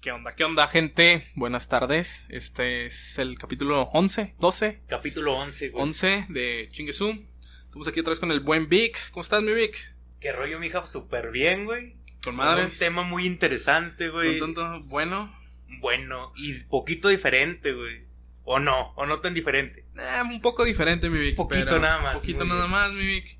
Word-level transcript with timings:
¿Qué 0.00 0.12
onda? 0.12 0.34
¿Qué 0.34 0.44
onda, 0.44 0.66
gente? 0.66 1.26
Buenas 1.34 1.68
tardes. 1.68 2.24
Este 2.30 2.86
es 2.86 3.18
el 3.18 3.38
capítulo 3.38 3.82
11, 3.92 4.34
12, 4.38 4.82
Capítulo 4.88 5.34
11, 5.36 5.68
güey. 5.70 5.82
11 5.82 6.26
de 6.30 6.68
Chinguesum. 6.70 7.26
Estamos 7.66 7.86
aquí 7.86 8.00
otra 8.00 8.12
vez 8.12 8.20
con 8.20 8.32
el 8.32 8.40
buen 8.40 8.68
Vic. 8.68 8.98
¿Cómo 9.10 9.22
estás, 9.22 9.42
mi 9.42 9.52
Vic? 9.52 9.76
Qué 10.20 10.32
rollo, 10.32 10.58
mija, 10.58 10.84
súper 10.86 11.30
bien, 11.30 11.66
güey. 11.66 11.96
Con 12.24 12.32
Un 12.34 12.38
madres. 12.38 12.78
tema 12.78 13.02
muy 13.02 13.26
interesante, 13.26 14.08
güey. 14.08 14.38
Con 14.38 14.54
tanto 14.54 14.88
bueno. 14.88 15.34
Bueno, 15.80 16.32
y 16.36 16.54
poquito 16.64 17.08
diferente, 17.08 17.72
güey. 17.72 18.04
O 18.44 18.58
no, 18.58 18.92
o 18.96 19.04
no 19.06 19.18
tan 19.20 19.34
diferente. 19.34 19.84
Eh, 19.96 20.22
un 20.22 20.40
poco 20.40 20.64
diferente, 20.64 21.10
mi 21.10 21.18
Vic. 21.18 21.36
Poquito 21.36 21.64
pero- 21.66 21.78
nada 21.80 22.00
más, 22.00 22.14
Poquito 22.16 22.40
muy 22.40 22.48
nada 22.48 22.62
bien. 22.62 22.70
más, 22.70 22.92
mi 22.94 23.06
Vic. 23.06 23.38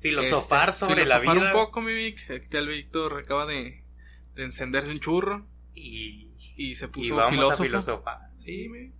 Filosofar 0.00 0.70
Este, 0.70 0.80
sobre 0.86 1.04
la 1.06 1.20
filosofar 1.20 1.36
vida. 1.36 1.46
un 1.46 1.52
poco, 1.52 1.82
mi 1.82 1.92
Vic. 1.94 2.30
Aquí 2.30 2.56
el 2.56 2.68
Víctor 2.68 3.18
acaba 3.18 3.44
de, 3.46 3.84
de 4.34 4.44
encenderse 4.44 4.90
un 4.90 5.00
churro 5.00 5.46
Y, 5.76 6.32
y 6.56 6.74
se 6.74 6.86
y 6.86 6.88
puso 6.88 7.14
vamos 7.14 7.30
filósofo. 7.30 7.62
a 7.62 7.66
filosofar. 7.66 8.18
Sí, 8.38 8.68
mi. 8.68 8.92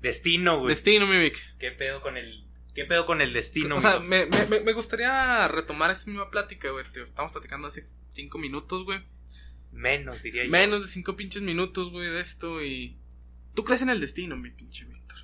Destino, 0.00 0.60
güey. 0.60 0.68
Destino, 0.68 1.06
mi 1.06 1.18
Vic. 1.18 1.56
¿Qué 1.58 1.72
pedo 1.72 2.00
con 2.00 2.16
el, 2.16 2.46
qué 2.76 2.84
pedo 2.84 3.06
con 3.06 3.22
el 3.22 3.32
destino, 3.32 3.76
o 3.76 3.80
sea, 3.80 4.00
me, 4.00 4.26
me, 4.26 4.72
gustaría 4.74 5.48
retomar 5.48 5.90
esta 5.90 6.06
misma 6.10 6.30
plática, 6.30 6.70
güey. 6.70 6.84
Estamos 6.94 7.32
platicando 7.32 7.68
hace 7.68 7.88
cinco 8.12 8.38
minutos, 8.38 8.84
güey. 8.84 9.00
Menos, 9.72 10.22
diría 10.22 10.44
yo. 10.44 10.50
Menos 10.50 10.82
de 10.82 10.88
cinco 10.88 11.16
pinches 11.16 11.40
minutos, 11.42 11.90
güey, 11.90 12.10
de 12.10 12.20
esto 12.20 12.62
y... 12.62 12.98
¿Tú 13.54 13.64
crees 13.64 13.80
en 13.80 13.88
el 13.88 13.98
destino, 13.98 14.36
mi 14.36 14.50
pinche 14.50 14.84
Víctor? 14.84 15.18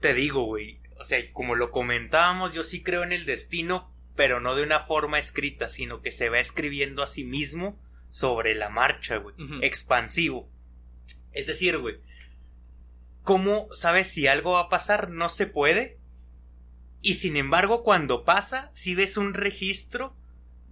Te 0.00 0.12
digo, 0.12 0.44
güey. 0.44 0.80
O 0.98 1.04
sea, 1.06 1.18
como 1.32 1.54
lo 1.54 1.70
comentábamos, 1.70 2.52
yo 2.52 2.62
sí 2.62 2.82
creo 2.82 3.02
en 3.02 3.12
el 3.12 3.24
destino, 3.24 3.90
pero 4.14 4.40
no 4.40 4.54
de 4.54 4.62
una 4.62 4.80
forma 4.80 5.18
escrita, 5.18 5.70
sino 5.70 6.02
que 6.02 6.10
se 6.10 6.28
va 6.28 6.40
escribiendo 6.40 7.02
a 7.02 7.06
sí 7.06 7.24
mismo 7.24 7.80
sobre 8.16 8.54
la 8.54 8.70
marcha, 8.70 9.18
güey. 9.18 9.34
Expansivo. 9.60 10.48
Es 11.32 11.46
decir, 11.46 11.76
güey, 11.76 11.96
¿cómo 13.24 13.68
sabes 13.74 14.08
si 14.08 14.26
algo 14.26 14.52
va 14.52 14.60
a 14.60 14.68
pasar? 14.70 15.10
No 15.10 15.28
se 15.28 15.46
puede. 15.46 15.98
Y 17.02 17.14
sin 17.14 17.36
embargo, 17.36 17.82
cuando 17.82 18.24
pasa, 18.24 18.70
si 18.72 18.94
ves 18.94 19.18
un 19.18 19.34
registro 19.34 20.16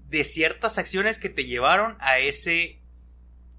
de 0.08 0.24
ciertas 0.24 0.78
acciones 0.78 1.18
que 1.18 1.28
te 1.28 1.44
llevaron 1.44 1.98
a 2.00 2.18
ese 2.18 2.80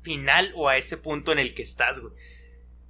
final 0.02 0.52
o 0.56 0.68
a 0.68 0.78
ese 0.78 0.98
punto 0.98 1.32
en 1.32 1.38
el 1.38 1.54
que 1.54 1.62
estás, 1.62 2.00
güey. 2.00 2.16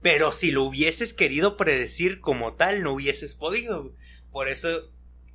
Pero 0.01 0.31
si 0.31 0.51
lo 0.51 0.63
hubieses 0.63 1.13
querido 1.13 1.57
predecir 1.57 2.21
como 2.21 2.53
tal, 2.53 2.83
no 2.83 2.93
hubieses 2.93 3.35
podido. 3.35 3.83
güey. 3.83 3.95
Por 4.31 4.47
eso 4.47 4.93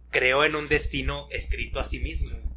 creo 0.09 0.43
en 0.43 0.56
un 0.56 0.69
destino 0.69 1.29
escrito 1.31 1.81
a 1.81 1.84
sí 1.84 2.01
mismo. 2.01 2.50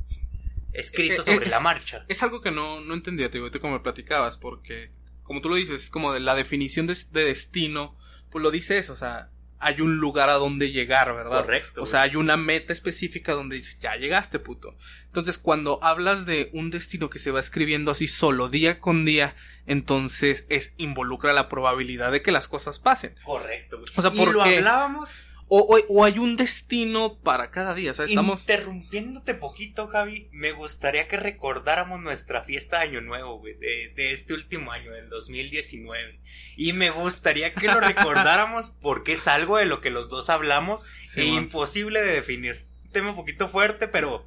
Escrito 0.73 1.13
Eh, 1.13 1.25
eh, 1.27 1.33
sobre 1.33 1.45
es- 1.45 1.51
la 1.51 1.59
marcha. 1.59 2.05
Es 2.07 2.23
algo 2.23 2.41
que 2.41 2.51
no, 2.51 2.81
no 2.81 2.93
entendía, 2.93 3.27
te 3.29 3.33
digo, 3.33 3.45
ahorita 3.45 3.59
como 3.59 3.73
me 3.73 3.79
platicabas, 3.79 4.37
porque, 4.37 4.91
como 5.21 5.41
tú 5.41 5.49
lo 5.49 5.55
dices, 5.55 5.83
es 5.83 5.89
como 5.89 6.13
de 6.13 6.19
la 6.19 6.35
definición 6.35 6.87
de, 6.87 6.97
de 7.11 7.25
destino, 7.25 7.97
pues 8.31 8.41
lo 8.41 8.51
dices, 8.51 8.89
o 8.89 8.95
sea, 8.95 9.29
hay 9.65 9.79
un 9.79 9.97
lugar 9.99 10.29
a 10.29 10.33
donde 10.33 10.71
llegar, 10.71 11.15
¿verdad? 11.15 11.41
Correcto. 11.45 11.83
O 11.83 11.85
sea, 11.85 12.01
hay 12.01 12.17
una 12.17 12.35
meta 12.35 12.73
específica 12.73 13.31
donde 13.31 13.55
dices, 13.55 13.79
ya 13.79 13.95
llegaste, 13.95 14.37
puto. 14.39 14.75
Entonces, 15.05 15.37
cuando 15.37 15.81
hablas 15.81 16.25
de 16.25 16.49
un 16.51 16.69
destino 16.69 17.09
que 17.09 17.17
se 17.17 17.31
va 17.31 17.39
escribiendo 17.39 17.91
así 17.91 18.07
solo, 18.07 18.49
día 18.49 18.79
con 18.81 19.05
día, 19.05 19.37
entonces 19.65 20.45
es 20.49 20.73
involucra 20.77 21.31
la 21.33 21.47
probabilidad 21.49 22.11
de 22.11 22.21
que 22.21 22.31
las 22.33 22.47
cosas 22.49 22.79
pasen. 22.79 23.15
Correcto. 23.23 23.81
O 23.95 24.01
sea, 24.01 24.11
y 24.13 24.17
¿por 24.17 24.33
lo 24.33 24.41
hablábamos 24.43 25.13
O, 25.49 25.59
o, 25.59 25.79
o 25.93 26.03
hay 26.03 26.17
un 26.19 26.35
destino 26.35 27.19
para 27.19 27.51
cada 27.51 27.75
día, 27.75 27.91
o 27.91 27.93
sea, 27.93 28.05
estamos... 28.05 28.41
interrumpiéndote 28.41 29.33
poquito, 29.35 29.87
Javi. 29.87 30.27
Me 30.31 30.51
gustaría 30.51 31.07
que 31.07 31.17
recordáramos 31.17 32.01
nuestra 32.01 32.43
fiesta 32.43 32.77
de 32.79 32.83
Año 32.85 33.01
Nuevo, 33.01 33.37
güey, 33.39 33.53
de, 33.55 33.91
de 33.95 34.13
este 34.13 34.33
último 34.33 34.71
año, 34.71 34.91
del 34.91 35.09
2019. 35.09 36.19
Y 36.57 36.73
me 36.73 36.89
gustaría 36.89 37.53
que 37.53 37.67
lo 37.67 37.79
recordáramos 37.79 38.69
porque 38.81 39.13
es 39.13 39.27
algo 39.27 39.57
de 39.57 39.65
lo 39.65 39.81
que 39.81 39.91
los 39.91 40.09
dos 40.09 40.29
hablamos 40.29 40.87
Sí, 41.05 41.21
e 41.21 41.33
man. 41.33 41.43
imposible 41.43 42.01
de 42.01 42.13
definir. 42.13 42.65
Un 42.85 42.91
tema 42.91 43.09
un 43.11 43.15
poquito 43.15 43.47
fuerte, 43.47 43.87
pero, 43.87 44.25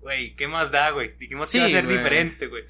güey, 0.00 0.34
¿qué 0.36 0.46
más 0.48 0.70
da, 0.70 0.90
güey? 0.90 1.14
Dijimos 1.16 1.48
que 1.48 1.52
Sí, 1.52 1.58
iba 1.58 1.66
a 1.68 1.70
ser 1.70 1.84
güey. 1.86 1.96
diferente, 1.98 2.46
güey. 2.48 2.64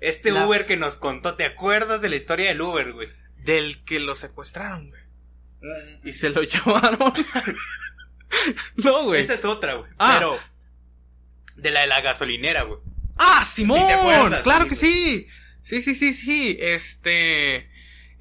Este 0.00 0.30
La- 0.32 0.46
Uber 0.46 0.66
que 0.66 0.76
nos 0.76 0.96
contó, 0.96 1.34
¿te 1.34 1.44
acuerdas 1.44 2.02
de 2.02 2.08
la 2.08 2.16
historia 2.16 2.48
del 2.48 2.60
Uber, 2.60 2.92
güey? 2.92 3.08
Del 3.38 3.82
que 3.84 3.98
lo 4.00 4.14
secuestraron, 4.14 4.90
güey. 4.90 5.02
Y 6.04 6.12
se 6.12 6.30
lo 6.30 6.42
llevaron. 6.42 7.12
no, 8.76 9.04
güey. 9.04 9.22
Esa 9.22 9.34
es 9.34 9.44
otra, 9.44 9.74
güey. 9.74 9.90
Ah. 9.98 10.14
Pero, 10.18 10.38
de 11.56 11.70
la 11.70 11.82
de 11.82 11.86
la 11.86 12.00
gasolinera, 12.00 12.62
güey. 12.62 12.80
¡Ah, 13.16 13.44
Simón! 13.44 13.78
Sí 13.78 13.86
te 13.86 13.92
acuerdas, 13.92 14.42
¡Claro 14.42 14.64
sí, 14.64 14.68
que 14.68 14.74
sí! 14.74 15.28
Sí, 15.62 15.80
sí, 15.82 15.94
sí, 15.94 16.12
sí. 16.12 16.56
Este. 16.60 17.70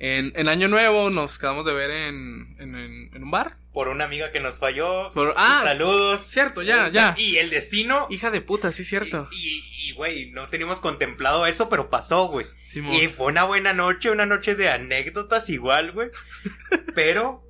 En, 0.04 0.34
en 0.36 0.50
Año 0.50 0.68
Nuevo 0.68 1.12
nos 1.12 1.38
quedamos 1.38 1.64
de 1.64 1.74
ver 1.74 1.92
en, 1.92 2.56
en, 2.58 3.24
un 3.24 3.30
bar. 3.30 3.58
Por 3.72 3.88
una 3.88 4.06
amiga 4.06 4.32
que 4.32 4.40
nos 4.40 4.58
falló. 4.58 5.12
Por- 5.14 5.36
ah, 5.38 5.62
Saludos. 5.64 6.22
cierto, 6.22 6.64
ya, 6.64 6.86
O 6.86 6.90
sea, 6.90 7.14
ya. 7.14 7.22
Y 7.22 7.38
el 7.38 7.52
destino. 7.52 8.08
Hija 8.10 8.32
de 8.32 8.42
puta, 8.42 8.72
sí, 8.72 8.84
cierto. 8.84 9.30
Y, 9.32 9.64
y, 9.78 9.94
güey, 9.94 10.32
no 10.32 10.50
teníamos 10.50 10.80
contemplado 10.80 11.46
eso, 11.46 11.70
pero 11.70 11.92
pasó, 11.92 12.26
güey. 12.30 12.48
Simón. 12.66 12.96
Y 12.96 13.10
fue 13.10 13.28
una 13.28 13.44
buena 13.44 13.74
noche, 13.74 14.10
una 14.10 14.26
noche 14.26 14.56
de 14.56 14.70
anécdotas 14.70 15.52
igual, 15.52 15.92
güey. 15.92 16.10
pero 16.96 17.48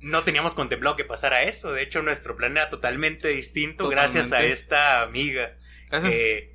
no 0.00 0.24
teníamos 0.24 0.54
contemplado 0.54 0.96
que 0.96 1.04
pasara 1.04 1.42
eso. 1.42 1.72
De 1.72 1.82
hecho, 1.82 2.00
nuestro 2.00 2.36
plan 2.36 2.52
era 2.52 2.70
totalmente 2.70 3.28
distinto 3.28 3.90
gracias 3.90 4.32
a 4.32 4.42
esta 4.42 5.02
amiga. 5.02 5.58
Gracias. 5.90 6.14
Eh, 6.14 6.51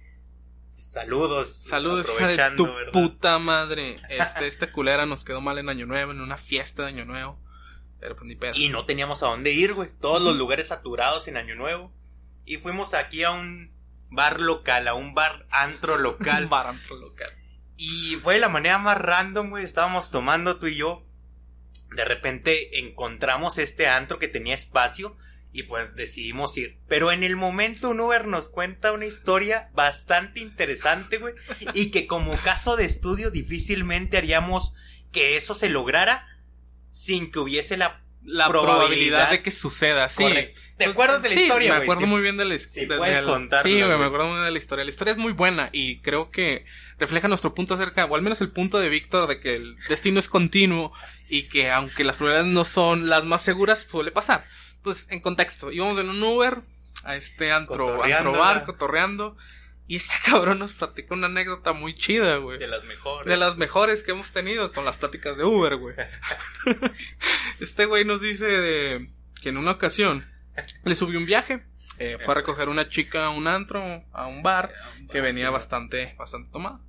saludos. 0.77 1.49
Saludos, 1.53 2.09
hija 2.15 2.27
de 2.49 2.55
tu 2.55 2.65
¿verdad? 2.65 2.91
puta 2.93 3.39
madre. 3.39 3.97
Este, 4.09 4.47
esta 4.47 4.71
culera 4.71 5.05
nos 5.05 5.25
quedó 5.25 5.41
mal 5.41 5.57
en 5.57 5.69
Año 5.69 5.85
Nuevo, 5.85 6.11
en 6.11 6.21
una 6.21 6.37
fiesta 6.37 6.83
de 6.83 6.89
Año 6.89 7.05
Nuevo. 7.05 7.39
Pero 7.99 8.15
pues 8.15 8.27
ni 8.27 8.35
pedo. 8.35 8.53
Y 8.55 8.69
no 8.69 8.85
teníamos 8.85 9.23
a 9.23 9.27
dónde 9.27 9.51
ir, 9.53 9.73
güey. 9.73 9.89
Todos 9.99 10.21
los 10.21 10.35
lugares 10.35 10.67
saturados 10.67 11.27
en 11.27 11.35
Año 11.37 11.55
Nuevo. 11.55 11.91
Y 12.45 12.57
fuimos 12.57 12.93
aquí 12.93 13.23
a 13.23 13.31
un 13.31 13.73
bar 14.09 14.39
local, 14.39 14.87
a 14.87 14.93
un 14.93 15.13
bar 15.13 15.47
antro 15.51 15.95
Un 15.97 16.03
local. 16.03 16.47
bar 16.47 16.67
antro 16.67 16.95
local. 16.95 17.31
y 17.75 18.15
fue 18.23 18.35
de 18.35 18.39
la 18.39 18.49
manera 18.49 18.77
más 18.77 18.97
random, 18.97 19.49
güey. 19.49 19.63
Estábamos 19.63 20.11
tomando 20.11 20.57
tú 20.57 20.67
y 20.67 20.75
yo. 20.77 21.03
De 21.95 22.05
repente 22.05 22.79
encontramos 22.79 23.57
este 23.57 23.87
antro 23.87 24.19
que 24.19 24.27
tenía 24.27 24.53
espacio. 24.53 25.17
Y 25.57 25.63
pues 25.63 25.95
decidimos 25.95 26.55
ir. 26.55 26.77
Pero 26.87 27.11
en 27.11 27.23
el 27.23 27.35
momento 27.35 27.89
un 27.89 27.99
Uber 27.99 28.27
nos 28.27 28.47
cuenta 28.47 28.91
una 28.91 29.07
historia 29.07 29.71
bastante 29.73 30.39
interesante, 30.39 31.17
güey. 31.17 31.33
Y 31.73 31.89
que 31.89 32.05
como 32.05 32.37
caso 32.37 32.75
de 32.75 32.85
estudio 32.85 33.31
difícilmente 33.31 34.17
haríamos 34.17 34.73
que 35.11 35.35
eso 35.35 35.55
se 35.55 35.69
lograra 35.69 36.27
sin 36.91 37.31
que 37.31 37.39
hubiese 37.39 37.75
la 37.75 38.03
La 38.23 38.49
probabilidad, 38.49 38.77
Probabilidad 38.77 39.29
de 39.31 39.41
que 39.41 39.49
suceda, 39.51 40.09
sí. 40.09 40.21
Correcto. 40.23 40.61
¿Te 40.77 40.85
acuerdas 40.85 41.23
de 41.23 41.29
la 41.29 41.35
sí, 41.35 41.41
historia, 41.43 41.73
Me 41.75 41.83
acuerdo 41.83 42.01
Sí. 42.01 42.07
muy 42.07 42.21
bien 42.21 42.37
de 42.37 42.45
la 42.45 42.57
Sí, 42.57 42.65
historia. 42.81 42.97
puedes 42.97 43.21
contarla, 43.21 43.63
Sí, 43.63 43.81
güey. 43.81 43.97
me 43.97 44.05
acuerdo 44.05 44.25
muy 44.25 44.33
bien 44.35 44.45
de 44.45 44.51
la 44.51 44.57
historia. 44.59 44.83
La 44.83 44.89
historia 44.91 45.11
es 45.13 45.17
muy 45.17 45.31
buena 45.31 45.69
y 45.71 46.01
creo 46.01 46.29
que 46.29 46.65
refleja 46.99 47.27
nuestro 47.29 47.55
punto 47.55 47.73
acerca, 47.73 48.05
o 48.05 48.15
al 48.15 48.21
menos 48.21 48.41
el 48.41 48.49
punto 48.51 48.79
de 48.79 48.89
Víctor, 48.89 49.27
de 49.27 49.39
que 49.39 49.55
el 49.55 49.75
destino 49.89 50.19
es 50.19 50.27
continuo 50.29 50.91
y 51.29 51.43
que 51.49 51.71
aunque 51.71 52.03
las 52.03 52.17
probabilidades 52.17 52.53
no 52.53 52.63
son 52.63 53.07
las 53.09 53.23
más 53.23 53.41
seguras, 53.41 53.87
suele 53.89 54.11
pasar. 54.11 54.45
Pues, 54.87 55.07
en 55.09 55.19
contexto, 55.19 55.71
íbamos 55.71 55.97
en 55.99 56.09
un 56.09 56.23
Uber 56.23 56.61
a 57.03 57.15
este 57.17 57.51
antro, 57.51 57.97
bar, 57.97 58.63
cotorreando, 58.63 59.35
y 59.85 59.97
este 59.97 60.15
cabrón 60.25 60.59
nos 60.59 60.71
platicó 60.71 61.13
una 61.13 61.27
anécdota 61.27 61.73
muy 61.73 61.93
chida, 61.93 62.37
güey. 62.37 62.57
de 62.57 62.67
las 62.67 62.85
mejores. 62.85 63.27
De 63.27 63.35
las 63.35 63.57
mejores 63.57 64.03
que 64.03 64.11
hemos 64.11 64.31
tenido 64.31 64.71
con 64.71 64.85
las 64.85 64.95
pláticas 64.95 65.35
de 65.35 65.43
Uber, 65.43 65.75
güey. 65.75 65.95
este 67.59 67.85
güey 67.85 68.05
nos 68.05 68.21
dice 68.21 68.45
de 68.45 69.09
que 69.41 69.49
en 69.49 69.57
una 69.57 69.71
ocasión 69.71 70.25
le 70.83 70.95
subió 70.95 71.19
un 71.19 71.25
viaje. 71.25 71.65
eh, 71.99 72.17
fue 72.23 72.31
a 72.33 72.35
recoger 72.35 72.69
una 72.69 72.87
chica 72.89 73.25
a 73.25 73.29
un 73.29 73.47
antro, 73.47 74.05
a 74.13 74.27
un 74.27 74.41
bar, 74.41 74.73
que 75.11 75.19
venía 75.19 75.49
bastante, 75.49 76.15
bastante 76.17 76.49
tomada. 76.51 76.79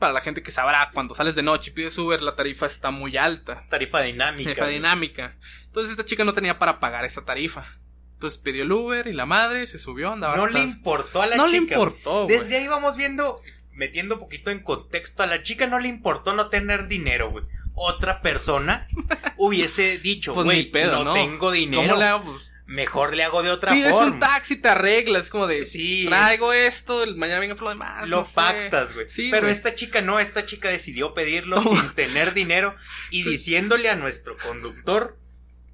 Para 0.00 0.12
la 0.12 0.20
gente 0.20 0.42
que 0.42 0.50
sabrá, 0.50 0.90
cuando 0.92 1.14
sales 1.14 1.34
de 1.36 1.42
noche 1.44 1.70
y 1.70 1.74
pides 1.74 1.96
Uber, 1.98 2.20
la 2.22 2.34
tarifa 2.34 2.66
está 2.66 2.90
muy 2.90 3.16
alta. 3.16 3.64
Tarifa 3.70 4.00
dinámica. 4.00 4.42
Tarifa 4.44 4.66
dinámica. 4.66 5.36
Entonces 5.66 5.92
esta 5.92 6.04
chica 6.04 6.24
no 6.24 6.32
tenía 6.32 6.58
para 6.58 6.80
pagar 6.80 7.04
esa 7.04 7.24
tarifa. 7.24 7.66
Entonces 8.14 8.40
pidió 8.40 8.64
el 8.64 8.72
Uber 8.72 9.06
y 9.06 9.12
la 9.12 9.26
madre 9.26 9.66
se 9.66 9.78
subió, 9.78 10.10
andaba 10.12 10.36
No 10.36 10.44
hasta- 10.46 10.58
le 10.58 10.64
importó 10.64 11.22
a 11.22 11.26
la 11.26 11.36
No 11.36 11.46
chica. 11.46 11.58
le 11.58 11.58
importó, 11.74 12.24
güey. 12.24 12.38
Desde 12.38 12.56
ahí 12.56 12.66
vamos 12.68 12.96
viendo, 12.96 13.40
metiendo 13.72 14.14
un 14.16 14.20
poquito 14.20 14.50
en 14.50 14.62
contexto, 14.62 15.22
a 15.22 15.26
la 15.26 15.42
chica 15.42 15.66
no 15.66 15.78
le 15.78 15.88
importó 15.88 16.32
no 16.34 16.48
tener 16.48 16.88
dinero, 16.88 17.30
güey. 17.30 17.44
Otra 17.74 18.20
persona 18.20 18.88
hubiese 19.36 19.98
dicho, 19.98 20.34
Pues 20.34 20.44
güey, 20.44 20.70
no, 20.72 21.04
¿no? 21.04 21.14
tengo 21.14 21.50
dinero. 21.50 21.82
¿Cómo 21.82 21.96
le 21.96 22.04
hago? 22.04 22.24
Pues, 22.24 22.49
Mejor 22.70 23.16
le 23.16 23.24
hago 23.24 23.42
de 23.42 23.50
otra 23.50 23.72
Pides 23.72 23.90
forma. 23.90 24.12
un 24.12 24.20
taxi, 24.20 24.54
te 24.56 24.68
arreglas, 24.68 25.24
es 25.24 25.30
como 25.30 25.48
de, 25.48 25.66
Sí, 25.66 26.06
traigo 26.06 26.52
esto, 26.52 27.04
mañana 27.16 27.40
venga 27.40 27.56
por 27.56 27.64
lo 27.64 27.70
demás. 27.70 28.08
Lo 28.08 28.18
no 28.18 28.24
pactas, 28.32 28.94
güey. 28.94 29.08
Sí, 29.08 29.28
Pero 29.32 29.48
esta 29.48 29.74
chica 29.74 30.02
no, 30.02 30.20
esta 30.20 30.46
chica 30.46 30.68
decidió 30.70 31.12
pedirlo 31.12 31.60
sin 31.62 31.90
tener 31.96 32.32
dinero 32.32 32.76
y 33.10 33.24
diciéndole 33.24 33.90
a 33.90 33.96
nuestro 33.96 34.36
conductor 34.36 35.18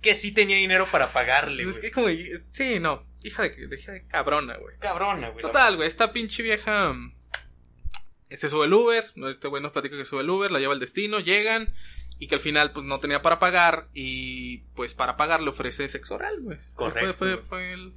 que 0.00 0.14
sí 0.14 0.32
tenía 0.32 0.56
dinero 0.56 0.88
para 0.90 1.12
pagarle, 1.12 1.64
Es 1.64 1.68
güey. 1.68 1.80
que 1.82 1.90
como, 1.90 2.08
sí, 2.52 2.80
no, 2.80 3.06
hija 3.22 3.42
de, 3.42 3.50
de- 3.66 3.76
hija 3.78 3.92
de 3.92 4.06
cabrona, 4.06 4.56
güey. 4.56 4.78
Cabrona, 4.78 5.28
güey. 5.28 5.42
Total, 5.42 5.76
güey, 5.76 5.86
esta 5.88 6.14
pinche 6.14 6.42
vieja, 6.42 6.94
mm, 6.94 7.14
Se 8.30 8.48
sube 8.48 8.64
el 8.66 8.72
Uber, 8.72 9.04
este 9.30 9.48
güey 9.48 9.62
nos 9.62 9.72
platica 9.72 9.96
que 9.98 10.04
sube 10.06 10.22
el 10.22 10.30
Uber, 10.30 10.50
la 10.50 10.58
lleva 10.60 10.72
al 10.72 10.80
destino, 10.80 11.20
llegan 11.20 11.74
y 12.18 12.28
que 12.28 12.34
al 12.36 12.40
final 12.40 12.72
pues 12.72 12.86
no 12.86 12.98
tenía 13.00 13.22
para 13.22 13.38
pagar 13.38 13.88
y 13.94 14.58
pues 14.74 14.94
para 14.94 15.16
pagar 15.16 15.40
le 15.42 15.50
ofrece 15.50 15.88
sexo 15.88 16.14
oral, 16.14 16.34
güey. 16.40 16.58
Correcto. 16.74 17.14
Fue, 17.14 17.36
fue, 17.36 17.42
fue 17.42 17.72
el... 17.72 17.92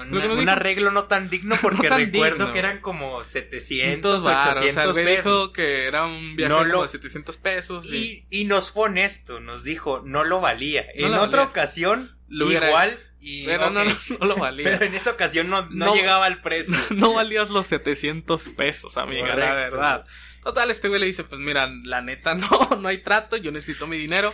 Un, 0.00 0.10
Lo 0.10 0.20
que 0.22 0.26
nos 0.26 0.38
un 0.38 0.48
arreglo 0.48 0.90
no 0.90 1.04
tan 1.04 1.30
digno 1.30 1.54
porque 1.62 1.84
No 1.84 1.88
tan 1.90 2.00
recuerdo 2.06 2.36
digno. 2.38 2.52
que 2.52 2.58
eran 2.58 2.80
como 2.80 3.22
700, 3.22 4.24
varos, 4.24 4.56
800 4.56 4.86
o 4.86 4.92
sea, 4.92 5.04
pesos. 5.04 5.24
dijo 5.24 5.52
que 5.52 5.84
era 5.86 6.04
un 6.06 6.34
viaje 6.34 6.48
No 6.52 6.58
como 6.58 6.68
lo- 6.72 6.82
de 6.82 6.88
700 6.88 7.36
pesos 7.36 7.92
y, 7.94 8.26
Y, 8.30 8.40
y 8.40 8.44
nos 8.44 8.70
fue 8.72 8.84
honesto, 8.86 9.38
nos 9.40 9.62
dijo, 9.62 10.02
no 10.04 10.24
lo 10.24 10.40
valía. 10.40 10.84
No 10.98 11.06
en 11.06 11.14
otra 11.14 11.42
valía. 11.42 11.50
ocasión, 11.50 12.16
Lo 12.28 12.50
igual, 12.50 12.98
y 13.20 13.46
pero 13.46 13.70
no, 13.70 13.82
ok. 13.82 13.86
no, 14.10 14.18
no 14.18 14.26
lo 14.26 14.36
valía. 14.36 14.64
Pero 14.64 14.84
en 14.86 14.94
esa 14.94 15.12
ocasión 15.12 15.48
no, 15.48 15.94
llegaba 15.94 16.26
al 16.26 16.40
precio. 16.40 16.74
no 16.96 17.12
valías 17.14 17.50
los 17.50 17.66
700 17.68 18.48
pesos, 18.56 18.96
amiga, 18.96 19.28
la 19.28 19.34
Correcto. 19.34 19.76
verdad. 19.76 20.06
Total, 20.44 20.70
este 20.70 20.88
güey 20.88 21.00
le 21.00 21.06
dice, 21.06 21.24
pues 21.24 21.40
mira, 21.40 21.68
la 21.84 22.02
neta 22.02 22.34
no, 22.36 22.48
no 22.78 22.88
hay 22.88 22.98
trato, 22.98 23.36
yo 23.36 23.50
necesito 23.50 23.86
mi 23.86 23.96
dinero. 23.98 24.32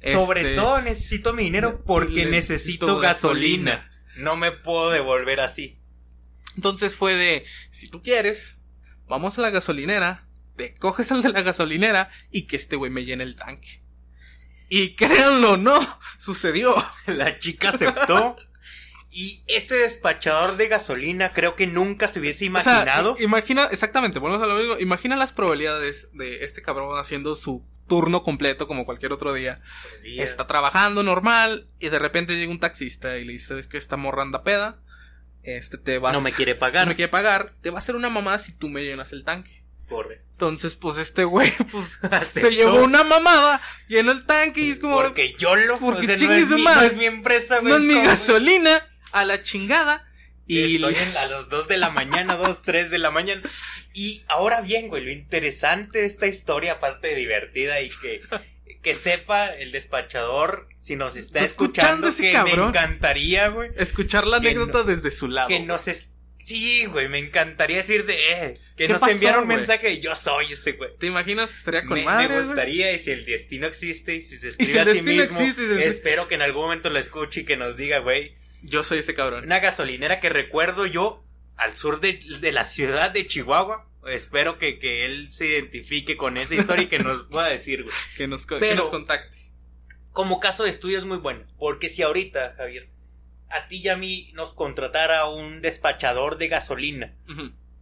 Sobre 0.00 0.40
Este, 0.40 0.56
todo 0.56 0.80
necesito 0.80 1.32
mi 1.32 1.44
dinero 1.44 1.84
porque 1.84 2.26
necesito 2.26 2.86
necesito 2.86 2.98
gasolina. 2.98 3.70
gasolina. 3.70 3.90
No 4.16 4.36
me 4.36 4.50
puedo 4.50 4.90
devolver 4.90 5.38
así. 5.40 5.78
Entonces 6.56 6.96
fue 6.96 7.14
de, 7.14 7.44
si 7.70 7.88
tú 7.88 8.02
quieres, 8.02 8.60
vamos 9.06 9.38
a 9.38 9.42
la 9.42 9.50
gasolinera, 9.50 10.26
te 10.56 10.74
coges 10.74 11.12
al 11.12 11.22
de 11.22 11.28
la 11.30 11.42
gasolinera 11.42 12.10
y 12.30 12.46
que 12.46 12.56
este 12.56 12.74
güey 12.76 12.90
me 12.90 13.04
llene 13.04 13.22
el 13.22 13.36
tanque. 13.36 13.82
Y 14.68 14.94
créanlo 14.96 15.56
no, 15.56 15.98
sucedió. 16.18 16.74
La 17.06 17.38
chica 17.38 17.68
aceptó. 17.70 18.36
Y 19.14 19.42
ese 19.46 19.76
despachador 19.76 20.56
de 20.56 20.68
gasolina 20.68 21.32
creo 21.34 21.54
que 21.54 21.66
nunca 21.66 22.08
se 22.08 22.18
hubiese 22.18 22.48
O 22.48 22.60
sea, 22.62 22.72
imaginado. 22.80 23.16
imagina, 23.18 23.68
exactamente, 23.70 24.18
volvemos 24.18 24.42
a 24.42 24.46
lo 24.46 24.56
mismo. 24.56 24.78
Imagina 24.78 25.16
las 25.16 25.34
probabilidades 25.34 26.08
de 26.14 26.44
este 26.44 26.62
cabrón 26.62 26.98
haciendo 26.98 27.36
su 27.36 27.62
turno 27.88 28.22
completo 28.22 28.66
como 28.66 28.86
cualquier 28.86 29.12
otro 29.12 29.34
día. 29.34 29.60
Está 30.02 30.46
trabajando 30.46 31.02
normal 31.02 31.68
y 31.78 31.90
de 31.90 31.98
repente 31.98 32.36
llega 32.36 32.50
un 32.50 32.58
taxista 32.58 33.18
y 33.18 33.26
le 33.26 33.34
dice, 33.34 33.48
¿sabes 33.48 33.66
que 33.66 33.76
esta 33.76 33.98
morra 33.98 34.22
anda 34.22 34.44
peda? 34.44 34.78
Este 35.42 35.76
te 35.76 35.98
vas... 35.98 36.14
no 36.14 36.22
me 36.22 36.32
quiere 36.32 36.54
no 36.54 36.60
pagar. 36.60 36.88
me 36.88 36.94
quiere 36.94 37.10
pagar. 37.10 37.50
Te 37.60 37.68
va 37.68 37.76
a 37.76 37.78
hacer 37.80 37.96
una 37.96 38.08
mamada 38.08 38.38
si 38.38 38.52
tú 38.52 38.70
me 38.70 38.82
llenas 38.82 39.12
el 39.12 39.24
tanque. 39.24 39.62
Corre. 39.90 40.22
Entonces, 40.32 40.74
pues 40.74 40.96
este 40.96 41.24
güey 41.24 41.52
pues, 41.70 41.98
se 42.28 42.50
llevó 42.50 42.82
una 42.82 43.04
mamada, 43.04 43.60
llenó 43.88 44.12
el 44.12 44.24
tanque 44.24 44.62
y 44.62 44.70
es 44.70 44.80
como... 44.80 44.96
Porque 44.96 45.34
yo 45.38 45.54
lo. 45.54 45.76
Porque 45.76 46.00
o 46.00 46.04
sea, 46.04 46.16
no, 46.16 46.32
es 46.32 46.48
mi, 46.48 46.62
madre. 46.62 46.80
no 46.80 46.86
es 46.86 46.96
mi 46.96 47.04
empresa, 47.04 47.58
güey. 47.58 47.72
no 47.72 47.76
es 47.76 47.82
mi 47.82 48.00
gasolina, 48.00 48.88
a 49.12 49.24
la 49.24 49.42
chingada. 49.42 50.08
Y 50.46 50.74
Estoy 50.76 50.96
en, 50.96 51.16
a 51.16 51.26
las 51.26 51.48
2 51.48 51.68
de 51.68 51.76
la 51.78 51.90
mañana, 51.90 52.34
2, 52.34 52.62
3 52.62 52.90
de 52.90 52.98
la 52.98 53.10
mañana. 53.10 53.42
Y 53.94 54.22
ahora 54.28 54.60
bien, 54.60 54.88
güey, 54.88 55.04
lo 55.04 55.10
interesante 55.12 56.00
de 56.00 56.06
esta 56.06 56.26
historia, 56.26 56.72
aparte 56.74 57.08
de 57.08 57.14
divertida 57.14 57.80
y 57.80 57.90
que, 57.90 58.20
que 58.82 58.94
sepa 58.94 59.46
el 59.46 59.70
despachador, 59.72 60.68
si 60.80 60.96
nos 60.96 61.16
está 61.16 61.38
¿Está 61.38 61.46
escuchando 61.46 62.08
escuchando, 62.08 62.08
ese 62.08 62.22
que 62.22 62.32
cabrón? 62.32 62.72
me 62.72 62.78
encantaría, 62.78 63.48
güey, 63.48 63.70
escuchar 63.76 64.26
la 64.26 64.38
anécdota 64.38 64.78
no- 64.78 64.84
desde 64.84 65.10
su 65.10 65.28
lado. 65.28 65.48
que 65.48 65.60
nos 65.60 65.86
es... 65.88 66.08
Sí, 66.44 66.86
güey, 66.86 67.08
me 67.08 67.18
encantaría 67.20 67.76
decir 67.76 68.04
de, 68.04 68.14
eh, 68.14 68.58
que 68.76 68.86
¿Qué 68.86 68.92
nos 68.92 69.00
pasó, 69.00 69.12
enviaron 69.12 69.42
un 69.42 69.48
mensaje 69.48 69.86
de 69.86 70.00
yo 70.00 70.12
soy 70.16 70.52
ese, 70.52 70.72
güey. 70.72 70.90
¿Te 70.98 71.06
imaginas? 71.06 71.56
Estaría 71.56 71.84
con 71.84 71.96
Me, 71.96 72.04
madre, 72.04 72.28
me 72.30 72.34
güey. 72.34 72.46
gustaría, 72.48 72.92
y 72.92 72.98
si 72.98 73.12
el 73.12 73.24
destino 73.24 73.68
existe, 73.68 74.16
y 74.16 74.20
si 74.20 74.36
se 74.38 74.50
si 74.50 74.62
escribe 74.64 74.80
a 74.80 74.92
sí 74.92 75.02
mismo, 75.02 75.22
existe 75.40 75.86
espero 75.86 76.26
que 76.26 76.34
en 76.34 76.42
algún 76.42 76.62
momento 76.64 76.90
lo 76.90 76.98
escuche 76.98 77.42
y 77.42 77.44
que 77.44 77.56
nos 77.56 77.76
diga, 77.76 77.98
güey, 77.98 78.34
Yo 78.62 78.82
soy 78.82 78.98
ese 78.98 79.14
cabrón. 79.14 79.44
una 79.44 79.60
gasolinera 79.60 80.20
que 80.20 80.28
recuerdo 80.28 80.86
yo 80.86 81.24
al 81.56 81.76
sur 81.76 82.00
de, 82.00 82.20
de 82.40 82.52
la 82.52 82.64
ciudad 82.64 83.10
de 83.10 83.26
Chihuahua. 83.26 83.88
Espero 84.06 84.58
que, 84.58 84.78
que 84.78 85.04
él 85.04 85.30
se 85.30 85.46
identifique 85.46 86.16
con 86.16 86.36
esa 86.36 86.56
historia 86.56 86.84
y 86.84 86.88
que 86.88 86.98
nos 86.98 87.24
pueda 87.24 87.48
decir, 87.48 87.84
güey. 87.84 87.94
Que 88.16 88.26
nos, 88.26 88.46
que 88.46 88.74
nos 88.74 88.88
contacte. 88.88 89.36
Como 90.10 90.40
caso 90.40 90.64
de 90.64 90.70
estudio 90.70 90.98
es 90.98 91.04
muy 91.04 91.18
bueno, 91.18 91.46
porque 91.58 91.88
si 91.88 92.02
ahorita, 92.02 92.54
Javier, 92.56 92.90
a 93.48 93.68
ti 93.68 93.78
y 93.78 93.88
a 93.88 93.96
mí 93.96 94.30
nos 94.34 94.54
contratara 94.54 95.26
un 95.26 95.62
despachador 95.62 96.36
de 96.38 96.48
gasolina 96.48 97.14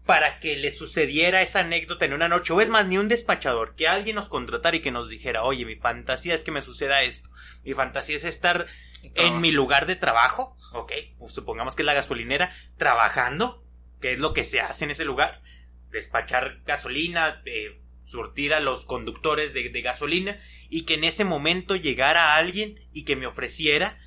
para 0.05 0.41
que 0.41 0.57
le 0.57 0.71
sucediera 0.71 1.43
esa 1.43 1.61
anécdota 1.61 2.05
en 2.05 2.13
una 2.13 2.29
noche, 2.29 2.53
o 2.53 2.61
es 2.61 2.69
más, 2.69 2.87
ni 2.87 2.99
un 2.99 3.09
despachador, 3.09 3.75
que 3.77 3.89
alguien 3.89 4.17
nos 4.17 4.29
contratara 4.29 4.77
y 4.77 4.81
que 4.81 4.91
nos 4.91 5.09
dijera, 5.09 5.45
oye, 5.45 5.65
mi 5.65 5.77
fantasía 5.77 6.35
es 6.35 6.43
que 6.43 6.51
me 6.51 6.63
suceda 6.63 7.03
esto, 7.03 7.31
mi 7.65 7.75
fantasía 7.75 8.17
es 8.17 8.25
estar 8.25 8.67
en 9.15 9.41
mi 9.41 9.51
lugar 9.51 9.87
de 9.87 9.97
trabajo, 9.97 10.57
ok, 10.73 10.93
pues 11.19 11.33
supongamos 11.33 11.75
que 11.75 11.83
es 11.83 11.87
la 11.87 11.95
gasolinera, 11.95 12.55
trabajando, 12.77 13.65
que 14.01 14.13
es 14.13 14.19
lo 14.19 14.33
que 14.33 14.45
se 14.45 14.61
hace 14.61 14.85
en 14.85 14.91
ese 14.91 15.05
lugar, 15.05 15.43
despachar 15.91 16.61
gasolina, 16.65 17.43
eh, 17.45 17.81
surtir 18.05 18.55
a 18.55 18.61
los 18.61 18.87
conductores 18.87 19.53
de, 19.53 19.69
de 19.69 19.83
gasolina, 19.83 20.41
y 20.69 20.83
que 20.83 20.95
en 20.95 21.05
ese 21.05 21.25
momento 21.25 21.77
llegara 21.77 22.37
alguien 22.37 22.81
y 22.93 23.05
que 23.05 23.17
me 23.17 23.27
ofreciera 23.27 23.99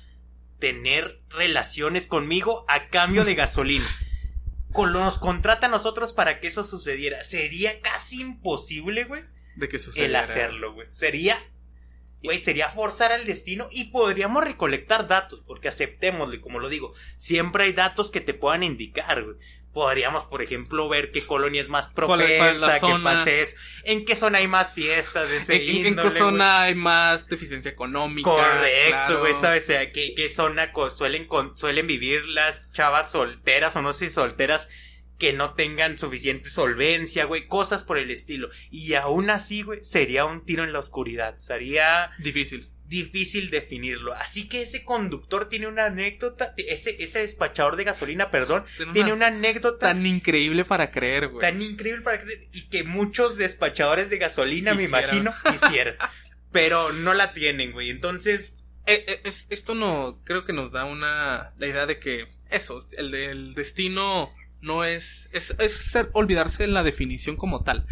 tener 0.58 1.20
relaciones 1.30 2.06
conmigo 2.06 2.64
a 2.68 2.88
cambio 2.88 3.24
de 3.24 3.34
gasolina. 3.34 3.86
Con, 4.72 4.92
nos 4.92 5.18
contrata 5.18 5.66
a 5.66 5.70
nosotros 5.70 6.12
para 6.12 6.40
que 6.40 6.48
eso 6.48 6.64
sucediera. 6.64 7.22
Sería 7.22 7.80
casi 7.80 8.20
imposible, 8.20 9.04
güey, 9.04 9.22
De 9.56 9.68
que 9.68 9.76
el 9.76 9.82
sucediera. 9.82 10.20
hacerlo, 10.20 10.72
güey. 10.72 10.88
Sería, 10.90 11.36
güey, 12.24 12.38
sería 12.38 12.68
forzar 12.70 13.12
al 13.12 13.24
destino 13.24 13.68
y 13.70 13.84
podríamos 13.84 14.42
recolectar 14.42 15.06
datos, 15.06 15.42
porque 15.46 15.68
aceptémoslo, 15.68 16.34
y 16.34 16.40
como 16.40 16.58
lo 16.58 16.68
digo, 16.68 16.94
siempre 17.16 17.64
hay 17.64 17.72
datos 17.72 18.10
que 18.10 18.20
te 18.20 18.34
puedan 18.34 18.62
indicar, 18.62 19.22
güey. 19.22 19.36
Podríamos, 19.72 20.24
por 20.24 20.40
ejemplo, 20.40 20.88
ver 20.88 21.10
qué 21.10 21.26
colonia 21.26 21.60
es 21.60 21.68
más 21.68 21.88
¿Cuál 21.88 22.20
es- 22.20 22.38
cuál 22.38 22.54
es 22.54 22.60
la 22.60 22.78
propensa, 22.78 22.86
qué 22.96 23.02
pases, 23.02 23.56
en 23.82 24.04
qué 24.04 24.14
zona 24.14 24.38
hay 24.38 24.46
más 24.46 24.72
fiestas 24.72 25.28
de 25.28 25.38
ese 25.38 25.56
¿En, 25.56 25.86
en- 25.86 25.96
qué 25.96 26.10
zona 26.12 26.62
hay 26.62 26.76
más 26.76 27.26
deficiencia 27.28 27.72
económica? 27.72 28.30
Correcto, 28.30 28.88
Claro. 28.90 29.18
güey, 29.20 29.34
¿sabes? 29.34 29.64
O 29.64 29.66
sea, 29.66 29.90
¿qué, 29.90 30.14
qué 30.14 30.28
zona 30.28 30.70
suelen, 30.90 31.26
suelen 31.56 31.88
vivir 31.88 32.24
las 32.26 32.70
chavas 32.72 33.10
solteras 33.10 33.74
o 33.74 33.82
no 33.82 33.92
sé 33.92 34.06
si 34.08 34.14
solteras 34.14 34.68
que 35.18 35.32
no 35.32 35.54
tengan 35.54 35.98
suficiente 35.98 36.48
solvencia, 36.50 37.24
güey? 37.24 37.46
Cosas 37.46 37.84
por 37.84 37.98
el 37.98 38.10
estilo. 38.10 38.48
Y 38.70 38.94
aún 38.94 39.30
así, 39.30 39.62
güey, 39.62 39.80
sería 39.84 40.24
un 40.24 40.44
tiro 40.44 40.64
en 40.64 40.72
la 40.72 40.80
oscuridad. 40.80 41.38
Sería 41.38 42.10
Difícil. 42.18 42.70
difícil 42.86 43.50
definirlo. 43.50 44.12
Así 44.14 44.48
que 44.48 44.62
ese 44.62 44.84
conductor 44.84 45.48
tiene 45.48 45.66
una 45.68 45.86
anécdota, 45.86 46.52
ese, 46.56 46.96
ese 47.02 47.20
despachador 47.20 47.76
de 47.76 47.84
gasolina, 47.84 48.30
perdón, 48.30 48.64
Tiene 48.76 48.92
tiene 48.92 49.12
una- 49.12 49.28
anécdota 49.28 49.88
Tan 49.88 50.04
increíble 50.04 50.64
para 50.64 50.90
creer, 50.90 51.28
güey. 51.28 51.40
tan 51.40 51.62
increíble 51.62 52.02
para 52.02 52.22
creer 52.22 52.48
y 52.52 52.68
que 52.68 52.84
muchos 52.84 53.36
despachadores 53.38 54.10
de 54.10 54.18
gasolina, 54.18 54.74
me 54.74 54.84
imagino, 54.84 55.32
quisieran. 55.50 55.96
Pero 56.52 56.92
no 56.92 57.14
la 57.14 57.32
tienen, 57.32 57.72
güey. 57.72 57.90
Entonces, 57.90 58.52
Eh, 58.86 59.02
eh, 59.08 59.20
es- 59.24 59.46
esto 59.48 59.74
no 59.74 60.20
creo 60.24 60.44
que 60.44 60.52
nos 60.52 60.70
da 60.70 60.84
una 60.84 61.54
la 61.56 61.66
idea 61.66 61.86
de 61.86 61.98
que 61.98 62.28
eso 62.50 62.86
el 62.98 63.10
del 63.10 63.54
destino 63.54 64.30
no 64.64 64.84
es 64.84 65.28
es, 65.32 65.54
es 65.58 65.72
ser- 65.72 66.10
olvidarse 66.12 66.62
de 66.64 66.68
la 66.68 66.82
definición 66.82 67.36
como 67.36 67.62
tal 67.62 67.86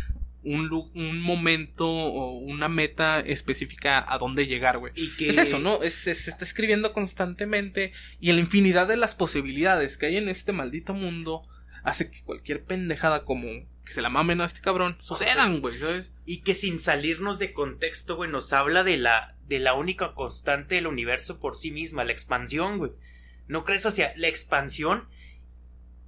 un, 0.45 0.69
un 0.95 1.21
momento 1.21 1.89
o 1.89 2.33
una 2.39 2.69
meta 2.69 3.21
específica 3.21 4.05
a 4.13 4.19
dónde 4.19 4.47
llegar 4.47 4.79
güey 4.79 4.93
y 4.97 5.11
que 5.17 5.29
es 5.29 5.39
eso 5.39 5.59
no 5.61 5.83
es, 5.83 6.07
es- 6.09 6.25
se 6.25 6.31
está 6.31 6.45
escribiendo 6.45 6.93
constantemente 6.93 7.93
y 8.21 8.33
la 8.33 8.41
infinidad 8.41 8.89
de 8.89 8.97
las 8.97 9.15
posibilidades 9.15 9.97
que 9.99 10.07
hay 10.07 10.17
en 10.17 10.29
este 10.29 10.53
maldito 10.53 10.95
mundo 10.95 11.43
hace 11.85 12.11
que 12.11 12.23
cualquier 12.23 12.65
pendejada 12.65 13.25
como 13.25 13.47
que 13.85 13.93
se 13.93 14.03
la 14.03 14.09
mamen 14.09 14.41
a 14.41 14.45
este 14.45 14.61
cabrón 14.61 14.97
sucedan 15.01 15.61
güey 15.61 15.79
sabes 15.79 16.13
y 16.27 16.43
que 16.43 16.55
sin 16.55 16.81
salirnos 16.81 17.39
de 17.39 17.53
contexto, 17.53 18.17
güey, 18.17 18.31
nos 18.31 18.53
habla 18.53 18.83
de 18.85 18.97
la 18.97 19.37
de 19.49 19.59
la 19.59 19.75
única 19.75 20.15
constante 20.15 20.77
del 20.77 20.87
universo 20.87 21.39
por 21.41 21.57
sí 21.57 21.71
misma, 21.73 22.05
la 22.05 22.13
expansión, 22.13 22.79
güey. 22.79 22.93
¿No 23.49 23.65
crees? 23.65 23.85
O 23.85 23.91
sea, 23.91 24.13
la 24.17 24.29
expansión 24.29 25.09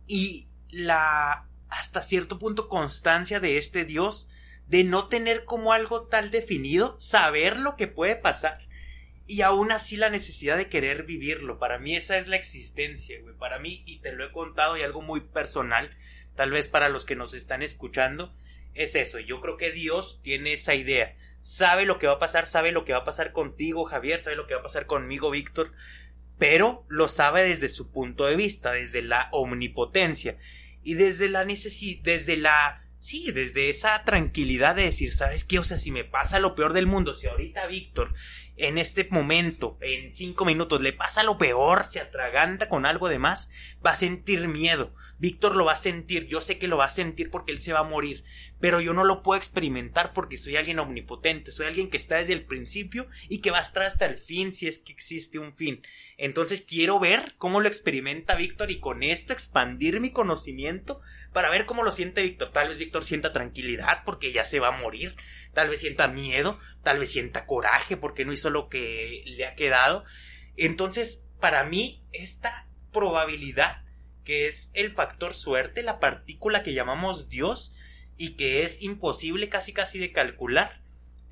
y 0.06 0.46
la 0.74 1.48
hasta 1.68 2.02
cierto 2.02 2.38
punto 2.38 2.68
constancia 2.68 3.40
de 3.40 3.58
este 3.58 3.84
Dios 3.84 4.28
de 4.66 4.84
no 4.84 5.08
tener 5.08 5.44
como 5.44 5.72
algo 5.72 6.06
tal 6.06 6.30
definido, 6.30 6.96
saber 7.00 7.56
lo 7.56 7.76
que 7.76 7.88
puede 7.88 8.16
pasar 8.16 8.66
y 9.26 9.42
aún 9.42 9.72
así 9.72 9.96
la 9.96 10.10
necesidad 10.10 10.56
de 10.56 10.68
querer 10.68 11.04
vivirlo. 11.04 11.58
Para 11.58 11.78
mí 11.78 11.96
esa 11.96 12.18
es 12.18 12.28
la 12.28 12.36
existencia, 12.36 13.20
güey. 13.22 13.34
Para 13.34 13.58
mí, 13.58 13.82
y 13.86 13.98
te 14.00 14.12
lo 14.12 14.24
he 14.24 14.32
contado 14.32 14.76
y 14.76 14.82
algo 14.82 15.00
muy 15.00 15.20
personal, 15.20 15.90
tal 16.34 16.50
vez 16.50 16.68
para 16.68 16.88
los 16.88 17.04
que 17.04 17.16
nos 17.16 17.34
están 17.34 17.62
escuchando, 17.62 18.34
es 18.74 18.94
eso. 18.94 19.18
Yo 19.18 19.40
creo 19.40 19.56
que 19.56 19.70
Dios 19.70 20.20
tiene 20.22 20.52
esa 20.52 20.74
idea. 20.74 21.16
Sabe 21.42 21.86
lo 21.86 21.98
que 21.98 22.06
va 22.06 22.14
a 22.14 22.18
pasar, 22.18 22.46
sabe 22.46 22.72
lo 22.72 22.84
que 22.84 22.92
va 22.92 23.00
a 23.00 23.04
pasar 23.04 23.32
contigo, 23.32 23.84
Javier, 23.84 24.22
sabe 24.22 24.36
lo 24.36 24.46
que 24.46 24.54
va 24.54 24.60
a 24.60 24.64
pasar 24.64 24.86
conmigo, 24.86 25.30
Víctor, 25.30 25.72
pero 26.38 26.84
lo 26.88 27.08
sabe 27.08 27.44
desde 27.44 27.68
su 27.68 27.90
punto 27.90 28.26
de 28.26 28.36
vista, 28.36 28.72
desde 28.72 29.02
la 29.02 29.28
omnipotencia 29.30 30.38
y 30.84 30.94
desde 30.94 31.28
la 31.28 31.44
necesidad, 31.44 32.02
desde 32.04 32.36
la 32.36 32.84
sí, 33.04 33.32
desde 33.32 33.68
esa 33.68 34.02
tranquilidad 34.04 34.74
de 34.74 34.84
decir, 34.84 35.12
¿sabes 35.12 35.44
qué? 35.44 35.58
O 35.58 35.64
sea, 35.64 35.76
si 35.76 35.90
me 35.90 36.04
pasa 36.04 36.38
lo 36.38 36.54
peor 36.54 36.72
del 36.72 36.86
mundo, 36.86 37.14
si 37.14 37.26
ahorita 37.26 37.66
Víctor 37.66 38.14
en 38.56 38.78
este 38.78 39.06
momento, 39.10 39.78
en 39.80 40.14
cinco 40.14 40.44
minutos, 40.44 40.80
le 40.80 40.92
pasa 40.92 41.22
lo 41.22 41.38
peor, 41.38 41.84
se 41.84 42.00
atraganta 42.00 42.68
con 42.68 42.86
algo 42.86 43.08
de 43.08 43.18
más, 43.18 43.50
va 43.84 43.90
a 43.92 43.96
sentir 43.96 44.46
miedo. 44.48 44.94
Víctor 45.18 45.54
lo 45.54 45.64
va 45.64 45.72
a 45.72 45.76
sentir, 45.76 46.26
yo 46.26 46.40
sé 46.40 46.58
que 46.58 46.66
lo 46.66 46.76
va 46.76 46.86
a 46.86 46.90
sentir 46.90 47.30
porque 47.30 47.52
él 47.52 47.60
se 47.60 47.72
va 47.72 47.80
a 47.80 47.84
morir, 47.84 48.24
pero 48.60 48.80
yo 48.80 48.92
no 48.94 49.04
lo 49.04 49.22
puedo 49.22 49.38
experimentar 49.38 50.12
porque 50.12 50.38
soy 50.38 50.56
alguien 50.56 50.80
omnipotente, 50.80 51.52
soy 51.52 51.66
alguien 51.66 51.88
que 51.88 51.96
está 51.96 52.16
desde 52.16 52.32
el 52.32 52.44
principio 52.44 53.08
y 53.28 53.38
que 53.38 53.52
va 53.52 53.58
a 53.58 53.62
estar 53.62 53.84
hasta 53.84 54.06
el 54.06 54.18
fin 54.18 54.52
si 54.52 54.66
es 54.66 54.78
que 54.78 54.92
existe 54.92 55.38
un 55.38 55.54
fin. 55.54 55.82
Entonces 56.18 56.62
quiero 56.62 56.98
ver 56.98 57.34
cómo 57.38 57.60
lo 57.60 57.68
experimenta 57.68 58.34
Víctor 58.34 58.70
y 58.70 58.80
con 58.80 59.02
esto 59.02 59.32
expandir 59.32 60.00
mi 60.00 60.10
conocimiento 60.10 61.00
para 61.34 61.50
ver 61.50 61.66
cómo 61.66 61.82
lo 61.82 61.92
siente 61.92 62.22
Víctor. 62.22 62.52
Tal 62.52 62.68
vez 62.68 62.78
Víctor 62.78 63.04
sienta 63.04 63.32
tranquilidad 63.32 64.04
porque 64.06 64.32
ya 64.32 64.44
se 64.44 64.60
va 64.60 64.68
a 64.68 64.78
morir, 64.78 65.14
tal 65.52 65.68
vez 65.68 65.80
sienta 65.80 66.06
miedo, 66.08 66.58
tal 66.82 67.00
vez 67.00 67.10
sienta 67.10 67.44
coraje 67.44 67.98
porque 67.98 68.24
no 68.24 68.32
hizo 68.32 68.48
lo 68.50 68.68
que 68.68 69.24
le 69.26 69.44
ha 69.44 69.56
quedado. 69.56 70.04
Entonces, 70.56 71.26
para 71.40 71.64
mí, 71.64 72.02
esta 72.12 72.68
probabilidad 72.92 73.82
que 74.24 74.46
es 74.46 74.70
el 74.74 74.92
factor 74.92 75.34
suerte, 75.34 75.82
la 75.82 75.98
partícula 75.98 76.62
que 76.62 76.72
llamamos 76.72 77.28
Dios 77.28 77.72
y 78.16 78.36
que 78.36 78.62
es 78.62 78.80
imposible 78.80 79.48
casi 79.48 79.72
casi 79.72 79.98
de 79.98 80.12
calcular, 80.12 80.80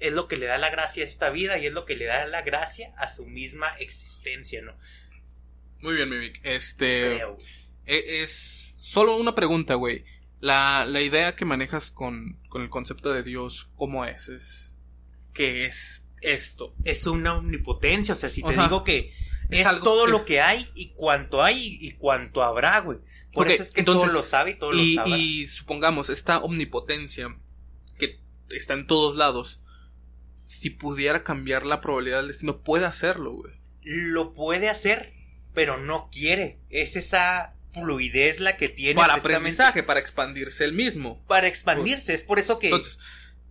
es 0.00 0.12
lo 0.12 0.26
que 0.26 0.36
le 0.36 0.46
da 0.46 0.58
la 0.58 0.68
gracia 0.68 1.04
a 1.04 1.06
esta 1.06 1.30
vida 1.30 1.58
y 1.58 1.66
es 1.66 1.72
lo 1.72 1.86
que 1.86 1.94
le 1.94 2.06
da 2.06 2.26
la 2.26 2.42
gracia 2.42 2.92
a 2.98 3.06
su 3.06 3.24
misma 3.24 3.68
existencia, 3.78 4.60
¿no? 4.62 4.76
Muy 5.78 5.94
bien, 5.94 6.10
Mimic. 6.10 6.40
Este. 6.42 7.22
E, 7.86 8.22
es 8.22 8.61
solo 8.82 9.16
una 9.16 9.34
pregunta, 9.34 9.74
güey. 9.74 10.04
La, 10.40 10.84
la 10.86 11.00
idea 11.00 11.36
que 11.36 11.44
manejas 11.44 11.92
con, 11.92 12.40
con 12.48 12.62
el 12.62 12.68
concepto 12.68 13.12
de 13.12 13.22
Dios, 13.22 13.70
¿cómo 13.76 14.04
es? 14.04 14.28
es 14.28 14.74
¿Qué 15.32 15.66
es 15.66 16.02
esto? 16.20 16.74
Es 16.84 17.06
una 17.06 17.36
omnipotencia, 17.36 18.14
o 18.14 18.16
sea, 18.16 18.28
si 18.28 18.42
te 18.42 18.56
digo 18.56 18.82
que 18.82 19.12
es, 19.50 19.66
todo 19.82 20.06
lo 20.06 20.24
que 20.24 20.40
hay 20.40 20.68
y 20.74 20.90
cuanto 20.94 21.42
hay 21.42 21.78
y 21.80 21.92
cuanto 21.92 22.42
habrá, 22.42 22.80
güey. 22.80 22.98
Por 23.32 23.48
eso 23.50 23.62
es 23.62 23.70
que 23.70 23.84
todo 23.84 24.04
lo 24.06 24.22
sabe 24.22 24.50
y 24.50 24.54
todo 24.58 24.72
y, 24.74 24.94
lo 24.94 25.04
sabe. 25.04 25.16
Y 25.16 25.46
supongamos, 25.46 26.10
esta 26.10 26.38
omnipotencia 26.38 27.36
que 27.98 28.18
está 28.50 28.74
en 28.74 28.88
todos 28.88 29.14
lados, 29.14 29.62
si 30.48 30.70
pudiera 30.70 31.22
cambiar 31.22 31.64
la 31.64 31.80
probabilidad 31.80 32.18
del 32.18 32.28
destino, 32.28 32.58
puede 32.62 32.84
hacerlo, 32.84 33.32
güey. 33.32 33.54
Lo 33.82 34.34
puede 34.34 34.68
hacer, 34.68 35.14
pero 35.54 35.78
no 35.78 36.10
quiere. 36.10 36.58
Es 36.68 36.96
esa 36.96 37.54
fluidez 37.72 38.40
la 38.40 38.56
que 38.56 38.68
tiene. 38.68 38.94
Para 38.94 39.14
aprendizaje, 39.14 39.82
para 39.82 40.00
expandirse 40.00 40.64
el 40.64 40.72
mismo. 40.72 41.24
Para 41.26 41.48
expandirse, 41.48 42.14
es 42.14 42.24
por 42.24 42.38
eso 42.38 42.58
que. 42.58 42.68
Entonces, 42.68 42.98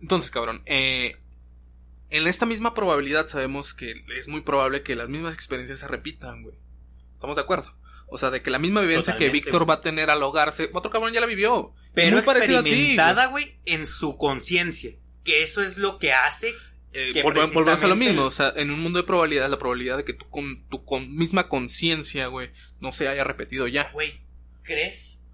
entonces 0.00 0.30
cabrón, 0.30 0.62
eh, 0.66 1.16
en 2.10 2.26
esta 2.26 2.46
misma 2.46 2.74
probabilidad 2.74 3.26
sabemos 3.28 3.74
que 3.74 3.94
es 4.16 4.28
muy 4.28 4.42
probable 4.42 4.82
que 4.82 4.96
las 4.96 5.08
mismas 5.08 5.34
experiencias 5.34 5.80
se 5.80 5.88
repitan, 5.88 6.42
güey. 6.42 6.56
¿Estamos 7.14 7.36
de 7.36 7.42
acuerdo? 7.42 7.74
O 8.08 8.18
sea, 8.18 8.30
de 8.30 8.42
que 8.42 8.50
la 8.50 8.58
misma 8.58 8.82
vivencia 8.82 9.16
que 9.16 9.30
Víctor 9.30 9.68
va 9.68 9.74
a 9.74 9.80
tener 9.80 10.10
al 10.10 10.22
hogarse, 10.22 10.68
otro 10.74 10.90
cabrón 10.90 11.14
ya 11.14 11.20
la 11.20 11.26
vivió. 11.26 11.72
Pero 11.94 12.18
experimentada, 12.18 13.26
güey, 13.26 13.56
en 13.64 13.86
su 13.86 14.18
conciencia. 14.18 14.92
Que 15.24 15.42
eso 15.42 15.62
es 15.62 15.78
lo 15.78 15.98
que 15.98 16.12
hace 16.12 16.52
eh, 16.94 17.22
volvemos 17.22 17.82
a 17.82 17.86
lo 17.86 17.96
mismo, 17.96 18.24
o 18.24 18.30
sea, 18.30 18.52
en 18.54 18.70
un 18.70 18.80
mundo 18.80 18.98
de 18.98 19.06
probabilidades, 19.06 19.50
la 19.50 19.58
probabilidad 19.58 19.96
de 19.96 20.04
que 20.04 20.12
tú 20.12 20.28
con 20.28 20.68
tu 20.68 20.84
con 20.84 21.14
misma 21.16 21.48
conciencia, 21.48 22.26
güey, 22.26 22.50
no 22.82 22.92
se 22.92 23.08
haya 23.08 23.24
repetido 23.24 23.68
ya. 23.68 23.90
Güey, 23.92 24.20
¿crees? 24.62 25.24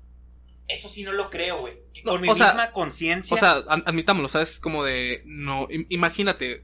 Eso 0.69 0.88
sí 0.88 1.02
no 1.02 1.12
lo 1.12 1.31
creo, 1.31 1.59
güey. 1.59 1.75
Con 2.05 2.21
mi 2.21 2.28
misma 2.28 2.71
conciencia. 2.73 3.35
O 3.35 3.38
sea, 3.38 3.64
admitámoslo, 3.87 4.28
¿sabes? 4.28 4.61
Como 4.61 4.85
de, 4.85 5.23
no, 5.25 5.67
imagínate, 5.88 6.62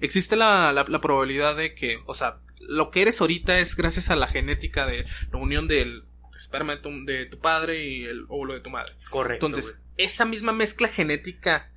existe 0.00 0.34
la, 0.34 0.72
la, 0.72 1.00
probabilidad 1.00 1.56
de 1.56 1.74
que, 1.74 2.00
o 2.06 2.14
sea, 2.14 2.40
lo 2.60 2.90
que 2.90 3.02
eres 3.02 3.20
ahorita 3.20 3.60
es 3.60 3.76
gracias 3.76 4.10
a 4.10 4.16
la 4.16 4.26
genética 4.26 4.86
de 4.86 5.06
la 5.30 5.38
unión 5.38 5.68
del 5.68 6.04
esperma 6.36 6.76
de 6.76 6.82
tu, 6.82 7.04
de 7.04 7.26
tu 7.26 7.38
padre 7.38 7.84
y 7.84 8.04
el 8.04 8.24
óvulo 8.28 8.54
de 8.54 8.60
tu 8.60 8.70
madre. 8.70 8.92
Correcto. 9.08 9.46
Entonces, 9.46 9.78
esa 9.96 10.24
misma 10.24 10.52
mezcla 10.52 10.88
genética 10.88 11.70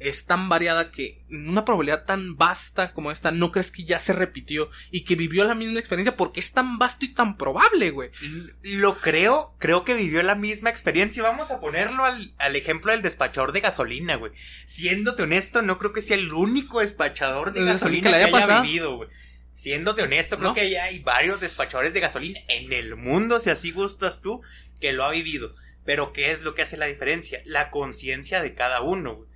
es 0.00 0.26
tan 0.26 0.48
variada 0.48 0.90
que 0.92 1.24
una 1.30 1.64
probabilidad 1.64 2.04
tan 2.04 2.36
vasta 2.36 2.92
como 2.92 3.10
esta, 3.10 3.32
¿no 3.32 3.50
crees 3.50 3.70
que 3.70 3.84
ya 3.84 3.98
se 3.98 4.12
repitió 4.12 4.70
y 4.90 5.04
que 5.04 5.16
vivió 5.16 5.44
la 5.44 5.54
misma 5.54 5.80
experiencia? 5.80 6.16
Porque 6.16 6.40
es 6.40 6.52
tan 6.52 6.78
vasto 6.78 7.04
y 7.04 7.08
tan 7.08 7.36
probable, 7.36 7.90
güey. 7.90 8.10
Lo 8.62 9.00
creo, 9.00 9.54
creo 9.58 9.84
que 9.84 9.94
vivió 9.94 10.22
la 10.22 10.36
misma 10.36 10.70
experiencia. 10.70 11.22
Vamos 11.22 11.50
a 11.50 11.60
ponerlo 11.60 12.04
al, 12.04 12.32
al 12.38 12.54
ejemplo 12.54 12.92
del 12.92 13.02
despachador 13.02 13.52
de 13.52 13.60
gasolina, 13.60 14.14
güey. 14.16 14.32
Siéndote 14.66 15.24
honesto, 15.24 15.62
no 15.62 15.78
creo 15.78 15.92
que 15.92 16.00
sea 16.00 16.16
el 16.16 16.32
único 16.32 16.80
despachador 16.80 17.52
de 17.52 17.64
gasolina 17.64 18.10
que, 18.10 18.16
haya, 18.16 18.60
vivido, 18.60 18.96
güey. 18.96 19.08
Siéndote 19.54 20.02
honesto, 20.02 20.38
creo 20.38 20.54
que 20.54 20.70
ya 20.70 20.84
hay 20.84 21.00
varios 21.00 21.40
despachadores 21.40 21.92
de 21.92 21.98
gasolina 21.98 22.38
en 22.46 22.72
el 22.72 22.94
mundo, 22.94 23.40
si 23.40 23.50
así 23.50 23.72
gustas 23.72 24.20
tú, 24.20 24.42
que 24.80 24.92
lo 24.92 25.04
ha 25.04 25.10
vivido. 25.10 25.56
Pero 25.84 26.12
¿qué 26.12 26.30
es 26.30 26.42
lo 26.42 26.54
que 26.54 26.62
hace 26.62 26.76
la 26.76 26.86
diferencia? 26.86 27.40
La 27.44 27.70
conciencia 27.70 28.40
de 28.40 28.54
cada 28.54 28.82
uno, 28.82 29.16
güey 29.16 29.27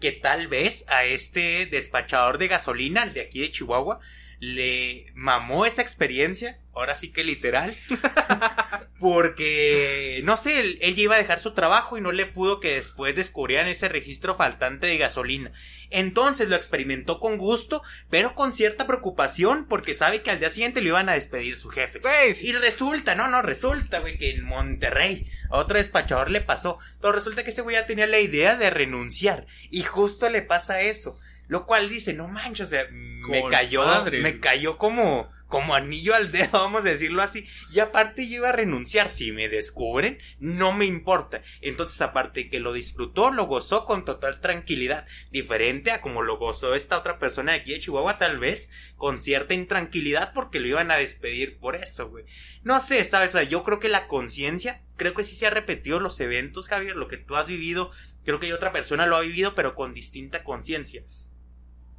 que 0.00 0.12
tal 0.12 0.48
vez 0.48 0.84
a 0.88 1.04
este 1.04 1.66
despachador 1.66 2.38
de 2.38 2.48
gasolina, 2.48 3.06
de 3.06 3.22
aquí 3.22 3.40
de 3.40 3.50
Chihuahua, 3.50 4.00
le 4.38 5.06
mamó 5.14 5.64
esa 5.64 5.82
experiencia, 5.82 6.58
ahora 6.74 6.94
sí 6.94 7.12
que 7.12 7.24
literal, 7.24 7.74
porque, 8.98 10.22
no 10.24 10.36
sé, 10.38 10.60
él, 10.60 10.78
él, 10.80 10.98
iba 10.98 11.16
a 11.16 11.18
dejar 11.18 11.38
su 11.38 11.52
trabajo 11.52 11.98
y 11.98 12.00
no 12.00 12.12
le 12.12 12.24
pudo 12.24 12.60
que 12.60 12.76
después 12.76 13.14
descubrieran 13.14 13.68
ese 13.68 13.88
registro 13.88 14.36
faltante 14.36 14.86
de 14.86 14.96
gasolina. 14.96 15.52
Entonces 15.90 16.48
lo 16.48 16.56
experimentó 16.56 17.20
con 17.20 17.36
gusto, 17.36 17.82
pero 18.10 18.34
con 18.34 18.54
cierta 18.54 18.86
preocupación, 18.86 19.66
porque 19.68 19.92
sabe 19.92 20.22
que 20.22 20.30
al 20.30 20.40
día 20.40 20.50
siguiente 20.50 20.80
lo 20.80 20.88
iban 20.88 21.08
a 21.08 21.14
despedir 21.14 21.56
su 21.56 21.68
jefe. 21.68 22.00
Pues, 22.00 22.42
y 22.42 22.52
resulta, 22.52 23.14
no, 23.14 23.28
no, 23.28 23.42
resulta, 23.42 24.00
güey, 24.00 24.16
que 24.16 24.30
en 24.30 24.44
Monterrey 24.44 25.28
a 25.50 25.58
otro 25.58 25.76
despachador 25.76 26.30
le 26.30 26.40
pasó, 26.40 26.78
pero 27.00 27.12
resulta 27.12 27.44
que 27.44 27.50
ese 27.50 27.62
güey 27.62 27.76
ya 27.76 27.86
tenía 27.86 28.06
la 28.06 28.18
idea 28.18 28.56
de 28.56 28.70
renunciar, 28.70 29.46
y 29.70 29.82
justo 29.82 30.28
le 30.30 30.42
pasa 30.42 30.80
eso. 30.80 31.18
Lo 31.48 31.64
cual 31.64 31.88
dice, 31.88 32.12
no 32.12 32.26
manches, 32.26 32.66
o 32.66 32.70
sea, 32.70 32.86
me 32.90 33.48
cayó, 33.48 34.04
me 34.04 34.40
cayó 34.40 34.78
como, 34.78 35.30
como 35.48 35.74
anillo 35.74 36.14
al 36.14 36.32
dedo, 36.32 36.48
vamos 36.52 36.84
a 36.84 36.90
decirlo 36.90 37.22
así. 37.22 37.46
Y 37.72 37.80
aparte 37.80 38.28
yo 38.28 38.36
iba 38.36 38.48
a 38.48 38.52
renunciar. 38.52 39.08
Si 39.08 39.32
me 39.32 39.48
descubren, 39.48 40.18
no 40.38 40.72
me 40.72 40.86
importa. 40.86 41.42
Entonces, 41.60 42.00
aparte 42.00 42.48
que 42.48 42.60
lo 42.60 42.72
disfrutó, 42.72 43.30
lo 43.30 43.46
gozó 43.46 43.86
con 43.86 44.04
total 44.04 44.40
tranquilidad. 44.40 45.06
Diferente 45.30 45.90
a 45.90 46.00
como 46.00 46.22
lo 46.22 46.38
gozó 46.38 46.74
esta 46.74 46.98
otra 46.98 47.18
persona 47.18 47.52
de 47.52 47.58
aquí 47.60 47.72
de 47.72 47.80
Chihuahua, 47.80 48.18
tal 48.18 48.38
vez, 48.38 48.70
con 48.96 49.22
cierta 49.22 49.54
intranquilidad 49.54 50.32
porque 50.34 50.60
lo 50.60 50.68
iban 50.68 50.90
a 50.90 50.96
despedir 50.96 51.58
por 51.58 51.76
eso, 51.76 52.08
güey. 52.08 52.24
No 52.62 52.80
sé, 52.80 53.04
sabes, 53.04 53.30
o 53.30 53.38
sea, 53.38 53.42
yo 53.44 53.62
creo 53.62 53.80
que 53.80 53.88
la 53.88 54.08
conciencia, 54.08 54.82
creo 54.96 55.14
que 55.14 55.24
sí 55.24 55.34
se 55.34 55.46
ha 55.46 55.50
repetido 55.50 56.00
los 56.00 56.18
eventos, 56.20 56.68
Javier, 56.68 56.96
lo 56.96 57.08
que 57.08 57.16
tú 57.16 57.36
has 57.36 57.46
vivido, 57.46 57.90
creo 58.24 58.40
que 58.40 58.52
otra 58.52 58.72
persona 58.72 59.06
lo 59.06 59.16
ha 59.16 59.20
vivido, 59.20 59.54
pero 59.54 59.74
con 59.74 59.94
distinta 59.94 60.42
conciencia. 60.44 61.04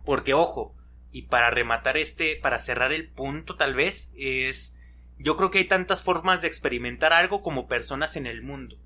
Porque, 0.06 0.34
ojo, 0.34 0.77
y 1.12 1.24
para 1.24 1.50
rematar 1.50 1.98
este, 1.98 2.36
para 2.36 2.60
cerrar 2.60 2.94
el 2.94 3.10
punto 3.10 3.56
tal 3.56 3.76
vez, 3.76 4.12
es, 4.18 4.78
yo 5.18 5.38
creo 5.38 5.52
que 5.52 5.60
hay 5.60 5.68
tantas 5.68 6.02
formas 6.02 6.42
de 6.42 6.48
experimentar 6.48 7.14
algo 7.14 7.42
como 7.42 7.68
personas 7.68 8.16
en 8.16 8.28
el 8.28 8.42
mundo. 8.42 8.78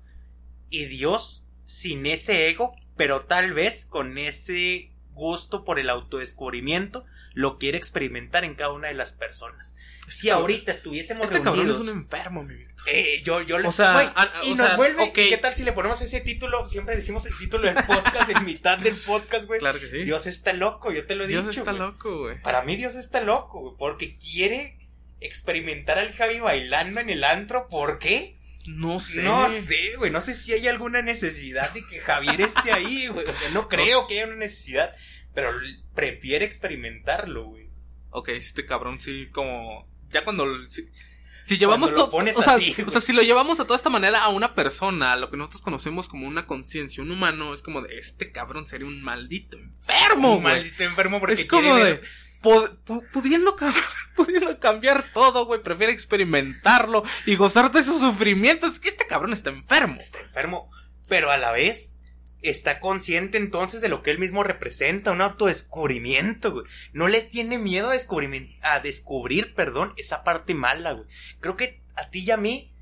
Y 0.70 0.86
Dios, 0.86 1.44
sin 1.66 2.06
ese 2.06 2.48
ego, 2.48 2.74
pero 2.96 3.24
tal 3.24 3.52
vez 3.52 3.86
con 3.86 4.16
ese 4.18 4.91
gusto 5.12 5.64
por 5.64 5.78
el 5.78 5.90
autodescubrimiento, 5.90 7.04
lo 7.34 7.58
quiere 7.58 7.78
experimentar 7.78 8.44
en 8.44 8.54
cada 8.54 8.72
una 8.72 8.88
de 8.88 8.94
las 8.94 9.12
personas. 9.12 9.74
Si 10.08 10.30
ahorita 10.30 10.72
estuviésemos 10.72 11.30
este 11.30 11.42
cabrón 11.42 11.70
es 11.70 11.78
un 11.78 11.88
enfermo, 11.88 12.42
mi 12.42 12.54
Víctor. 12.54 12.86
Eh, 12.86 13.22
yo, 13.24 13.40
yo 13.42 13.56
o 13.64 13.72
sea, 13.72 14.12
y 14.44 14.54
nos 14.54 14.76
vuelve. 14.76 15.12
¿Qué 15.12 15.38
tal 15.38 15.54
si 15.54 15.62
le 15.62 15.72
ponemos 15.72 16.00
ese 16.02 16.20
título? 16.20 16.66
Siempre 16.66 16.96
decimos 16.96 17.24
el 17.26 17.36
título 17.38 17.64
del 17.64 17.76
podcast 17.84 18.28
en 18.28 18.44
mitad 18.44 18.78
del 18.78 18.96
podcast, 18.96 19.46
güey. 19.46 19.60
Claro 19.60 19.80
que 19.80 19.88
sí. 19.88 20.02
Dios 20.02 20.26
está 20.26 20.52
loco, 20.52 20.92
yo 20.92 21.06
te 21.06 21.14
lo 21.14 21.24
he 21.24 21.28
dicho. 21.28 21.42
Dios 21.42 21.56
está 21.56 21.72
loco, 21.72 22.18
güey. 22.18 22.42
Para 22.42 22.62
mí, 22.62 22.76
Dios 22.76 22.96
está 22.96 23.20
loco, 23.20 23.60
güey. 23.60 23.74
Porque 23.78 24.18
quiere 24.18 24.78
experimentar 25.20 25.98
al 25.98 26.12
Javi 26.12 26.40
bailando 26.40 27.00
en 27.00 27.08
el 27.08 27.24
antro. 27.24 27.68
¿Por 27.68 27.98
qué? 27.98 28.36
No 28.66 29.00
sé. 29.00 29.22
No 29.22 29.48
sé, 29.48 29.96
güey. 29.96 30.10
No 30.10 30.20
sé 30.20 30.34
si 30.34 30.52
hay 30.52 30.68
alguna 30.68 31.02
necesidad 31.02 31.72
de 31.72 31.84
que 31.86 32.00
Javier 32.00 32.40
esté 32.40 32.72
ahí, 32.72 33.08
güey. 33.08 33.26
O 33.26 33.32
sea, 33.32 33.50
no 33.50 33.68
creo 33.68 34.06
que 34.06 34.14
haya 34.14 34.26
una 34.26 34.36
necesidad. 34.36 34.94
Pero 35.34 35.50
prefiere 35.94 36.44
experimentarlo, 36.44 37.46
güey. 37.46 37.70
Ok, 38.10 38.28
este 38.30 38.66
cabrón 38.66 39.00
sí, 39.00 39.28
como 39.32 39.88
ya 40.10 40.22
cuando 40.22 40.44
si, 40.66 41.58
llevamos 41.58 41.92
todo, 41.92 42.10
o, 42.14 42.42
sea, 42.42 42.58
o 42.86 42.90
sea, 42.90 43.00
si 43.00 43.12
lo 43.12 43.22
llevamos 43.22 43.58
a 43.58 43.64
toda 43.64 43.76
esta 43.76 43.90
manera 43.90 44.22
a 44.22 44.28
una 44.28 44.54
persona, 44.54 45.12
a 45.14 45.16
lo 45.16 45.30
que 45.30 45.36
nosotros 45.36 45.62
conocemos 45.62 46.08
como 46.08 46.28
una 46.28 46.46
conciencia, 46.46 47.02
un 47.02 47.10
humano, 47.10 47.54
es 47.54 47.62
como 47.62 47.80
de 47.80 47.98
este 47.98 48.30
cabrón 48.30 48.66
sería 48.66 48.86
un 48.86 49.02
maldito 49.02 49.56
enfermo, 49.56 50.36
un 50.36 50.42
maldito 50.44 50.84
enfermo 50.84 51.18
porque 51.18 51.34
es 51.34 51.46
como 51.46 51.74
de 51.76 52.02
pudiendo, 52.42 53.56
pudiendo 54.16 54.58
cambiar 54.58 55.12
todo, 55.14 55.46
güey, 55.46 55.62
prefiere 55.62 55.92
experimentarlo 55.92 57.02
y 57.26 57.36
gozar 57.36 57.70
de 57.72 57.80
esos 57.80 58.00
sufrimientos. 58.00 58.78
Que 58.78 58.90
este 58.90 59.06
cabrón 59.06 59.32
está 59.32 59.50
enfermo. 59.50 59.96
Está 59.98 60.20
enfermo, 60.20 60.70
pero 61.08 61.30
a 61.30 61.38
la 61.38 61.52
vez 61.52 61.94
está 62.42 62.80
consciente 62.80 63.38
entonces 63.38 63.80
de 63.80 63.88
lo 63.88 64.02
que 64.02 64.10
él 64.10 64.18
mismo 64.18 64.42
representa, 64.42 65.12
un 65.12 65.20
autodescubrimiento, 65.20 66.52
güey. 66.52 66.66
No 66.92 67.08
le 67.08 67.22
tiene 67.22 67.58
miedo 67.58 67.90
a 67.90 67.92
descubrir, 67.92 68.58
a 68.62 68.80
descubrir, 68.80 69.54
perdón, 69.54 69.94
esa 69.96 70.24
parte 70.24 70.54
mala, 70.54 70.92
güey. 70.92 71.06
Creo 71.40 71.56
que 71.56 71.80
a 71.94 72.10
ti 72.10 72.20
y 72.20 72.30
a 72.30 72.36
mí 72.36 72.72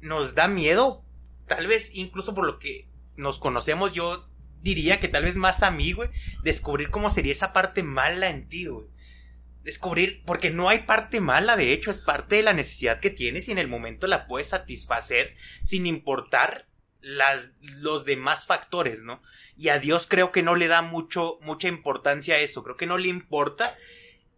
nos 0.00 0.34
da 0.34 0.48
miedo, 0.48 1.04
tal 1.46 1.66
vez 1.66 1.94
incluso 1.94 2.34
por 2.34 2.46
lo 2.46 2.58
que 2.58 2.88
nos 3.16 3.38
conocemos, 3.38 3.92
yo 3.92 4.29
diría 4.62 5.00
que 5.00 5.08
tal 5.08 5.24
vez 5.24 5.36
más 5.36 5.62
a 5.62 5.70
mí, 5.70 5.92
güey, 5.92 6.10
descubrir 6.42 6.90
cómo 6.90 7.10
sería 7.10 7.32
esa 7.32 7.52
parte 7.52 7.82
mala 7.82 8.30
en 8.30 8.48
ti, 8.48 8.66
güey. 8.66 8.86
Descubrir, 9.62 10.22
porque 10.24 10.50
no 10.50 10.68
hay 10.68 10.80
parte 10.80 11.20
mala, 11.20 11.56
de 11.56 11.72
hecho, 11.72 11.90
es 11.90 12.00
parte 12.00 12.36
de 12.36 12.42
la 12.42 12.54
necesidad 12.54 13.00
que 13.00 13.10
tienes 13.10 13.48
y 13.48 13.52
en 13.52 13.58
el 13.58 13.68
momento 13.68 14.06
la 14.06 14.26
puedes 14.26 14.48
satisfacer 14.48 15.34
sin 15.62 15.86
importar 15.86 16.66
las, 17.02 17.50
los 17.60 18.04
demás 18.04 18.46
factores, 18.46 19.02
¿no? 19.02 19.22
Y 19.56 19.68
a 19.68 19.78
Dios 19.78 20.06
creo 20.08 20.32
que 20.32 20.42
no 20.42 20.54
le 20.54 20.68
da 20.68 20.82
mucho, 20.82 21.38
mucha 21.42 21.68
importancia 21.68 22.36
a 22.36 22.38
eso, 22.38 22.62
creo 22.62 22.76
que 22.76 22.86
no 22.86 22.98
le 22.98 23.08
importa 23.08 23.76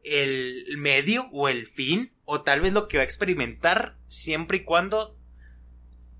el 0.02 0.76
medio 0.79 1.29
o 1.33 1.49
el 1.49 1.69
fin, 1.69 2.12
o 2.25 2.43
tal 2.43 2.61
vez 2.61 2.73
lo 2.73 2.88
que 2.88 2.97
va 2.97 3.02
a 3.02 3.07
experimentar 3.07 3.97
siempre 4.09 4.59
y 4.59 4.64
cuando 4.64 5.17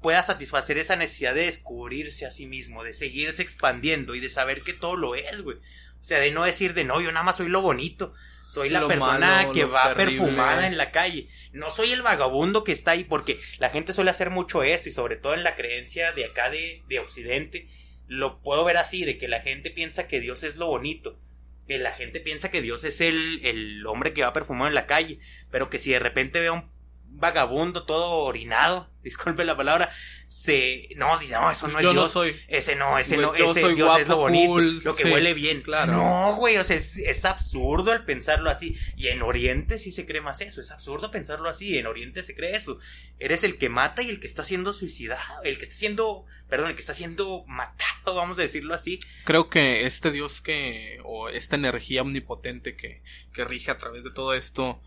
pueda 0.03 0.23
satisfacer 0.23 0.79
esa 0.79 0.97
necesidad 0.97 1.35
de 1.35 1.47
descubrirse 1.47 2.27
a 2.27 2.31
sí 2.31 2.47
mismo, 2.47 2.85
de 2.85 2.93
seguirse 2.93 3.43
expandiendo 3.43 4.15
y 4.15 4.21
de 4.21 4.29
saber 4.29 4.63
que 4.63 4.75
todo 4.75 4.97
lo 4.97 5.15
es, 5.15 5.43
güey. 5.43 5.57
O 5.57 6.05
sea, 6.05 6.19
de 6.19 6.33
no 6.33 6.45
decir 6.45 6.75
de 6.75 6.85
no, 6.85 7.01
yo 7.01 7.13
nada 7.13 7.25
más 7.25 7.37
soy 7.37 7.49
lo 7.49 7.63
bonito. 7.63 8.13
Soy 8.49 8.69
la 8.69 8.87
persona 8.87 9.49
que 9.55 9.65
va 9.65 9.95
perfumada 9.95 10.67
en 10.67 10.77
la 10.77 10.91
calle. 10.91 11.29
No 11.53 11.71
soy 11.71 11.93
el 11.93 12.03
vagabundo 12.03 12.65
que 12.65 12.73
está 12.73 12.91
ahí, 12.91 13.05
porque 13.05 13.41
la 13.59 13.71
gente 13.71 13.95
suele 13.95 14.11
hacer 14.11 14.29
mucho 14.29 14.63
eso, 14.63 14.91
y 14.91 14.93
sobre 14.93 15.17
todo 15.17 15.33
en 15.33 15.43
la 15.43 15.57
creencia 15.57 16.13
de 16.13 16.27
acá 16.27 16.51
de, 16.51 16.83
de 16.87 16.99
Occidente, 16.99 17.69
lo 18.09 18.41
puedo 18.41 18.63
ver 18.65 18.77
así, 18.77 19.07
de 19.07 19.17
que 19.17 19.27
la 19.27 19.41
gente 19.41 19.71
piensa 19.71 20.07
que 20.07 20.21
Dios 20.21 20.43
es 20.43 20.57
lo 20.57 20.67
bonito. 20.67 21.19
Que 21.67 21.79
la 21.79 21.93
gente 21.93 22.21
piensa 22.21 22.51
que 22.51 22.61
Dios 22.61 22.85
es 22.85 23.01
el, 23.01 23.41
el 23.45 23.87
hombre 23.87 24.13
que 24.13 24.23
va 24.23 24.35
perfumado 24.35 24.69
en 24.69 24.75
la 24.75 24.87
calle. 24.87 25.19
Pero 25.51 25.71
que 25.71 25.79
si 25.79 25.93
de 25.93 26.01
repente 26.01 26.41
ve 26.41 26.49
a 26.49 26.53
un 26.53 26.71
vagabundo 27.15 27.85
todo 27.85 28.11
orinado, 28.25 28.91
disculpe 29.03 29.45
la 29.45 29.57
palabra, 29.57 29.91
se 30.29 30.89
no 30.97 31.19
dice, 31.19 31.35
no, 31.35 31.51
eso 31.51 31.69
no 31.69 31.79
es 31.79 31.85
Yo 31.85 31.93
Dios. 31.93 32.05
no 32.05 32.09
soy. 32.09 32.37
Ese 32.49 32.75
no, 32.75 32.99
ese 32.99 33.17
no, 33.17 33.37
yo 33.37 33.51
ese 33.51 33.61
soy 33.61 33.75
Dios 33.75 33.99
es 34.01 34.09
lo 34.09 34.17
bonito, 34.17 34.53
cool, 34.53 34.81
lo 34.83 34.95
que 34.95 35.05
sí, 35.05 35.11
huele 35.11 35.35
bien. 35.35 35.61
claro. 35.63 35.93
No, 35.93 36.37
güey, 36.37 36.57
o 36.57 36.65
sea, 36.65 36.77
es, 36.77 36.97
es 36.97 37.25
absurdo 37.25 37.93
el 37.93 38.05
pensarlo 38.05 38.51
así. 38.51 38.77
Y 38.97 39.09
en 39.09 39.23
Oriente 39.23 39.79
sí 39.79 39.91
se 39.91 40.07
cree 40.07 40.21
más 40.21 40.41
eso, 40.41 40.61
es 40.61 40.71
absurdo 40.71 41.11
pensarlo 41.11 41.49
así, 41.49 41.77
en 41.77 41.87
Oriente 41.87 42.23
se 42.23 42.35
cree 42.35 42.57
eso. 42.57 42.79
Eres 43.19 43.45
el 43.45 43.59
que 43.59 43.69
mata 43.69 44.03
y 44.03 44.09
el 44.09 44.21
que 44.21 44.27
está 44.27 44.45
siendo 44.45 44.73
suicidado, 44.73 45.43
el 45.45 45.59
que 45.59 45.65
está 45.65 45.77
siendo, 45.77 46.25
perdón, 46.49 46.71
el 46.71 46.75
que 46.75 46.81
está 46.81 46.95
siendo 46.95 47.45
matado, 47.47 47.83
vamos 48.15 48.39
a 48.39 48.43
decirlo 48.43 48.75
así. 48.75 49.01
Creo 49.25 49.51
que 49.51 49.87
este 49.87 50.11
Dios 50.11 50.41
que, 50.41 50.99
o 51.05 51.29
esta 51.29 51.57
energía 51.57 52.03
omnipotente 52.03 52.77
que, 52.77 53.03
que 53.35 53.45
rige 53.45 53.71
a 53.71 53.79
través 53.79 54.03
de 54.05 54.11
todo 54.11 54.35
esto, 54.35 54.81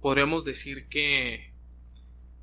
podríamos 0.00 0.44
decir 0.44 0.88
que 0.88 1.52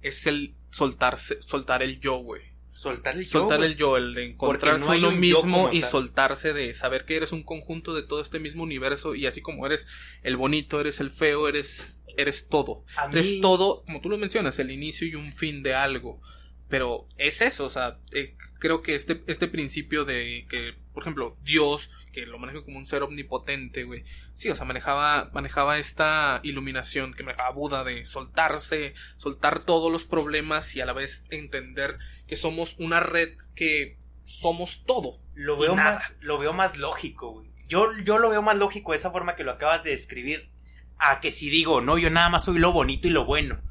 es 0.08 0.28
el 0.28 0.56
soltarse, 0.72 1.40
soltar 1.46 1.84
el 1.84 2.00
yo, 2.00 2.18
güey. 2.18 2.42
Soltar 2.72 3.16
el 3.16 3.24
yo, 3.24 3.30
Soltar 3.32 3.64
el 3.64 3.78
yo, 3.78 3.96
el 3.96 4.14
de 4.14 4.26
encontrarse 4.26 4.86
no 4.86 4.92
uno 4.98 5.12
mismo 5.12 5.70
y 5.72 5.82
soltarse 5.82 6.52
de 6.52 6.74
saber 6.74 7.06
que 7.06 7.16
eres 7.16 7.32
un 7.32 7.42
conjunto 7.44 7.94
de 7.94 8.04
todo 8.04 8.20
este 8.22 8.38
mismo 8.38 8.64
universo 8.64 9.16
y 9.16 9.28
así 9.28 9.40
como 9.42 9.66
eres 9.66 9.88
el 10.24 10.36
bonito, 10.36 10.82
eres 10.82 11.00
el 11.00 11.10
feo, 11.12 11.48
eres, 11.48 12.02
eres 12.18 12.50
todo. 12.50 12.84
A 12.98 13.06
Eres 13.10 13.28
mí- 13.32 13.42
todo, 13.42 13.82
como 13.86 14.02
tú 14.02 14.10
lo 14.10 14.18
mencionas, 14.18 14.60
el 14.60 14.72
inicio 14.72 15.08
y 15.08 15.16
un 15.16 15.32
fin 15.32 15.64
de 15.64 15.74
algo. 15.74 16.22
Pero 16.68 17.08
es 17.18 17.42
eso, 17.42 17.64
o 17.66 17.70
sea, 17.70 18.00
eh, 18.12 18.36
creo 18.66 18.82
que 18.82 18.96
este, 18.96 19.24
este 19.28 19.48
principio 19.48 20.06
de 20.06 20.48
que, 20.50 20.74
por 20.92 21.04
ejemplo, 21.04 21.38
Dios, 21.44 21.92
que 22.12 22.26
lo 22.26 22.40
maneja 22.40 22.64
como 22.64 22.80
un 22.80 22.88
ser 22.88 23.04
omnipotente, 23.04 23.84
güey. 23.84 24.06
Sí, 24.34 24.50
o 24.50 24.56
sea, 24.56 24.66
manejaba, 24.66 25.30
manejaba 25.34 25.78
esta 25.78 26.40
iluminación 26.42 27.14
que 27.14 27.22
manejaba 27.22 27.52
Buda 27.52 27.84
de 27.84 28.06
soltarse, 28.06 28.96
soltar 29.18 29.66
todos 29.66 29.92
los 29.92 30.04
problemas 30.04 30.76
y 30.76 30.82
a 30.82 30.88
la 30.88 30.94
vez 30.94 31.26
entender 31.30 32.00
que 32.26 32.36
somos 32.36 32.76
una 32.80 33.02
red 33.02 33.38
que 33.54 34.00
somos 34.26 34.84
todo. 34.88 35.20
Lo 35.36 35.60
veo 35.60 35.76
más, 35.76 36.18
lo 36.22 36.40
veo 36.40 36.52
más 36.52 36.80
lógico, 36.80 37.34
güey. 37.34 37.48
Yo, 37.68 37.92
yo 38.04 38.18
lo 38.18 38.32
veo 38.32 38.42
más 38.42 38.58
lógico 38.58 38.94
de 38.94 38.98
esa 38.98 39.12
forma 39.12 39.36
que 39.36 39.44
lo 39.44 39.52
acabas 39.52 39.84
de 39.84 39.92
describir. 39.92 40.50
A 40.98 41.20
que 41.20 41.32
si 41.32 41.52
digo, 41.52 41.82
no, 41.82 42.00
yo 42.00 42.10
nada 42.10 42.30
más 42.30 42.46
soy 42.46 42.58
lo 42.58 42.72
bonito 42.72 43.08
y 43.08 43.12
lo 43.12 43.26
bueno. 43.26 43.62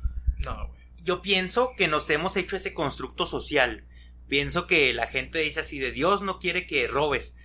No, 0.44 0.68
güey. 0.68 0.80
Yo 1.02 1.20
pienso 1.20 1.72
que 1.76 1.88
nos 1.88 2.08
hemos 2.10 2.36
hecho 2.36 2.54
ese 2.54 2.74
constructo 2.74 3.26
social. 3.26 3.88
Pienso 4.28 4.66
que 4.66 4.92
la 4.92 5.06
gente 5.06 5.38
dice 5.40 5.60
así 5.60 5.78
de 5.78 5.92
Dios 5.92 6.22
no 6.22 6.38
quiere 6.38 6.66
que 6.66 6.86
robes. 6.86 7.36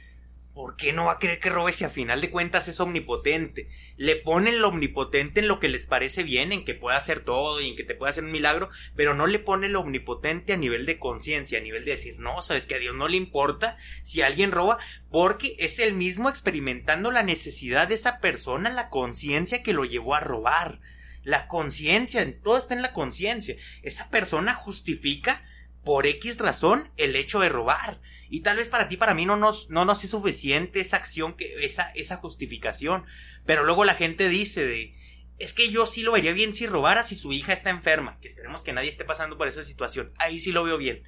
¿Por 0.54 0.76
qué 0.76 0.92
no 0.92 1.06
va 1.06 1.14
a 1.14 1.20
querer 1.20 1.40
que 1.40 1.50
robes 1.50 1.76
si 1.76 1.86
a 1.86 1.90
final 1.90 2.20
de 2.20 2.32
cuentas 2.32 2.68
es 2.68 2.82
omnipotente? 2.82 3.70
Le 3.96 4.18
ponen 4.18 4.60
lo 4.62 4.68
omnipotente 4.68 5.40
en 5.40 5.48
lo 5.48 5.60
que 5.60 5.70
les 5.70 5.86
parece 5.86 6.24
bien, 6.24 6.52
en 6.52 6.66
que 6.66 6.74
pueda 6.74 6.98
hacer 6.98 7.24
todo 7.24 7.62
y 7.62 7.70
en 7.70 7.76
que 7.78 7.86
te 7.86 7.96
pueda 7.96 8.10
hacer 8.10 8.26
un 8.26 8.32
milagro, 8.32 8.70
pero 8.96 9.14
no 9.14 9.26
le 9.26 9.40
pone 9.40 9.70
lo 9.70 9.80
omnipotente 9.80 10.52
a 10.52 10.58
nivel 10.58 10.86
de 10.86 11.00
conciencia, 11.00 11.60
a 11.60 11.62
nivel 11.62 11.86
de 11.86 11.92
decir, 11.92 12.20
no, 12.20 12.42
sabes 12.42 12.66
que 12.66 12.76
a 12.76 12.80
Dios 12.80 12.94
no 12.94 13.08
le 13.08 13.16
importa 13.16 13.78
si 14.04 14.22
alguien 14.22 14.52
roba, 14.52 14.80
porque 15.10 15.56
es 15.60 15.80
el 15.80 15.94
mismo 15.94 16.28
experimentando 16.28 17.10
la 17.12 17.24
necesidad 17.24 17.88
de 17.88 17.96
esa 17.96 18.20
persona, 18.20 18.70
la 18.70 18.90
conciencia 18.90 19.64
que 19.64 19.74
lo 19.74 19.86
llevó 19.86 20.16
a 20.16 20.20
robar. 20.20 20.82
La 21.24 21.48
conciencia, 21.48 22.26
todo 22.42 22.58
está 22.58 22.74
en 22.74 22.82
la 22.82 22.92
conciencia. 22.92 23.56
Esa 23.82 24.10
persona 24.10 24.56
justifica 24.56 25.44
por 25.90 26.06
X 26.06 26.38
razón 26.38 26.92
el 26.98 27.16
hecho 27.16 27.40
de 27.40 27.50
robar. 27.50 28.00
Y 28.30 28.42
tal 28.42 28.58
vez 28.58 28.68
para 28.68 28.88
ti, 28.90 28.96
para 28.96 29.16
mí, 29.16 29.26
no 29.26 29.38
nos, 29.38 29.72
no 29.72 29.86
nos 29.86 30.04
es 30.04 30.12
suficiente 30.12 30.82
esa 30.82 30.98
acción, 30.98 31.34
que, 31.34 31.66
esa, 31.66 31.90
esa 31.96 32.18
justificación. 32.18 33.06
Pero 33.48 33.64
luego 33.64 33.86
la 33.86 33.96
gente 33.96 34.30
dice 34.30 34.64
de, 34.64 34.96
es 35.40 35.52
que 35.52 35.72
yo 35.72 35.88
sí 35.88 36.04
lo 36.04 36.12
vería 36.12 36.32
bien 36.32 36.54
si 36.54 36.68
robara 36.68 37.04
si 37.04 37.16
su 37.16 37.34
hija 37.34 37.54
está 37.54 37.72
enferma. 37.72 38.20
Que 38.22 38.28
esperemos 38.28 38.62
que 38.62 38.72
nadie 38.72 38.88
esté 38.88 39.04
pasando 39.04 39.36
por 39.36 39.48
esa 39.48 39.64
situación. 39.64 40.14
Ahí 40.20 40.40
sí 40.40 40.52
lo 40.52 40.64
veo 40.64 40.78
bien. 40.78 41.02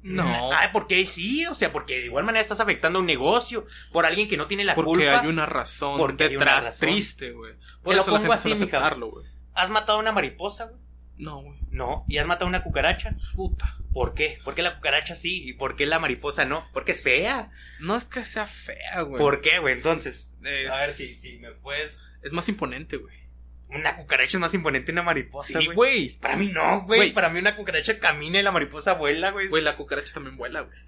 No. 0.00 0.50
Ay, 0.54 0.70
porque 0.72 0.94
ahí 0.94 1.04
sí, 1.04 1.44
o 1.44 1.54
sea, 1.54 1.70
porque 1.70 1.98
de 1.98 2.06
igual 2.06 2.24
manera 2.24 2.40
estás 2.40 2.60
afectando 2.60 3.00
a 3.00 3.02
un 3.02 3.06
negocio 3.06 3.66
por 3.92 4.06
alguien 4.06 4.28
que 4.30 4.38
no 4.38 4.46
tiene 4.46 4.64
la 4.64 4.74
Porque 4.74 4.92
culpa. 4.92 5.20
hay 5.20 5.26
una 5.26 5.44
razón 5.44 5.98
Porque 5.98 6.30
detrás 6.30 6.64
razón. 6.64 6.88
triste, 6.88 7.32
güey. 7.32 7.52
Te 7.58 7.90
lo 7.90 7.96
la 7.96 8.02
pongo 8.02 8.18
gente 8.18 8.32
así. 8.32 8.70
¿Has 9.52 9.68
matado 9.68 9.98
a 9.98 10.00
una 10.00 10.12
mariposa, 10.12 10.68
güey? 10.68 10.80
No, 11.18 11.42
güey. 11.42 11.58
No. 11.70 12.06
¿Y 12.08 12.16
has 12.16 12.26
matado 12.26 12.46
a 12.46 12.48
una 12.48 12.62
cucaracha? 12.62 13.14
Puta. 13.36 13.76
¿Por 13.92 14.14
qué? 14.14 14.38
¿Por 14.44 14.54
qué 14.54 14.62
la 14.62 14.76
cucaracha 14.76 15.14
sí 15.14 15.46
y 15.48 15.52
por 15.52 15.76
qué 15.76 15.86
la 15.86 15.98
mariposa 15.98 16.44
no? 16.44 16.66
Porque 16.72 16.92
es 16.92 17.02
fea. 17.02 17.50
No 17.80 17.96
es 17.96 18.04
que 18.04 18.24
sea 18.24 18.46
fea, 18.46 19.02
güey. 19.02 19.18
¿Por 19.20 19.40
qué, 19.40 19.58
güey? 19.58 19.74
Entonces, 19.74 20.30
Es, 20.42 20.70
a 20.72 20.80
ver 20.80 20.90
si, 20.92 21.06
si 21.06 21.38
me 21.38 21.50
puedes. 21.52 22.00
es 22.22 22.32
más 22.32 22.48
imponente, 22.48 22.96
güey. 22.96 23.22
Una 23.68 23.96
cucaracha 23.96 24.36
es 24.36 24.40
más 24.40 24.54
imponente 24.54 24.86
que 24.86 24.92
una 24.92 25.02
mariposa, 25.02 25.58
Sí, 25.58 25.66
güey. 25.74 26.18
Para 26.18 26.36
mí 26.36 26.48
no, 26.52 26.82
güey. 26.82 26.98
Güey. 26.98 27.12
Para 27.12 27.30
mí 27.30 27.38
una 27.38 27.56
cucaracha 27.56 27.98
camina 27.98 28.38
y 28.38 28.42
la 28.42 28.52
mariposa 28.52 28.94
vuela, 28.94 29.30
güey. 29.30 29.48
Güey, 29.48 29.62
la 29.62 29.76
cucaracha 29.76 30.12
también 30.12 30.36
vuela, 30.36 30.60
güey. 30.60 30.78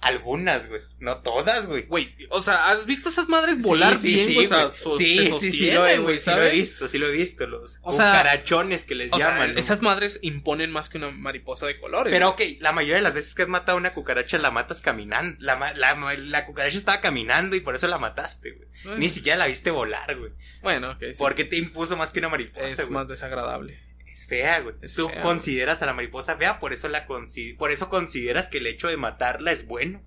Algunas, 0.00 0.68
güey. 0.68 0.80
No 1.00 1.18
todas, 1.22 1.66
güey. 1.66 1.82
Güey, 1.86 2.14
o 2.30 2.40
sea, 2.40 2.70
¿has 2.70 2.86
visto 2.86 3.08
esas 3.08 3.28
madres 3.28 3.60
volar 3.60 3.98
sí, 3.98 4.14
bien, 4.14 4.26
sí, 4.28 4.34
güey? 4.34 4.46
O 4.46 4.48
sea, 4.48 4.72
sí, 4.96 5.32
sí, 5.40 5.52
sí, 5.52 5.70
lo 5.72 5.86
he, 5.86 5.98
güey, 5.98 6.18
sí 6.20 6.30
lo 6.30 6.36
he 6.36 6.38
¿sabes? 6.46 6.52
visto, 6.52 6.86
sí 6.88 6.98
lo 6.98 7.08
he 7.08 7.12
visto. 7.12 7.46
Los 7.48 7.80
O 7.82 7.92
sea, 7.92 8.10
cucarachones 8.12 8.84
que 8.84 8.94
les 8.94 9.12
O 9.12 9.18
llaman. 9.18 9.58
esas 9.58 9.82
madres 9.82 10.20
imponen 10.22 10.70
más 10.70 10.88
que 10.88 10.98
una 10.98 11.10
mariposa 11.10 11.66
de 11.66 11.80
colores. 11.80 12.12
Pero 12.12 12.32
güey. 12.34 12.54
ok, 12.54 12.62
la 12.62 12.70
mayoría 12.72 12.96
de 12.96 13.02
las 13.02 13.14
veces 13.14 13.34
que 13.34 13.42
has 13.42 13.48
matado 13.48 13.76
a 13.76 13.80
una 13.80 13.92
cucaracha 13.92 14.38
la 14.38 14.52
matas 14.52 14.80
caminando. 14.80 15.36
La, 15.40 15.56
la, 15.74 15.94
la 16.16 16.46
cucaracha 16.46 16.78
estaba 16.78 17.00
caminando 17.00 17.56
y 17.56 17.60
por 17.60 17.74
eso 17.74 17.88
la 17.88 17.98
mataste, 17.98 18.52
güey. 18.52 18.68
Bueno, 18.84 18.98
Ni 18.98 19.08
siquiera 19.08 19.36
la 19.36 19.48
viste 19.48 19.72
volar, 19.72 20.16
güey. 20.16 20.30
Bueno, 20.62 20.92
ok, 20.92 21.00
sí. 21.10 21.16
Porque 21.18 21.44
te 21.44 21.56
impuso 21.56 21.96
más 21.96 22.12
que 22.12 22.20
una 22.20 22.28
mariposa, 22.28 22.66
es 22.66 22.76
güey. 22.76 22.90
más 22.90 23.08
desagradable. 23.08 23.80
Es 24.18 24.26
fea, 24.26 24.60
güey. 24.60 24.74
Es 24.82 24.94
Tú 24.94 25.08
fea, 25.08 25.22
consideras 25.22 25.82
a 25.82 25.86
la 25.86 25.94
mariposa 25.94 26.36
fea, 26.36 26.58
por 26.60 26.72
eso 26.72 26.88
la 26.88 27.06
consi- 27.06 27.56
por 27.56 27.70
eso 27.70 27.88
consideras 27.88 28.46
que 28.48 28.58
el 28.58 28.66
hecho 28.66 28.88
de 28.88 28.96
matarla 28.96 29.52
es 29.52 29.66
bueno. 29.66 30.02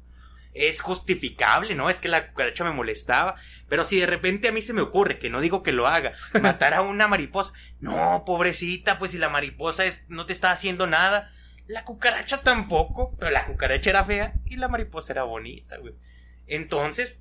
Es 0.54 0.82
justificable, 0.82 1.76
¿no? 1.76 1.90
Es 1.90 2.02
que 2.02 2.10
la 2.10 2.28
cucaracha 2.28 2.66
me 2.66 2.72
molestaba. 2.74 3.36
Pero 3.70 3.86
si 3.86 4.00
de 4.02 4.06
repente 4.06 4.50
a 4.50 4.52
mí 4.52 4.62
se 4.62 4.74
me 4.74 4.82
ocurre, 4.82 5.18
que 5.18 5.30
no 5.30 5.40
digo 5.40 5.64
que 5.64 5.72
lo 5.72 5.88
haga, 5.88 6.12
matar 6.42 6.74
a 6.74 6.82
una 6.82 7.08
mariposa. 7.08 7.54
No, 7.80 8.24
pobrecita, 8.26 8.98
pues 8.98 9.12
si 9.12 9.18
la 9.18 9.30
mariposa 9.30 9.86
es, 9.86 10.04
no 10.10 10.26
te 10.26 10.34
está 10.34 10.52
haciendo 10.52 10.88
nada. 10.88 11.32
La 11.68 11.86
cucaracha 11.86 12.42
tampoco, 12.42 13.16
pero 13.18 13.32
la 13.32 13.46
cucaracha 13.46 13.92
era 13.92 14.04
fea 14.04 14.34
y 14.46 14.58
la 14.58 14.68
mariposa 14.68 15.14
era 15.14 15.24
bonita, 15.24 15.78
güey. 15.78 15.94
Entonces, 16.48 17.18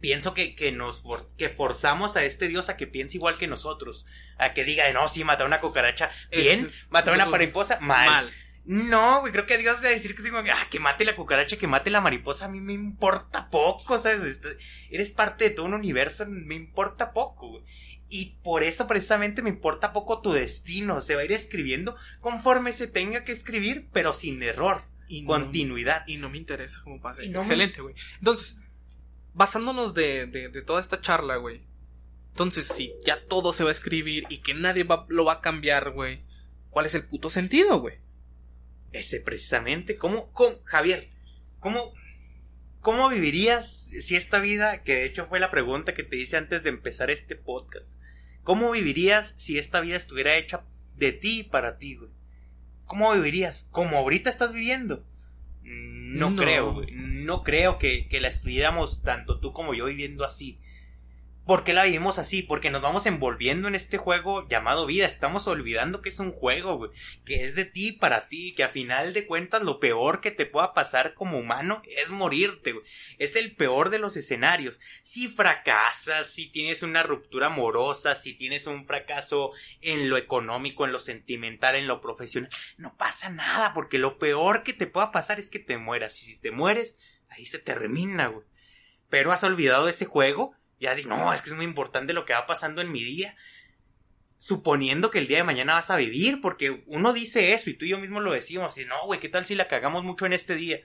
pienso 0.00 0.34
que, 0.34 0.54
que 0.56 0.72
nos 0.72 1.00
for- 1.02 1.28
que 1.36 1.48
forzamos 1.50 2.16
a 2.16 2.24
este 2.24 2.48
dios 2.48 2.68
a 2.68 2.76
que 2.76 2.86
piense 2.86 3.16
igual 3.16 3.38
que 3.38 3.46
nosotros. 3.46 4.06
A 4.38 4.52
que 4.54 4.64
diga, 4.64 4.90
no, 4.92 5.08
sí, 5.08 5.24
matar 5.24 5.44
a 5.44 5.48
una 5.48 5.60
cucaracha, 5.60 6.10
bien, 6.30 6.66
Eh, 6.66 6.86
matar 6.90 7.12
a 7.12 7.16
una 7.16 7.26
mariposa, 7.26 7.78
mal. 7.80 8.06
Mal. 8.08 8.30
No, 8.64 9.20
güey, 9.20 9.32
creo 9.32 9.46
que 9.46 9.56
Dios 9.58 9.80
debe 9.80 9.94
decir 9.94 10.14
que, 10.14 10.22
sí, 10.22 10.30
como 10.30 10.42
que, 10.44 10.50
ah, 10.50 10.66
que 10.70 10.78
mate 10.78 11.04
la 11.04 11.16
cucaracha, 11.16 11.56
que 11.56 11.66
mate 11.66 11.90
la 11.90 12.00
mariposa, 12.02 12.44
a 12.44 12.48
mí 12.48 12.60
me 12.60 12.74
importa 12.74 13.48
poco, 13.50 13.98
¿sabes? 13.98 14.22
Este, 14.22 14.56
Eres 14.90 15.12
parte 15.12 15.44
de 15.44 15.50
todo 15.50 15.66
un 15.66 15.74
universo, 15.74 16.24
me 16.28 16.54
importa 16.54 17.12
poco, 17.12 17.48
güey. 17.48 17.64
Y 18.08 18.36
por 18.42 18.62
eso 18.62 18.86
precisamente 18.86 19.40
me 19.40 19.50
importa 19.50 19.92
poco 19.92 20.20
tu 20.20 20.32
destino, 20.32 21.00
se 21.00 21.14
va 21.14 21.22
a 21.22 21.24
ir 21.24 21.32
escribiendo 21.32 21.96
conforme 22.20 22.72
se 22.72 22.86
tenga 22.86 23.24
que 23.24 23.32
escribir, 23.32 23.88
pero 23.92 24.12
sin 24.12 24.42
error. 24.42 24.82
Y 25.08 25.22
no- 25.22 25.28
continuidad. 25.28 26.04
y 26.06 26.18
no 26.18 26.28
me 26.28 26.38
interesa 26.38 26.80
cómo 26.84 27.00
pase. 27.00 27.24
Y 27.24 27.30
no 27.30 27.40
Excelente, 27.40 27.80
güey. 27.80 27.94
Entonces, 28.18 28.58
basándonos 29.40 29.94
de, 29.94 30.26
de, 30.26 30.60
toda 30.60 30.82
esta 30.82 31.00
charla, 31.00 31.36
güey. 31.36 31.62
Entonces, 32.32 32.66
si 32.66 32.92
ya 33.06 33.26
todo 33.26 33.54
se 33.54 33.64
va 33.64 33.70
a 33.70 33.72
escribir 33.72 34.26
y 34.28 34.42
que 34.42 34.52
nadie 34.52 34.84
va- 34.84 35.06
lo 35.08 35.24
va 35.24 35.32
a 35.34 35.40
cambiar, 35.40 35.92
güey. 35.92 36.20
¿Cuál 36.68 36.84
es 36.84 36.94
el 36.94 37.06
puto 37.06 37.30
sentido, 37.30 37.80
güey? 37.80 38.00
Ese 38.92 39.18
precisamente. 39.22 39.96
¿Cómo, 39.96 40.30
cómo 40.32 40.58
Javier, 40.64 41.08
cómo, 41.58 41.94
cómo 42.80 43.08
vivirías 43.08 43.86
si 43.86 44.14
esta 44.14 44.40
vida, 44.40 44.82
que 44.82 44.96
de 44.96 45.04
hecho 45.06 45.26
fue 45.26 45.40
la 45.40 45.50
pregunta 45.50 45.94
que 45.94 46.04
te 46.04 46.16
hice 46.16 46.36
antes 46.36 46.62
de 46.62 46.68
empezar 46.68 47.10
este 47.10 47.34
podcast, 47.34 47.90
¿cómo 48.42 48.70
vivirías 48.72 49.34
si 49.38 49.58
esta 49.58 49.80
vida 49.80 49.96
estuviera 49.96 50.36
hecha 50.36 50.64
de 50.96 51.12
ti 51.12 51.40
y 51.40 51.44
para 51.44 51.78
ti, 51.78 51.94
güey? 51.96 52.10
¿Cómo 52.84 53.10
vivirías? 53.14 53.68
¿Como 53.70 53.96
ahorita 53.96 54.28
estás 54.28 54.52
viviendo? 54.52 55.02
No, 56.10 56.30
No. 56.30 56.36
creo. 56.36 56.82
No 56.92 57.42
creo 57.42 57.78
que, 57.78 58.08
que 58.08 58.20
la 58.20 58.28
estuviéramos 58.28 59.02
tanto 59.02 59.40
tú 59.40 59.52
como 59.52 59.74
yo 59.74 59.86
viviendo 59.86 60.24
así. 60.24 60.59
¿Por 61.46 61.64
qué 61.64 61.72
la 61.72 61.84
vivimos 61.84 62.18
así? 62.18 62.42
Porque 62.42 62.70
nos 62.70 62.82
vamos 62.82 63.06
envolviendo 63.06 63.66
en 63.66 63.74
este 63.74 63.98
juego 63.98 64.46
llamado 64.48 64.86
vida. 64.86 65.06
Estamos 65.06 65.48
olvidando 65.48 66.00
que 66.00 66.10
es 66.10 66.20
un 66.20 66.32
juego, 66.32 66.76
güey. 66.76 66.90
Que 67.24 67.44
es 67.44 67.56
de 67.56 67.64
ti 67.64 67.92
para 67.92 68.28
ti. 68.28 68.54
Que 68.54 68.62
a 68.62 68.68
final 68.68 69.14
de 69.14 69.26
cuentas 69.26 69.62
lo 69.62 69.80
peor 69.80 70.20
que 70.20 70.30
te 70.30 70.46
pueda 70.46 70.74
pasar 70.74 71.14
como 71.14 71.38
humano 71.38 71.82
es 71.86 72.10
morirte, 72.10 72.72
güey. 72.72 72.84
Es 73.18 73.36
el 73.36 73.56
peor 73.56 73.90
de 73.90 73.98
los 73.98 74.16
escenarios. 74.16 74.80
Si 75.02 75.28
fracasas, 75.28 76.28
si 76.28 76.46
tienes 76.46 76.82
una 76.82 77.02
ruptura 77.02 77.46
amorosa, 77.46 78.14
si 78.14 78.34
tienes 78.34 78.66
un 78.66 78.86
fracaso 78.86 79.50
en 79.80 80.08
lo 80.08 80.18
económico, 80.18 80.84
en 80.84 80.92
lo 80.92 80.98
sentimental, 80.98 81.74
en 81.74 81.88
lo 81.88 82.00
profesional, 82.00 82.50
no 82.76 82.96
pasa 82.96 83.30
nada. 83.30 83.72
Porque 83.74 83.98
lo 83.98 84.18
peor 84.18 84.62
que 84.62 84.74
te 84.74 84.86
pueda 84.86 85.10
pasar 85.10 85.40
es 85.40 85.48
que 85.48 85.58
te 85.58 85.78
mueras. 85.78 86.22
Y 86.22 86.26
si 86.26 86.38
te 86.38 86.50
mueres, 86.52 86.98
ahí 87.28 87.46
se 87.46 87.58
termina, 87.58 88.28
güey. 88.28 88.46
Pero 89.08 89.32
has 89.32 89.42
olvidado 89.42 89.88
ese 89.88 90.04
juego 90.04 90.54
y 90.80 90.86
así, 90.86 91.04
no, 91.04 91.32
es 91.34 91.42
que 91.42 91.50
es 91.50 91.56
muy 91.56 91.66
importante 91.66 92.14
lo 92.14 92.24
que 92.24 92.32
va 92.32 92.46
pasando 92.46 92.80
en 92.80 92.90
mi 92.90 93.04
día. 93.04 93.36
Suponiendo 94.38 95.10
que 95.10 95.18
el 95.18 95.26
día 95.26 95.36
de 95.36 95.44
mañana 95.44 95.74
vas 95.74 95.90
a 95.90 95.96
vivir, 95.96 96.40
porque 96.40 96.82
uno 96.86 97.12
dice 97.12 97.52
eso 97.52 97.68
y 97.68 97.74
tú 97.74 97.84
y 97.84 97.90
yo 97.90 97.98
mismo 97.98 98.18
lo 98.18 98.32
decimos. 98.32 98.78
Y 98.78 98.86
no, 98.86 99.04
güey, 99.04 99.20
¿qué 99.20 99.28
tal 99.28 99.44
si 99.44 99.54
la 99.54 99.68
cagamos 99.68 100.04
mucho 100.04 100.24
en 100.24 100.32
este 100.32 100.54
día? 100.54 100.80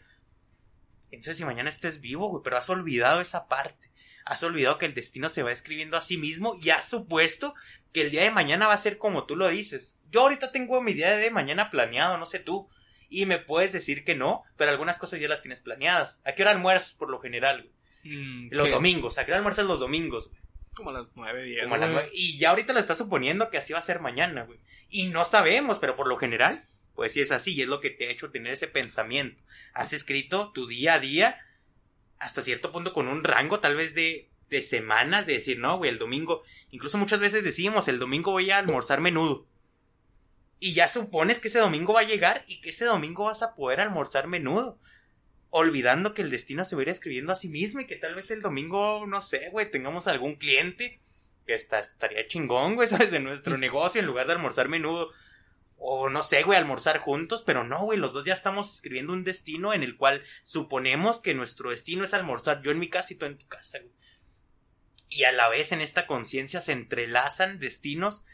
Entonces, 1.12 1.38
si 1.38 1.46
mañana 1.46 1.70
estés 1.70 2.02
vivo, 2.02 2.28
güey, 2.28 2.44
pero 2.44 2.58
has 2.58 2.70
olvidado 2.70 3.22
esa 3.22 3.48
parte. 3.48 3.90
Has 4.26 4.44
olvidado 4.44 4.78
que 4.78 4.86
el 4.86 4.94
destino 4.94 5.30
se 5.30 5.44
va 5.44 5.54
escribiendo 5.54 5.96
a 5.96 6.02
sí 6.02 6.18
mismo 6.18 6.58
y 6.62 6.72
has 6.72 6.90
supuesto 6.90 7.54
que 7.94 8.02
el 8.02 8.12
día 8.12 8.24
de 8.24 8.32
mañana 8.32 8.68
va 8.68 8.74
a 8.74 8.78
ser 8.78 8.98
como 8.98 9.26
tú 9.26 9.38
lo 9.38 9.48
dices. 9.48 9.98
Yo 10.12 10.24
ahorita 10.24 10.52
tengo 10.52 10.82
mi 10.82 10.94
día 10.94 11.16
de 11.16 11.32
mañana 11.32 11.72
planeado, 11.72 12.18
no 12.18 12.26
sé 12.26 12.40
tú. 12.40 12.68
Y 13.08 13.26
me 13.28 13.40
puedes 13.40 13.72
decir 13.72 14.04
que 14.04 14.14
no, 14.16 14.44
pero 14.58 14.72
algunas 14.72 15.00
cosas 15.00 15.22
ya 15.22 15.30
las 15.30 15.42
tienes 15.42 15.62
planeadas. 15.62 16.22
¿A 16.26 16.34
qué 16.34 16.42
hora 16.42 16.52
almuerzas 16.52 16.96
por 16.96 17.10
lo 17.10 17.22
general, 17.22 17.62
güey? 17.62 17.85
Mm, 18.06 18.50
Los 18.52 18.68
¿qué? 18.68 18.72
domingos. 18.72 19.18
¿A 19.18 19.26
qué 19.26 19.32
hora 19.32 19.40
almuerzas 19.40 19.66
los 19.66 19.80
domingos, 19.80 20.30
güey? 20.30 20.42
Como 20.76 20.90
a 20.92 20.94
las 20.94 21.08
nueve, 21.16 21.44
diez. 21.44 21.64
Como 21.64 21.76
a 21.76 21.78
las 21.78 21.90
güey. 21.90 22.04
nueve. 22.04 22.10
Y 22.14 22.38
ya 22.38 22.52
ahorita 22.52 22.74
lo 22.74 22.80
estás 22.80 22.98
suponiendo 22.98 23.50
que 23.50 23.58
así 23.58 23.74
va 23.74 23.80
a 23.80 23.82
ser 23.82 24.00
mañana, 24.00 24.44
güey. 24.44 24.60
Y 24.90 25.08
no 25.08 25.26
sabemos, 25.26 25.80
pero 25.80 25.96
por 25.96 26.08
lo 26.08 26.18
general, 26.18 26.66
pues 26.94 27.14
sí 27.14 27.22
es 27.22 27.32
así 27.32 27.54
y 27.56 27.62
es 27.64 27.68
lo 27.68 27.82
que 27.82 27.90
te 27.90 28.08
ha 28.08 28.12
hecho 28.12 28.32
tener 28.32 28.54
ese 28.54 28.68
pensamiento. 28.68 29.42
Has 29.74 29.94
escrito 29.94 30.52
tu 30.54 30.68
día 30.68 30.96
a 30.96 31.00
día 31.00 31.40
hasta 32.20 32.42
cierto 32.42 32.72
punto 32.72 32.94
con 32.94 33.08
un 33.08 33.24
rango 33.24 33.60
tal 33.60 33.76
vez 33.76 33.96
de, 33.96 34.30
de 34.50 34.62
semanas 34.62 35.26
de 35.26 35.34
decir, 35.34 35.60
no, 35.60 35.78
güey, 35.78 35.90
el 35.92 36.00
domingo. 36.00 36.44
Incluso 36.72 36.98
muchas 36.98 37.20
veces 37.20 37.44
decimos, 37.44 37.88
el 37.88 38.00
domingo 38.00 38.32
voy 38.32 38.52
a 38.52 38.58
almorzar 38.60 39.02
menudo. 39.02 39.48
Y 40.60 40.74
ya 40.74 40.88
supones 40.88 41.40
que 41.40 41.50
ese 41.50 41.60
domingo 41.60 41.94
va 41.94 42.02
a 42.02 42.06
llegar 42.06 42.46
y 42.48 42.62
que 42.62 42.70
ese 42.70 42.86
domingo 42.86 43.26
vas 43.26 43.44
a 43.44 43.56
poder 43.56 43.82
almorzar 43.82 44.28
menudo. 44.28 44.78
Olvidando 45.58 46.14
que 46.14 46.22
el 46.22 46.32
destino 46.32 46.66
se 46.66 46.76
va 46.76 46.82
a 46.82 46.84
ir 46.84 46.90
escribiendo 46.90 47.32
a 47.32 47.36
sí 47.36 47.48
mismo 47.48 47.80
y 47.80 47.88
que 47.88 47.96
tal 47.96 48.14
vez 48.14 48.30
el 48.30 48.42
domingo, 48.42 49.06
no 49.08 49.22
sé, 49.22 49.48
güey, 49.52 49.72
tengamos 49.72 50.06
algún 50.08 50.36
cliente 50.36 51.00
que 51.48 51.54
está, 51.54 51.80
estaría 51.80 52.28
chingón, 52.28 52.76
güey, 52.76 52.88
¿sabes? 52.90 53.14
En 53.14 53.24
nuestro 53.24 53.58
negocio 53.58 54.02
en 54.02 54.08
lugar 54.08 54.28
de 54.28 54.34
almorzar 54.34 54.68
menudo. 54.68 55.12
O 55.78 56.10
no 56.10 56.22
sé, 56.22 56.44
güey, 56.44 56.58
almorzar 56.58 56.98
juntos, 57.00 57.42
pero 57.42 57.64
no, 57.64 57.86
güey, 57.86 57.98
los 57.98 58.12
dos 58.12 58.26
ya 58.26 58.34
estamos 58.34 58.74
escribiendo 58.74 59.14
un 59.14 59.24
destino 59.24 59.74
en 59.74 59.82
el 59.82 59.96
cual 59.96 60.24
suponemos 60.44 61.22
que 61.22 61.34
nuestro 61.34 61.70
destino 61.70 62.04
es 62.04 62.14
almorzar 62.14 62.62
yo 62.62 62.72
en 62.72 62.80
mi 62.80 62.90
casa 62.90 63.14
y 63.14 63.16
tú 63.16 63.26
en 63.26 63.38
tu 63.38 63.48
casa, 63.48 63.80
güey. 63.80 63.94
Y 65.08 65.24
a 65.24 65.32
la 65.32 65.48
vez 65.48 65.72
en 65.72 65.80
esta 65.80 66.06
conciencia 66.06 66.60
se 66.60 66.74
entrelazan 66.74 67.60
destinos. 67.60 68.26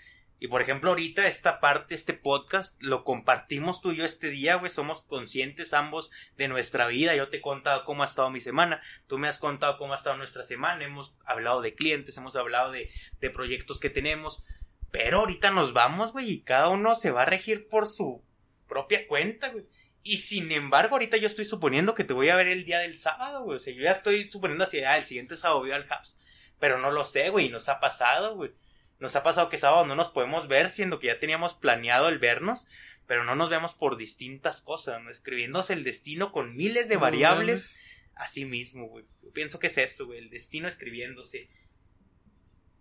Y 0.43 0.47
por 0.47 0.63
ejemplo, 0.63 0.89
ahorita 0.89 1.27
esta 1.27 1.59
parte, 1.59 1.93
este 1.93 2.15
podcast, 2.15 2.81
lo 2.81 3.03
compartimos 3.03 3.79
tú 3.79 3.91
y 3.91 3.97
yo 3.97 4.05
este 4.05 4.31
día, 4.31 4.55
güey. 4.55 4.71
Somos 4.71 5.01
conscientes 5.01 5.71
ambos 5.71 6.09
de 6.35 6.47
nuestra 6.47 6.87
vida. 6.87 7.15
Yo 7.15 7.29
te 7.29 7.37
he 7.37 7.41
contado 7.41 7.85
cómo 7.85 8.01
ha 8.01 8.07
estado 8.07 8.31
mi 8.31 8.39
semana. 8.39 8.81
Tú 9.05 9.19
me 9.19 9.27
has 9.27 9.37
contado 9.37 9.77
cómo 9.77 9.93
ha 9.93 9.97
estado 9.97 10.17
nuestra 10.17 10.43
semana. 10.43 10.83
Hemos 10.83 11.15
hablado 11.27 11.61
de 11.61 11.75
clientes, 11.75 12.17
hemos 12.17 12.35
hablado 12.35 12.71
de, 12.71 12.89
de 13.19 13.29
proyectos 13.29 13.79
que 13.79 13.91
tenemos. 13.91 14.43
Pero 14.89 15.19
ahorita 15.19 15.51
nos 15.51 15.73
vamos, 15.73 16.11
güey, 16.11 16.31
y 16.31 16.41
cada 16.41 16.69
uno 16.69 16.95
se 16.95 17.11
va 17.11 17.21
a 17.21 17.25
regir 17.25 17.67
por 17.67 17.85
su 17.85 18.23
propia 18.67 19.07
cuenta, 19.07 19.49
güey. 19.49 19.67
Y 20.01 20.17
sin 20.17 20.51
embargo, 20.51 20.95
ahorita 20.95 21.17
yo 21.17 21.27
estoy 21.27 21.45
suponiendo 21.45 21.93
que 21.93 22.03
te 22.03 22.13
voy 22.13 22.29
a 22.29 22.35
ver 22.35 22.47
el 22.47 22.65
día 22.65 22.79
del 22.79 22.97
sábado, 22.97 23.43
güey. 23.43 23.57
O 23.57 23.59
sea, 23.59 23.75
yo 23.75 23.83
ya 23.83 23.91
estoy 23.91 24.23
suponiendo 24.23 24.63
así, 24.63 24.79
ah, 24.79 24.97
el 24.97 25.03
siguiente 25.03 25.37
sábado 25.37 25.59
voy 25.59 25.71
al 25.71 25.85
Habs. 25.87 26.19
Pero 26.59 26.79
no 26.79 26.89
lo 26.89 27.05
sé, 27.05 27.29
güey, 27.29 27.45
y 27.45 27.49
nos 27.49 27.69
ha 27.69 27.79
pasado, 27.79 28.35
güey. 28.35 28.53
Nos 29.01 29.15
ha 29.15 29.23
pasado 29.23 29.49
que 29.49 29.57
sábado 29.57 29.83
no 29.87 29.95
nos 29.95 30.09
podemos 30.09 30.47
ver, 30.47 30.69
siendo 30.69 30.99
que 30.99 31.07
ya 31.07 31.19
teníamos 31.19 31.55
planeado 31.55 32.07
el 32.07 32.19
vernos, 32.19 32.67
pero 33.07 33.23
no 33.23 33.35
nos 33.35 33.49
vemos 33.49 33.73
por 33.73 33.97
distintas 33.97 34.61
cosas, 34.61 35.01
¿no? 35.01 35.09
Escribiéndose 35.09 35.73
el 35.73 35.83
destino 35.83 36.31
con 36.31 36.55
miles 36.55 36.87
de 36.87 36.97
variables 36.97 37.75
a 38.13 38.27
sí 38.27 38.45
mismo, 38.45 38.87
güey. 38.87 39.05
Yo 39.23 39.31
pienso 39.31 39.57
que 39.57 39.67
es 39.67 39.79
eso, 39.79 40.05
güey, 40.05 40.19
el 40.19 40.29
destino 40.29 40.67
escribiéndose. 40.67 41.49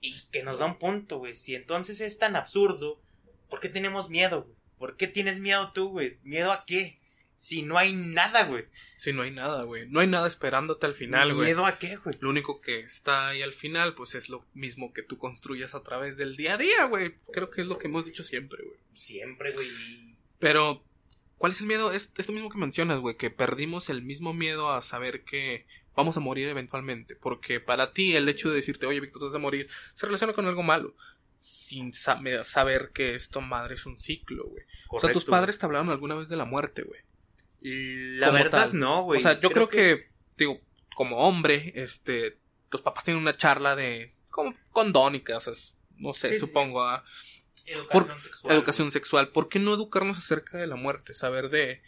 Y 0.03 0.15
que 0.31 0.43
nos 0.43 0.59
da 0.59 0.67
un 0.67 0.79
punto, 0.79 1.19
güey. 1.19 1.35
Si 1.35 1.55
entonces 1.55 2.03
es 2.03 2.19
tan 2.19 2.37
absurdo, 2.37 3.01
¿por 3.49 3.61
qué 3.61 3.71
tenemos 3.71 4.11
miedo, 4.11 4.43
güey? 4.43 4.57
¿Por 4.77 4.97
qué 4.99 5.09
tienes 5.09 5.39
miedo 5.39 5.73
tú, 5.73 5.89
güey? 5.89 6.19
¿Miedo 6.23 6.53
a 6.53 6.67
qué? 6.67 7.00
Si 7.43 7.63
no 7.63 7.79
hay 7.79 7.95
nada, 7.95 8.45
güey. 8.45 8.67
Si 8.97 9.15
no 9.15 9.23
hay 9.23 9.31
nada, 9.31 9.63
güey. 9.63 9.89
No 9.89 10.01
hay 10.01 10.07
nada 10.07 10.29
esperándote 10.29 10.85
al 10.85 10.93
final, 10.93 11.33
güey. 11.33 11.47
¿Miedo 11.47 11.65
a 11.65 11.79
qué, 11.79 11.97
güey? 11.97 12.15
Lo 12.21 12.29
único 12.29 12.61
que 12.61 12.81
está 12.81 13.29
ahí 13.29 13.41
al 13.41 13.55
final, 13.55 13.95
pues 13.95 14.15
es 14.15 14.29
lo 14.29 14.45
mismo 14.53 14.93
que 14.93 15.03
tú 15.03 15.17
construyes 15.17 15.75
a 15.75 15.83
través 15.83 16.19
del 16.19 16.37
día 16.37 16.55
a 16.55 16.59
día, 16.59 16.85
güey. 16.85 17.15
Creo 17.33 17.49
que 17.49 17.63
es 17.63 17.67
lo 17.67 17.79
que 17.79 17.87
hemos 17.89 18.05
dicho 18.05 18.23
siempre, 18.23 18.63
güey. 18.63 18.77
Siempre, 18.93 19.55
güey. 19.55 19.69
Pero, 20.39 20.85
¿cuál 21.39 21.53
es 21.53 21.63
el 21.63 21.67
miedo? 21.67 21.93
Es 21.93 22.13
esto 22.19 22.31
mismo 22.35 22.51
que 22.51 22.59
mencionas, 22.59 22.99
güey, 23.01 23.17
que 23.17 23.31
perdimos 23.31 23.89
el 23.89 24.03
mismo 24.03 24.35
miedo 24.35 24.71
a 24.71 24.83
saber 24.83 25.25
que 25.25 25.65
vamos 25.97 26.19
a 26.19 26.21
morir 26.21 26.47
eventualmente. 26.47 27.17
Porque 27.17 27.59
para 27.59 27.95
ti 27.95 28.17
el 28.17 28.29
hecho 28.29 28.51
de 28.51 28.57
decirte, 28.57 28.85
oye, 28.85 29.01
Víctor, 29.01 29.21
tú 29.21 29.27
vas 29.29 29.35
a 29.35 29.39
morir, 29.39 29.67
se 29.95 30.05
relaciona 30.05 30.35
con 30.35 30.45
algo 30.47 30.63
malo. 30.63 30.95
Sin 31.41 31.95
sa- 31.95 32.21
saber 32.45 32.91
que 32.93 33.15
esto, 33.15 33.41
madre, 33.41 33.77
es 33.77 33.87
un 33.87 33.99
ciclo, 33.99 34.45
güey. 34.45 34.65
O 34.91 35.01
sea, 35.01 35.09
tus 35.15 35.25
padres 35.31 35.59
te 35.59 35.65
hablaron 35.65 35.89
alguna 35.89 36.17
vez 36.17 36.29
de 36.29 36.37
la 36.37 36.45
muerte, 36.45 36.83
güey. 36.83 37.01
La 37.63 38.31
verdad, 38.31 38.71
tal. 38.71 38.79
no, 38.79 39.03
güey. 39.03 39.19
O 39.19 39.23
sea, 39.23 39.39
yo 39.41 39.51
creo, 39.51 39.69
que, 39.69 40.11
digo, 40.37 40.61
como 40.95 41.19
hombre, 41.29 41.73
este, 41.77 42.39
los 42.71 42.81
papás 42.83 43.05
tienen 43.05 43.23
una 43.23 43.37
charla 43.37 43.77
de, 43.77 44.15
como 44.31 44.55
condónicas, 44.71 45.47
es- 45.49 45.77
no 45.97 46.13
sé, 46.13 46.31
Sí, 46.31 46.35
sí, 46.35 46.41
supongo, 46.41 46.83
ah, 46.83 47.05
Educación 47.67 48.07
por- 48.07 48.23
sexual. 48.23 48.55
educación 48.57 48.91
sexual. 48.93 49.29
¿Por 49.29 49.49
qué 49.49 49.59
no 49.59 49.75
educarnos 49.75 50.19
acerca 50.19 50.59
de 50.59 50.67
la 50.67 50.77
muerte? 50.77 51.15
Saber 51.15 51.51
de, 51.51 51.83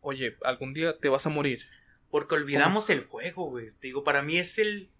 oye, 0.00 0.36
algún 0.44 0.72
día 0.74 0.96
te 0.98 1.08
vas 1.08 1.26
a 1.26 1.30
morir. 1.30 1.68
Porque 2.10 2.36
olvidamos 2.36 2.88
el 2.90 3.04
juego, 3.04 3.50
güey. 3.50 3.72
Te 3.72 3.88
digo, 3.88 4.04
para 4.04 4.22
mí 4.22 4.38
es 4.38 4.58
el. 4.58 4.90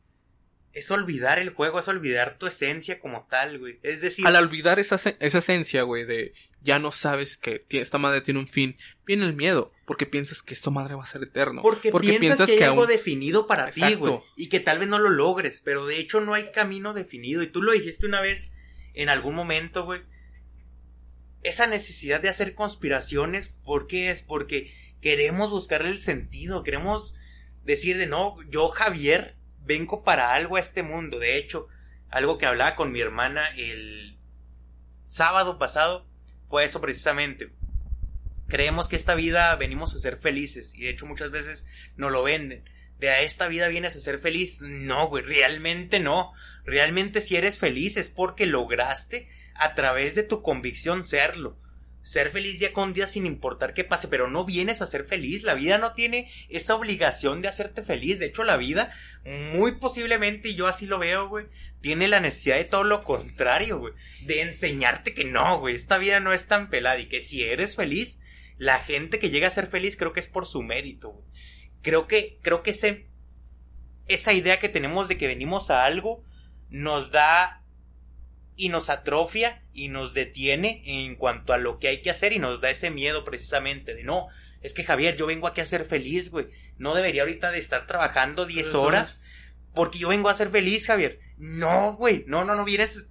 Es 0.79 0.91
olvidar 0.91 1.39
el 1.39 1.51
juego, 1.51 1.79
es 1.81 1.89
olvidar 1.89 2.39
tu 2.39 2.47
esencia 2.47 3.01
como 3.01 3.27
tal, 3.29 3.59
güey. 3.59 3.79
Es 3.83 4.01
decir, 4.01 4.27
Al 4.27 4.37
olvidar 4.37 4.79
esa, 4.79 4.95
esa 4.97 5.39
esencia, 5.39 5.83
güey, 5.83 6.05
de 6.05 6.35
ya 6.63 6.79
no 6.79 6.91
sabes 6.91 7.37
que 7.37 7.65
esta 7.71 7.99
madre 7.99 8.21
tiene 8.21 8.41
un 8.41 8.49
fin, 8.49 8.77
viene 9.07 9.25
el 9.25 9.35
miedo, 9.35 9.73
porque 9.87 10.07
piensas 10.07 10.43
que 10.43 10.55
esta 10.55 10.71
madre 10.71 10.95
va 10.95 11.05
a 11.05 11.07
ser 11.07 11.23
eterno. 11.23 11.63
porque, 11.63 11.91
piensas, 11.91 12.49
que 12.49 12.57
hay 12.57 12.63
algo 12.63 12.83
aún- 12.83 12.91
definido 12.91 13.47
para 13.47 13.71
ti, 13.71 13.95
güey. 13.95 14.19
Y 14.37 14.49
que 14.49 14.61
tal 14.61 14.79
vez 14.79 14.89
no 14.89 14.99
lo 14.99 15.09
logres, 15.11 15.61
pero 15.65 15.87
de 15.87 15.99
hecho 15.99 16.21
no 16.21 16.35
hay 16.35 16.51
camino 16.53 16.93
definido. 16.95 17.43
Y 17.43 17.47
tú 17.49 17.63
lo 17.63 17.73
dijiste 17.73 18.07
una 18.07 18.21
vez, 18.21 18.53
en 18.95 19.09
algún 19.09 19.35
momento, 19.35 19.85
güey. 19.85 20.03
Esa 21.43 21.67
necesidad 21.67 22.21
de 22.21 22.29
hacer 22.29 22.55
conspiraciones, 22.55 23.49
¿por 23.65 23.87
qué 23.87 24.11
es? 24.11 24.23
Porque 24.23 24.73
queremos 25.01 25.51
buscarle 25.51 25.89
el 25.91 26.01
sentido, 26.01 26.63
queremos 26.65 27.15
decir 27.65 27.97
de 27.97 28.07
no, 28.07 28.37
yo 28.51 28.69
Javier 28.69 29.37
vengo 29.65 30.05
para 30.05 30.33
algo 30.33 30.57
a 30.57 30.61
este 30.61 30.83
mundo. 30.83 31.19
De 31.19 31.37
hecho, 31.37 31.69
algo 32.11 32.39
que 32.39 32.47
hablaba 32.47 32.75
con 32.75 32.93
mi 32.93 33.01
hermana 33.01 33.49
el 33.57 34.19
sábado 35.07 35.59
pasado 35.59 36.07
fue 36.49 36.65
eso 36.65 36.81
precisamente. 36.81 37.51
Creemos 38.47 38.89
que 38.89 38.97
esta 38.97 39.15
vida 39.15 39.55
venimos 39.57 39.95
a 39.95 39.99
ser 39.99 40.19
felices 40.19 40.75
y 40.75 40.83
de 40.83 40.91
hecho 40.91 41.07
muchas 41.07 41.31
veces 41.31 41.67
no 41.97 42.09
lo 42.09 42.23
venden. 42.23 42.65
De 42.99 43.11
a 43.11 43.21
esta 43.21 43.47
vida 43.47 43.69
vienes 43.69 43.95
a 43.95 44.01
ser 44.01 44.19
feliz. 44.19 44.63
No, 44.63 45.09
güey, 45.09 45.23
realmente 45.23 46.01
no. 46.01 46.33
Realmente 46.65 47.21
si 47.21 47.37
eres 47.37 47.59
feliz 47.59 47.97
es 47.97 48.09
porque 48.09 48.47
lograste 48.47 49.29
a 49.55 49.75
través 49.75 50.15
de 50.15 50.23
tu 50.23 50.43
convicción 50.43 51.05
serlo. 51.05 51.59
Ser 52.03 52.31
feliz 52.31 52.59
día 52.59 52.73
con 52.73 52.95
día 52.95 53.07
sin 53.07 53.27
importar 53.27 53.75
qué 53.75 53.85
pase, 53.85 54.09
pero 54.09 54.29
no 54.29 54.45
vienes 54.45 54.81
a 54.81 54.87
ser 54.87 55.05
feliz. 55.05 55.43
La 55.43 55.55
vida 55.55 55.79
no 55.79 55.93
tiene 55.93 56.31
esa 56.49 56.75
obligación 56.75 57.43
de 57.43 57.49
hacerte 57.49 57.83
feliz. 57.83 58.19
De 58.19 58.27
hecho, 58.27 58.45
la 58.45 58.57
vida, 58.57 58.93
muy 59.53 59.77
posiblemente, 59.77 60.49
y 60.49 60.55
yo 60.55 60.67
así 60.67 60.87
lo 60.87 60.99
veo, 60.99 61.29
güey, 61.29 61.47
tiene 61.81 62.09
la 62.09 62.21
necesidad 62.21 62.57
de 62.57 62.65
todo 62.65 62.85
lo 62.85 63.05
contrario, 63.05 63.79
güey. 63.79 63.95
De 64.23 64.43
enseñarte 64.43 65.15
que 65.15 65.25
no, 65.25 65.61
güey, 65.61 65.75
esta 65.75 65.99
vida 65.99 66.21
no 66.21 66.33
es 66.33 66.47
tan 66.47 66.71
pelada 66.71 66.99
y 66.99 67.09
que 67.09 67.21
si 67.21 67.43
eres 67.43 67.77
feliz, 67.77 68.21
la 68.57 68.81
gente 68.81 69.19
que 69.19 69.31
llega 69.31 69.49
a 69.49 69.53
ser 69.53 69.69
feliz 69.69 69.97
creo 69.97 70.13
que 70.13 70.21
es 70.21 70.29
por 70.29 70.47
su 70.47 70.63
mérito, 70.63 71.11
güey. 71.11 71.25
Creo 71.83 72.07
que, 72.07 72.39
creo 72.43 72.63
que 72.63 72.71
ese, 72.71 73.07
esa 74.09 74.33
idea 74.33 74.59
que 74.59 74.69
tenemos 74.69 75.09
de 75.09 75.17
que 75.17 75.29
venimos 75.29 75.71
a 75.71 75.85
algo 75.85 76.25
nos 76.71 77.11
da 77.11 77.58
y 78.59 78.69
nos 78.69 78.91
atrofia 78.91 79.63
y 79.73 79.89
nos 79.89 80.13
detiene 80.13 80.83
en 80.85 81.15
cuanto 81.15 81.55
a 81.55 81.59
lo 81.59 81.79
que 81.79 81.89
hay 81.89 82.03
que 82.03 82.11
hacer 82.11 82.33
y 82.33 82.39
nos 82.39 82.61
da 82.61 82.69
ese 82.69 82.91
miedo 82.91 83.25
precisamente 83.25 83.95
de 83.95 84.03
no, 84.03 84.27
es 84.61 84.75
que 84.75 84.85
Javier, 84.85 85.17
yo 85.17 85.27
vengo 85.27 85.47
aquí 85.47 85.61
a 85.61 85.65
ser 85.65 85.85
feliz, 85.85 86.31
güey. 86.31 86.49
No 86.77 86.95
debería 86.95 87.23
ahorita 87.23 87.53
de 87.53 87.61
estar 87.61 87.87
trabajando 87.87 88.45
10 88.45 88.75
horas 88.75 89.23
porque 89.73 89.99
yo 89.99 90.09
vengo 90.09 90.29
a 90.29 90.35
ser 90.35 90.51
feliz, 90.51 90.87
Javier. 90.87 91.21
No, 91.37 91.95
güey, 91.95 92.25
no, 92.27 92.45
no, 92.45 92.57
no 92.57 92.65
vienes. 92.65 93.11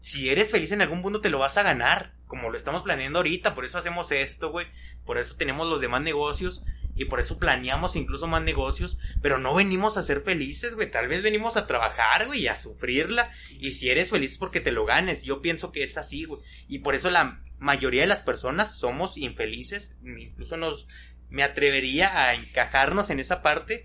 Si 0.00 0.28
eres 0.28 0.50
feliz 0.50 0.70
en 0.72 0.82
algún 0.82 1.00
punto 1.00 1.22
te 1.22 1.30
lo 1.30 1.38
vas 1.38 1.56
a 1.56 1.62
ganar, 1.62 2.12
como 2.26 2.50
lo 2.50 2.56
estamos 2.56 2.82
planeando 2.82 3.20
ahorita, 3.20 3.54
por 3.54 3.64
eso 3.64 3.78
hacemos 3.78 4.12
esto, 4.12 4.50
güey. 4.50 4.66
Por 5.06 5.16
eso 5.16 5.36
tenemos 5.36 5.68
los 5.68 5.80
demás 5.80 6.02
negocios 6.02 6.64
y 7.02 7.04
por 7.06 7.20
eso 7.20 7.38
planeamos 7.38 7.96
incluso 7.96 8.26
más 8.26 8.42
negocios, 8.42 8.98
pero 9.20 9.38
no 9.38 9.54
venimos 9.54 9.96
a 9.96 10.02
ser 10.02 10.22
felices, 10.22 10.74
güey, 10.74 10.90
tal 10.90 11.08
vez 11.08 11.22
venimos 11.22 11.56
a 11.56 11.66
trabajar, 11.66 12.26
güey, 12.26 12.42
y 12.42 12.48
a 12.48 12.56
sufrirla, 12.56 13.32
y 13.50 13.72
si 13.72 13.90
eres 13.90 14.10
feliz 14.10 14.38
porque 14.38 14.60
te 14.60 14.72
lo 14.72 14.84
ganes, 14.84 15.24
yo 15.24 15.42
pienso 15.42 15.72
que 15.72 15.82
es 15.82 15.98
así, 15.98 16.24
güey, 16.24 16.40
y 16.68 16.78
por 16.78 16.94
eso 16.94 17.10
la 17.10 17.42
mayoría 17.58 18.02
de 18.02 18.06
las 18.06 18.22
personas 18.22 18.78
somos 18.78 19.18
infelices, 19.18 19.96
incluso 20.04 20.56
nos, 20.56 20.86
me 21.28 21.42
atrevería 21.42 22.26
a 22.26 22.34
encajarnos 22.34 23.10
en 23.10 23.18
esa 23.18 23.42
parte, 23.42 23.84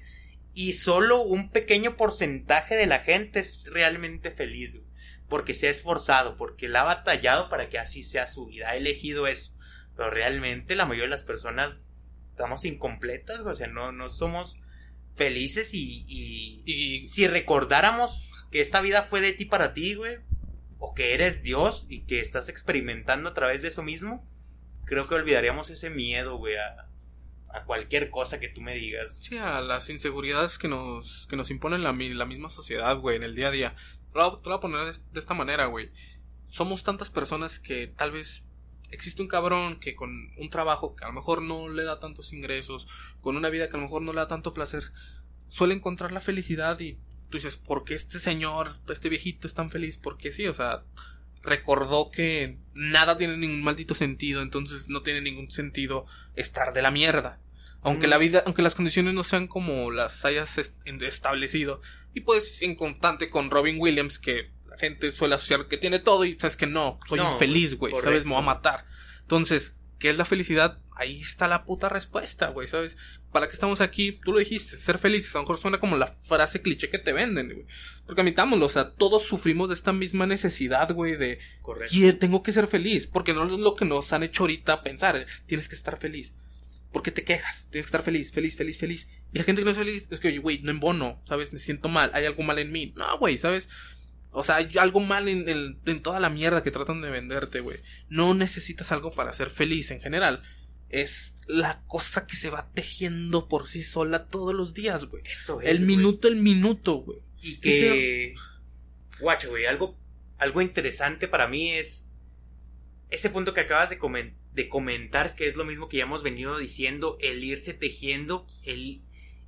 y 0.54 0.74
solo 0.74 1.22
un 1.22 1.50
pequeño 1.52 1.98
porcentaje 1.98 2.76
de 2.76 2.88
la 2.88 3.00
gente 3.00 3.40
es 3.40 3.66
realmente 3.66 4.32
feliz, 4.32 4.78
güey, 4.78 4.88
porque 5.28 5.56
se 5.56 5.68
ha 5.68 5.72
esforzado, 5.72 6.38
porque 6.38 6.68
la 6.68 6.82
ha 6.82 6.86
batallado 6.86 7.50
para 7.50 7.68
que 7.68 7.80
así 7.80 8.04
sea 8.04 8.28
su 8.28 8.46
vida, 8.46 8.70
ha 8.70 8.76
elegido 8.76 9.26
eso, 9.26 9.54
pero 9.96 10.12
realmente 10.12 10.76
la 10.76 10.86
mayoría 10.86 11.06
de 11.06 11.16
las 11.16 11.24
personas 11.24 11.84
estamos 12.38 12.66
incompletas, 12.66 13.40
o 13.40 13.54
sea, 13.56 13.66
no, 13.66 13.92
no 13.92 14.10
somos 14.10 14.60
felices 15.16 15.74
y, 15.74 16.06
y, 16.08 17.08
si 17.08 17.28
recordáramos 17.28 18.32
que 18.52 18.62
esta 18.62 18.80
vida 18.80 19.02
fue 19.02 19.22
de 19.22 19.34
ti 19.34 19.46
para 19.46 19.74
ti, 19.74 19.96
güey, 19.96 20.18
o 20.78 20.94
que 20.94 21.16
eres 21.16 21.42
Dios 21.42 21.88
y 21.90 22.02
que 22.02 22.20
estás 22.20 22.48
experimentando 22.48 23.30
a 23.30 23.34
través 23.34 23.64
de 23.64 23.70
eso 23.70 23.82
mismo, 23.82 24.24
creo 24.86 25.08
que 25.08 25.16
olvidaríamos 25.16 25.72
ese 25.72 25.90
miedo, 25.90 26.38
güey, 26.38 26.56
a, 26.58 26.84
cualquier 27.66 28.12
cosa 28.12 28.40
que 28.40 28.50
tú 28.50 28.62
me 28.62 28.76
digas. 28.76 29.18
Sí, 29.20 29.36
a 29.40 29.60
las 29.62 29.90
inseguridades 29.90 30.60
que 30.60 30.68
nos, 30.68 31.26
que 31.28 31.36
nos 31.36 31.50
imponen 31.50 31.82
la, 31.82 31.92
la 31.92 32.26
misma 32.26 32.50
sociedad, 32.50 33.00
güey, 33.00 33.16
en 33.16 33.24
el 33.24 33.34
día 33.34 33.48
a 33.48 33.52
día. 33.52 33.76
Te 34.14 34.20
lo, 34.20 34.38
voy 34.38 34.54
a 34.54 34.60
poner 34.60 34.94
de 34.94 35.20
esta 35.20 35.34
manera, 35.34 35.66
güey. 35.66 35.90
Somos 36.46 36.84
tantas 36.84 37.10
personas 37.10 37.60
que 37.60 37.88
tal 37.88 38.12
vez 38.12 38.44
existe 38.92 39.22
un 39.22 39.28
cabrón 39.28 39.80
que 39.80 39.96
con 39.96 40.32
un 40.38 40.50
trabajo 40.50 40.96
que 40.96 41.04
a 41.04 41.08
lo 41.08 41.14
mejor 41.14 41.42
no 41.42 41.70
le 41.70 41.84
da 41.84 42.00
tantos 42.00 42.34
ingresos, 42.34 42.88
con 43.22 43.36
una 43.36 43.50
vida 43.50 43.70
que 43.70 43.76
a 43.76 43.80
lo 43.80 43.86
mejor 43.86 44.02
no 44.02 44.14
le 44.14 44.20
da 44.20 44.28
tanto 44.28 44.54
placer, 44.54 44.84
suele 45.48 45.74
encontrar 45.74 46.12
la 46.12 46.20
felicidad 46.20 46.80
y 46.80 46.98
tú 47.30 47.38
dices, 47.38 47.58
¿por 47.58 47.84
qué 47.84 47.94
este 47.94 48.20
señor, 48.20 48.78
este 48.90 49.10
viejito 49.10 49.48
es 49.48 49.54
tan 49.54 49.70
feliz? 49.70 49.98
Porque 49.98 50.32
sí, 50.32 50.48
o 50.48 50.54
sea, 50.54 50.84
recordó 51.42 52.12
que 52.12 52.58
nada 52.74 53.18
tiene 53.18 53.38
ningún 53.38 53.64
maldito 53.64 53.94
sentido, 53.94 54.42
entonces 54.42 54.90
no 54.90 55.02
tiene 55.02 55.22
ningún 55.22 55.52
sentido 55.52 56.06
estar 56.36 56.74
de 56.74 56.82
la 56.82 56.92
mierda. 56.92 57.40
Aunque 57.82 58.08
la 58.08 58.18
vida, 58.18 58.44
aunque 58.46 58.64
las 58.64 58.76
condiciones 58.76 59.14
no 59.14 59.24
sean 59.24 59.48
como 59.48 59.92
las 59.92 60.26
hayas 60.26 60.58
establecido. 60.86 61.82
Y 62.14 62.22
pues 62.22 62.62
en 62.62 62.76
constante 62.76 63.30
con 63.30 63.50
Robin 63.50 63.78
Williams, 63.80 64.20
que 64.20 64.50
gente 64.78 65.12
suele 65.12 65.36
asociar 65.36 65.68
que 65.68 65.78
tiene 65.78 66.00
todo 66.00 66.26
y 66.26 66.38
sabes 66.40 66.58
que 66.58 66.68
no, 66.68 67.00
soy 67.08 67.20
infeliz, 67.20 67.76
güey, 67.76 67.94
sabes, 68.02 68.26
me 68.26 68.32
voy 68.32 68.40
a 68.40 68.46
matar. 68.46 68.86
Entonces, 69.22 69.76
¿qué 70.00 70.10
es 70.10 70.18
la 70.18 70.26
felicidad? 70.26 70.80
Ahí 70.96 71.22
está 71.22 71.48
la 71.48 71.64
puta 71.64 71.90
respuesta, 71.90 72.48
güey, 72.48 72.68
¿sabes? 72.68 72.98
¿Para 73.32 73.48
qué 73.48 73.54
estamos 73.54 73.82
aquí? 73.82 74.20
Tú 74.24 74.34
lo 74.34 74.40
dijiste, 74.40 74.78
ser 74.78 74.98
felices. 74.98 75.36
A 75.36 75.40
lo 75.40 75.44
mejor 75.44 75.60
suena 75.60 75.80
como 75.80 75.96
la 75.96 76.08
frase 76.08 76.62
cliché 76.62 76.90
que 76.90 76.98
te 76.98 77.14
venden, 77.14 77.54
güey. 77.54 77.66
Porque 78.06 78.22
admitámoslo, 78.22 78.66
o 78.66 78.70
sea, 78.70 78.94
todos 78.94 79.24
sufrimos 79.24 79.68
de 79.68 79.76
esta 79.76 79.94
misma 79.94 80.26
necesidad, 80.26 80.92
güey, 80.94 81.16
de... 81.16 81.40
Correcto. 81.62 81.96
tengo 82.20 82.42
que 82.42 82.52
ser 82.52 82.68
feliz. 82.68 83.06
Porque 83.06 83.34
no 83.34 83.46
es 83.46 83.54
lo 83.54 83.76
que 83.76 83.86
nos 83.86 84.12
han 84.12 84.24
hecho 84.24 84.44
ahorita 84.44 84.82
pensar. 84.82 85.26
Tienes 85.46 85.70
que 85.70 85.76
estar 85.76 85.98
feliz. 85.98 86.34
porque 86.92 87.12
te 87.12 87.24
quejas? 87.24 87.68
Tienes 87.70 87.86
que 87.86 87.90
estar 87.90 88.02
feliz, 88.02 88.32
feliz, 88.32 88.56
feliz, 88.56 88.80
feliz. 88.80 89.08
Y 89.32 89.38
la 89.38 89.44
gente 89.44 89.62
que 89.62 89.66
no 89.66 89.72
es 89.72 89.78
feliz 89.78 90.08
es 90.10 90.20
que, 90.20 90.30
oye, 90.30 90.40
güey, 90.40 90.60
no 90.64 90.72
embono, 90.72 91.22
¿sabes? 91.28 91.54
Me 91.54 91.60
siento 91.60 91.90
mal, 91.90 92.10
hay 92.14 92.26
algo 92.26 92.42
mal 92.42 92.58
en 92.58 92.72
mí. 92.72 92.94
No, 92.96 93.20
güey, 93.20 93.38
¿sabes? 93.38 93.70
O 94.40 94.44
sea, 94.44 94.58
hay 94.58 94.70
algo 94.78 95.00
mal 95.00 95.28
en, 95.28 95.80
en, 95.84 96.04
toda 96.04 96.20
la 96.20 96.30
mierda 96.30 96.62
que 96.62 96.70
tratan 96.70 97.02
de 97.02 97.10
venderte, 97.10 97.60
güey. 97.60 97.80
No 98.08 98.36
necesitas 98.36 98.92
algo 98.92 99.12
para 99.12 99.34
ser 99.34 99.50
feliz 99.50 99.90
en 99.90 100.00
general. 100.00 100.44
Es 100.90 101.36
la 101.48 101.82
cosa 101.88 102.28
que 102.28 102.36
se 102.36 102.52
va 102.52 102.70
tejiendo 102.72 103.48
por 103.48 103.66
sí 103.66 103.82
sola 103.82 104.28
todos 104.28 104.54
los 104.54 104.76
días, 104.76 105.06
güey. 105.06 105.24
Eso 105.26 105.60
es. 105.60 105.70
El 105.70 105.88
minuto, 105.88 106.28
el 106.28 106.36
minuto, 106.36 106.98
güey. 106.98 107.18
Y 107.42 107.60
que. 107.60 108.36
Guacho, 109.20 109.50
güey. 109.50 109.66
Algo, 109.66 109.98
algo 110.38 110.62
interesante 110.62 111.28
para 111.28 111.48
mí 111.48 111.72
es. 111.72 112.08
Ese 113.10 113.32
punto 113.32 113.56
que 113.56 113.62
acabas 113.62 113.90
de, 113.90 113.98
de 114.54 114.70
comentar, 114.70 115.34
que 115.34 115.48
es 115.48 115.56
lo 115.56 115.66
mismo 115.66 115.90
que 115.90 115.98
ya 115.98 116.04
hemos 116.04 116.22
venido 116.22 116.60
diciendo, 116.60 117.18
el 117.22 117.44
irse 117.44 117.74
tejiendo, 117.74 118.46
el, 118.64 119.02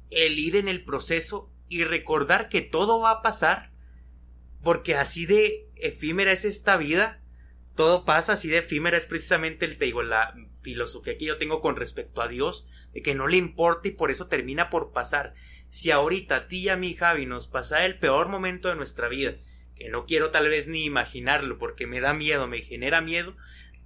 el 0.10 0.40
ir 0.40 0.56
en 0.56 0.68
el 0.68 0.84
proceso 0.84 1.54
y 1.68 1.84
recordar 1.84 2.50
que 2.50 2.62
todo 2.62 3.00
va 3.02 3.12
a 3.12 3.22
pasar 3.22 3.69
porque 4.64 4.96
así 4.96 5.26
de 5.26 5.68
efímera 5.76 6.32
es 6.32 6.46
esta 6.46 6.78
vida. 6.78 7.22
Todo 7.76 8.04
pasa, 8.06 8.34
así 8.34 8.50
de 8.50 8.58
efímera 8.58 8.98
es 8.98 9.06
precisamente 9.06 9.66
el, 9.66 9.78
te 9.78 9.86
digo, 9.86 10.04
la 10.04 10.36
filosofía 10.62 11.18
que 11.18 11.26
yo 11.26 11.38
tengo 11.38 11.62
con 11.62 11.76
respecto 11.76 12.22
a 12.22 12.28
Dios, 12.28 12.68
de 12.94 13.02
que 13.02 13.16
no 13.16 13.28
le 13.28 13.38
importa 13.38 13.88
y 13.88 13.92
por 13.92 14.12
eso 14.12 14.28
termina 14.28 14.70
por 14.70 14.92
pasar. 14.92 15.34
Si 15.70 15.92
ahorita 15.92 16.36
a 16.36 16.48
ti 16.48 16.60
y 16.60 16.70
a 16.70 16.76
mí, 16.76 16.94
Javi, 16.96 17.26
nos 17.26 17.48
pasa 17.48 17.86
el 17.86 18.00
peor 18.00 18.28
momento 18.28 18.70
de 18.70 18.76
nuestra 18.76 19.08
vida, 19.08 19.36
que 19.76 19.90
no 19.90 20.06
quiero 20.06 20.32
tal 20.32 20.50
vez 20.50 20.68
ni 20.68 20.84
imaginarlo 20.84 21.58
porque 21.58 21.88
me 21.88 22.02
da 22.02 22.14
miedo, 22.14 22.48
me 22.48 22.62
genera 22.62 23.02
miedo, 23.02 23.38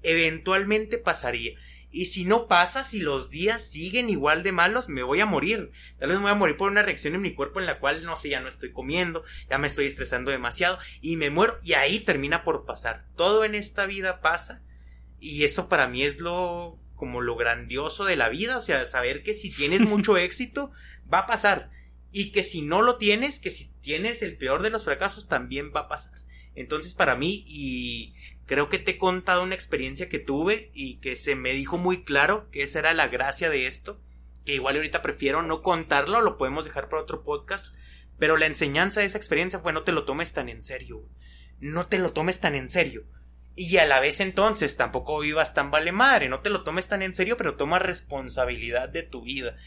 eventualmente 0.01 0.97
pasaría. 0.97 1.57
Y 1.93 2.06
si 2.06 2.25
no 2.25 2.47
pasa, 2.47 2.84
si 2.84 2.99
los 2.99 3.29
días 3.29 3.69
siguen 3.69 4.10
igual 4.10 4.41
de 4.41 4.51
malos, 4.51 4.89
me 4.89 5.03
voy 5.03 5.19
a 5.19 5.27
morir. 5.27 5.71
Tal 5.99 6.10
vez 6.10 6.17
me 6.17 6.23
voy 6.23 6.32
a 6.32 6.36
morir 6.36 6.58
por 6.58 6.71
una 6.71 6.82
reacción 6.82 7.13
en 7.13 7.21
mi 7.21 7.36
cuerpo 7.36 7.60
en 7.60 7.67
la 7.67 7.79
cual, 7.79 8.03
no 8.03 8.17
sé, 8.17 8.29
ya 8.29 8.41
no 8.41 8.47
estoy 8.47 8.71
comiendo, 8.71 9.23
ya 9.47 9.60
me 9.60 9.67
estoy 9.67 9.86
estresando 9.86 10.32
demasiado 10.32 10.79
y 11.01 11.17
me 11.17 11.29
muero 11.29 11.56
y 11.63 11.73
ahí 11.73 11.99
termina 11.99 12.43
por 12.43 12.65
pasar. 12.65 13.06
Todo 13.15 13.45
en 13.45 13.53
esta 13.53 13.86
vida 13.86 14.21
pasa 14.21 14.63
y 15.19 15.43
eso 15.43 15.69
para 15.69 15.88
mí 15.88 16.01
es 16.01 16.19
lo 16.19 16.79
como 16.95 17.21
lo 17.21 17.36
grandioso 17.36 18.06
de 18.06 18.15
la 18.15 18.29
vida, 18.29 18.58
o 18.58 18.62
sea, 18.62 18.88
saber 18.88 19.21
que 19.21 19.36
si 19.36 19.51
tienes 19.51 19.82
mucho 19.88 20.17
éxito, 20.17 20.71
va 21.13 21.19
a 21.19 21.27
pasar. 21.27 21.69
Y 22.12 22.32
que 22.32 22.41
si 22.41 22.63
no 22.63 22.82
lo 22.82 22.97
tienes, 22.97 23.39
que 23.39 23.51
si 23.51 23.67
tienes 23.82 24.23
el 24.23 24.36
peor 24.36 24.63
de 24.63 24.71
los 24.71 24.84
fracasos, 24.84 25.27
también 25.27 25.71
va 25.75 25.82
a 25.82 25.88
pasar. 25.88 26.22
Entonces, 26.55 26.93
para 26.93 27.15
mí, 27.15 27.43
y 27.47 28.13
creo 28.45 28.69
que 28.69 28.79
te 28.79 28.91
he 28.91 28.97
contado 28.97 29.43
una 29.43 29.55
experiencia 29.55 30.09
que 30.09 30.19
tuve 30.19 30.71
y 30.73 30.95
que 30.97 31.15
se 31.15 31.35
me 31.35 31.53
dijo 31.53 31.77
muy 31.77 32.03
claro 32.03 32.49
que 32.51 32.63
esa 32.63 32.79
era 32.79 32.93
la 32.93 33.07
gracia 33.07 33.49
de 33.49 33.67
esto, 33.67 33.99
que 34.45 34.55
igual 34.55 34.75
ahorita 34.75 35.01
prefiero 35.01 35.41
no 35.41 35.61
contarlo, 35.61 36.21
lo 36.21 36.37
podemos 36.37 36.65
dejar 36.65 36.89
para 36.89 37.01
otro 37.01 37.23
podcast, 37.23 37.73
pero 38.19 38.37
la 38.37 38.45
enseñanza 38.45 38.99
de 38.99 39.07
esa 39.07 39.17
experiencia 39.17 39.59
fue 39.59 39.73
no 39.73 39.83
te 39.83 39.91
lo 39.91 40.05
tomes 40.05 40.33
tan 40.33 40.49
en 40.49 40.61
serio, 40.61 41.03
no 41.59 41.87
te 41.87 41.99
lo 41.99 42.13
tomes 42.13 42.39
tan 42.39 42.55
en 42.55 42.69
serio. 42.69 43.05
Y 43.55 43.77
a 43.77 43.85
la 43.85 43.99
vez 43.99 44.19
entonces 44.19 44.77
tampoco 44.77 45.19
vivas 45.19 45.53
tan 45.53 45.69
vale 45.69 45.91
madre, 45.91 46.27
no 46.27 46.39
te 46.39 46.49
lo 46.49 46.63
tomes 46.63 46.87
tan 46.87 47.03
en 47.03 47.13
serio, 47.13 47.37
pero 47.37 47.55
toma 47.55 47.79
responsabilidad 47.79 48.89
de 48.89 49.03
tu 49.03 49.21
vida. 49.21 49.57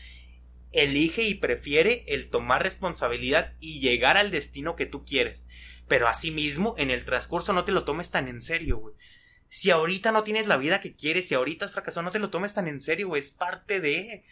Elige 0.72 1.22
y 1.22 1.34
prefiere 1.34 2.04
el 2.08 2.28
tomar 2.28 2.62
responsabilidad 2.62 3.54
y 3.60 3.80
llegar 3.80 4.16
al 4.16 4.30
destino 4.30 4.74
que 4.74 4.86
tú 4.86 5.04
quieres. 5.04 5.46
Pero 5.88 6.08
asimismo, 6.08 6.74
en 6.78 6.90
el 6.90 7.04
transcurso 7.04 7.52
no 7.52 7.64
te 7.64 7.72
lo 7.72 7.84
tomes 7.84 8.10
tan 8.10 8.28
en 8.28 8.40
serio, 8.40 8.78
güey. 8.78 8.94
Si 9.48 9.70
ahorita 9.70 10.10
no 10.12 10.24
tienes 10.24 10.46
la 10.46 10.56
vida 10.56 10.80
que 10.80 10.94
quieres, 10.94 11.28
si 11.28 11.34
ahorita 11.34 11.66
has 11.66 11.72
fracasado, 11.72 12.02
no 12.04 12.10
te 12.10 12.18
lo 12.18 12.30
tomes 12.30 12.54
tan 12.54 12.66
en 12.66 12.80
serio, 12.80 13.08
güey. 13.08 13.20
Es 13.20 13.30
parte 13.30 13.80
de. 13.80 14.24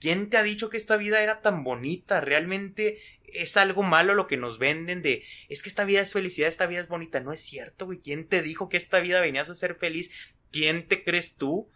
¿Quién 0.00 0.30
te 0.30 0.36
ha 0.36 0.42
dicho 0.42 0.68
que 0.70 0.76
esta 0.76 0.96
vida 0.96 1.22
era 1.22 1.40
tan 1.40 1.64
bonita? 1.64 2.20
Realmente 2.20 2.98
es 3.24 3.56
algo 3.56 3.82
malo 3.82 4.14
lo 4.14 4.26
que 4.26 4.36
nos 4.36 4.58
venden 4.58 5.02
de 5.02 5.24
es 5.48 5.62
que 5.62 5.68
esta 5.68 5.84
vida 5.84 6.00
es 6.00 6.12
felicidad, 6.12 6.48
esta 6.48 6.66
vida 6.66 6.80
es 6.80 6.88
bonita. 6.88 7.20
No 7.20 7.32
es 7.32 7.40
cierto, 7.40 7.86
güey. 7.86 7.98
¿Quién 7.98 8.26
te 8.26 8.42
dijo 8.42 8.68
que 8.68 8.76
esta 8.76 9.00
vida 9.00 9.20
venías 9.20 9.48
a 9.48 9.54
ser 9.54 9.74
feliz? 9.74 10.10
¿Quién 10.52 10.86
te 10.86 11.02
crees 11.02 11.36
tú? 11.36 11.68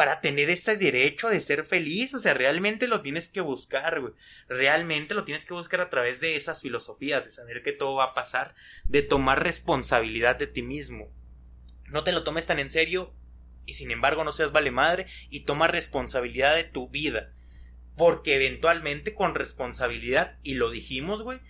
Para 0.00 0.22
tener 0.22 0.48
ese 0.48 0.78
derecho 0.78 1.28
de 1.28 1.40
ser 1.40 1.66
feliz. 1.66 2.14
O 2.14 2.20
sea, 2.20 2.32
realmente 2.32 2.88
lo 2.88 3.02
tienes 3.02 3.28
que 3.28 3.42
buscar, 3.42 4.00
güey. 4.00 4.14
Realmente 4.48 5.14
lo 5.14 5.24
tienes 5.24 5.44
que 5.44 5.52
buscar 5.52 5.82
a 5.82 5.90
través 5.90 6.20
de 6.20 6.36
esas 6.36 6.62
filosofías, 6.62 7.22
de 7.22 7.30
saber 7.30 7.62
que 7.62 7.72
todo 7.72 7.96
va 7.96 8.04
a 8.04 8.14
pasar, 8.14 8.54
de 8.84 9.02
tomar 9.02 9.42
responsabilidad 9.42 10.36
de 10.36 10.46
ti 10.46 10.62
mismo. 10.62 11.12
No 11.88 12.02
te 12.02 12.12
lo 12.12 12.24
tomes 12.24 12.46
tan 12.46 12.58
en 12.60 12.70
serio. 12.70 13.12
y 13.66 13.74
sin 13.74 13.90
embargo 13.90 14.24
no 14.24 14.32
seas 14.32 14.52
vale 14.52 14.70
madre 14.70 15.06
y 15.28 15.40
toma 15.40 15.68
responsabilidad 15.68 16.56
de 16.56 16.64
tu 16.64 16.88
vida. 16.88 17.34
Porque 17.94 18.36
eventualmente 18.36 19.12
con 19.12 19.34
responsabilidad, 19.34 20.38
y 20.42 20.54
lo 20.54 20.70
dijimos, 20.70 21.20
güey, 21.20 21.40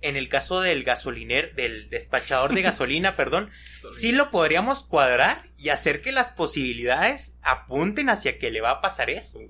en 0.00 0.16
el 0.16 0.28
caso 0.28 0.60
del 0.60 0.84
gasolinero, 0.84 1.48
del 1.54 1.90
despachador 1.90 2.54
de 2.54 2.62
gasolina, 2.62 3.16
perdón, 3.16 3.50
sí 3.92 4.12
lo 4.12 4.30
podríamos 4.30 4.84
cuadrar 4.84 5.48
y 5.56 5.70
hacer 5.70 6.00
que 6.00 6.12
las 6.12 6.30
posibilidades 6.30 7.34
apunten 7.42 8.08
hacia 8.08 8.38
que 8.38 8.50
le 8.50 8.60
va 8.60 8.70
a 8.70 8.80
pasar 8.80 9.10
eso. 9.10 9.40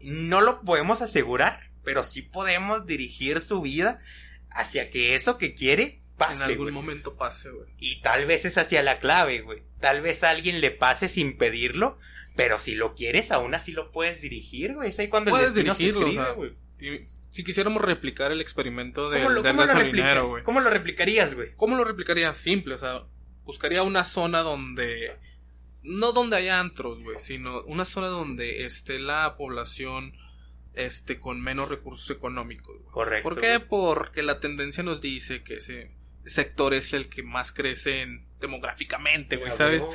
No 0.00 0.40
lo 0.40 0.62
podemos 0.62 1.02
asegurar, 1.02 1.70
pero 1.84 2.02
sí 2.02 2.22
podemos 2.22 2.86
dirigir 2.86 3.40
su 3.40 3.60
vida 3.60 3.98
hacia 4.50 4.90
que 4.90 5.14
eso 5.14 5.38
que 5.38 5.54
quiere 5.54 6.02
pase. 6.16 6.44
en 6.44 6.50
algún 6.50 6.72
momento 6.72 7.14
pase, 7.16 7.50
güey. 7.50 7.68
Y 7.78 8.00
tal 8.00 8.26
vez 8.26 8.44
es 8.44 8.58
hacia 8.58 8.82
la 8.82 8.98
clave, 8.98 9.40
güey. 9.40 9.62
Tal 9.80 10.00
vez 10.00 10.24
a 10.24 10.30
alguien 10.30 10.60
le 10.60 10.70
pase 10.70 11.08
sin 11.08 11.36
pedirlo, 11.36 11.98
pero 12.34 12.58
si 12.58 12.74
lo 12.74 12.94
quieres, 12.94 13.30
aún 13.30 13.54
así 13.54 13.72
lo 13.72 13.92
puedes 13.92 14.20
dirigir, 14.20 14.74
güey. 14.74 14.88
Es 14.88 14.98
ahí 14.98 15.08
cuando 15.08 15.30
Puedes 15.30 15.48
el 15.48 15.54
destino 15.54 15.74
se 15.74 15.84
o 15.84 15.88
escribe, 15.88 16.12
sea. 16.78 17.06
Si, 17.36 17.42
si 17.42 17.44
quisiéramos 17.44 17.82
replicar 17.82 18.32
el 18.32 18.40
experimento 18.40 19.10
del, 19.10 19.22
¿Cómo, 19.22 19.34
lo, 19.34 19.42
del 19.42 19.52
cómo 19.52 19.66
gasolinero, 19.66 20.28
güey. 20.28 20.42
¿Cómo 20.42 20.60
lo 20.60 20.70
replicarías, 20.70 21.34
güey? 21.34 21.54
¿Cómo 21.56 21.76
lo 21.76 21.84
replicaría? 21.84 22.32
Simple, 22.34 22.74
o 22.74 22.78
sea, 22.78 23.02
buscaría 23.44 23.82
una 23.82 24.04
zona 24.04 24.40
donde... 24.40 25.16
No 25.82 26.12
donde 26.12 26.36
haya 26.36 26.58
antros, 26.58 27.00
güey, 27.02 27.18
sino 27.20 27.62
una 27.62 27.84
zona 27.84 28.08
donde 28.08 28.64
esté 28.64 28.98
la 28.98 29.36
población 29.36 30.14
este, 30.74 31.20
con 31.20 31.40
menos 31.40 31.68
recursos 31.68 32.10
económicos. 32.10 32.74
güey. 32.82 32.90
Correcto. 32.92 33.28
¿Por 33.28 33.40
qué? 33.40 33.60
Porque 33.60 34.22
la 34.24 34.40
tendencia 34.40 34.82
nos 34.82 35.00
dice 35.00 35.44
que 35.44 35.54
ese 35.56 35.92
sector 36.24 36.74
es 36.74 36.92
el 36.92 37.08
que 37.08 37.22
más 37.22 37.52
crece 37.52 38.02
en- 38.02 38.26
demográficamente, 38.40 39.36
güey, 39.36 39.52
¿sabes? 39.52 39.86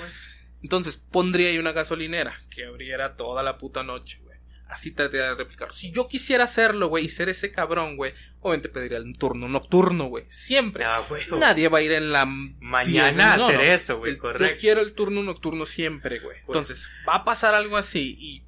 Entonces 0.63 0.95
pondría 0.97 1.49
ahí 1.49 1.58
una 1.58 1.73
gasolinera 1.73 2.39
que 2.49 2.65
abriera 2.65 3.15
toda 3.17 3.43
la 3.43 3.58
puta 3.58 3.84
noche, 3.84 4.19
güey. 4.23 4.31
Así 4.71 4.91
trataría 4.91 5.27
de 5.27 5.36
replicar. 5.36 5.73
Si 5.73 5.91
yo 5.91 6.07
quisiera 6.07 6.45
hacerlo, 6.45 6.88
güey, 6.88 7.03
y 7.05 7.10
ser 7.10 7.27
ese 7.27 7.51
cabrón, 7.51 7.97
güey, 7.97 8.13
obviamente 8.39 8.69
pediría 8.69 8.99
el 8.99 9.12
turno 9.17 9.49
nocturno, 9.49 10.05
güey. 10.05 10.23
Siempre. 10.29 10.86
Ah, 10.86 11.03
güey. 11.10 11.23
Nadie 11.38 11.67
va 11.67 11.79
a 11.79 11.81
ir 11.81 11.91
en 11.91 12.12
la 12.13 12.25
Mañana 12.25 13.34
a 13.34 13.36
hacer 13.36 13.55
no. 13.57 13.62
eso, 13.62 13.97
güey. 13.99 14.15
Correcto. 14.17 14.45
Yo 14.55 14.57
quiero 14.60 14.79
el 14.81 14.93
turno 14.93 15.23
nocturno 15.23 15.65
siempre, 15.65 16.19
güey. 16.19 16.38
Pues- 16.45 16.55
Entonces, 16.57 16.88
va 17.07 17.15
a 17.15 17.23
pasar 17.25 17.53
algo 17.53 17.75
así 17.75 18.15
y 18.17 18.43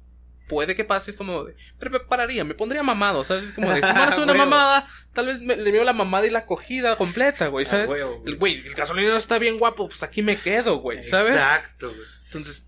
puede 0.48 0.74
que 0.74 0.84
pase 0.84 1.10
esto 1.10 1.24
modo 1.24 1.44
de... 1.44 1.56
Pero 1.78 1.90
me 1.90 2.00
pararía, 2.00 2.42
me 2.44 2.54
pondría 2.54 2.82
mamado, 2.82 3.22
¿sabes? 3.24 3.44
Es 3.44 3.52
como 3.52 3.68
de, 3.70 3.76
si 3.76 3.80
van 3.82 3.96
a 3.98 4.04
hacer 4.08 4.22
una 4.22 4.34
mamada, 4.34 4.86
tal 5.12 5.26
vez 5.26 5.40
me- 5.40 5.56
le 5.56 5.72
veo 5.72 5.84
la 5.84 5.92
mamada 5.92 6.26
y 6.26 6.30
la 6.30 6.46
cogida 6.46 6.96
completa, 6.96 7.48
güey, 7.48 7.66
¿sabes? 7.66 7.86
güey. 7.86 8.00
el 8.26 8.36
güey, 8.36 8.66
el 8.66 8.74
gasolinero 8.74 9.16
está 9.16 9.38
bien 9.38 9.58
guapo, 9.58 9.88
pues 9.88 10.02
aquí 10.02 10.22
me 10.22 10.38
quedo, 10.40 10.76
güey, 10.78 11.02
¿sabes? 11.02 11.34
Exacto, 11.34 11.88
güey. 11.88 12.06
Entonces, 12.26 12.64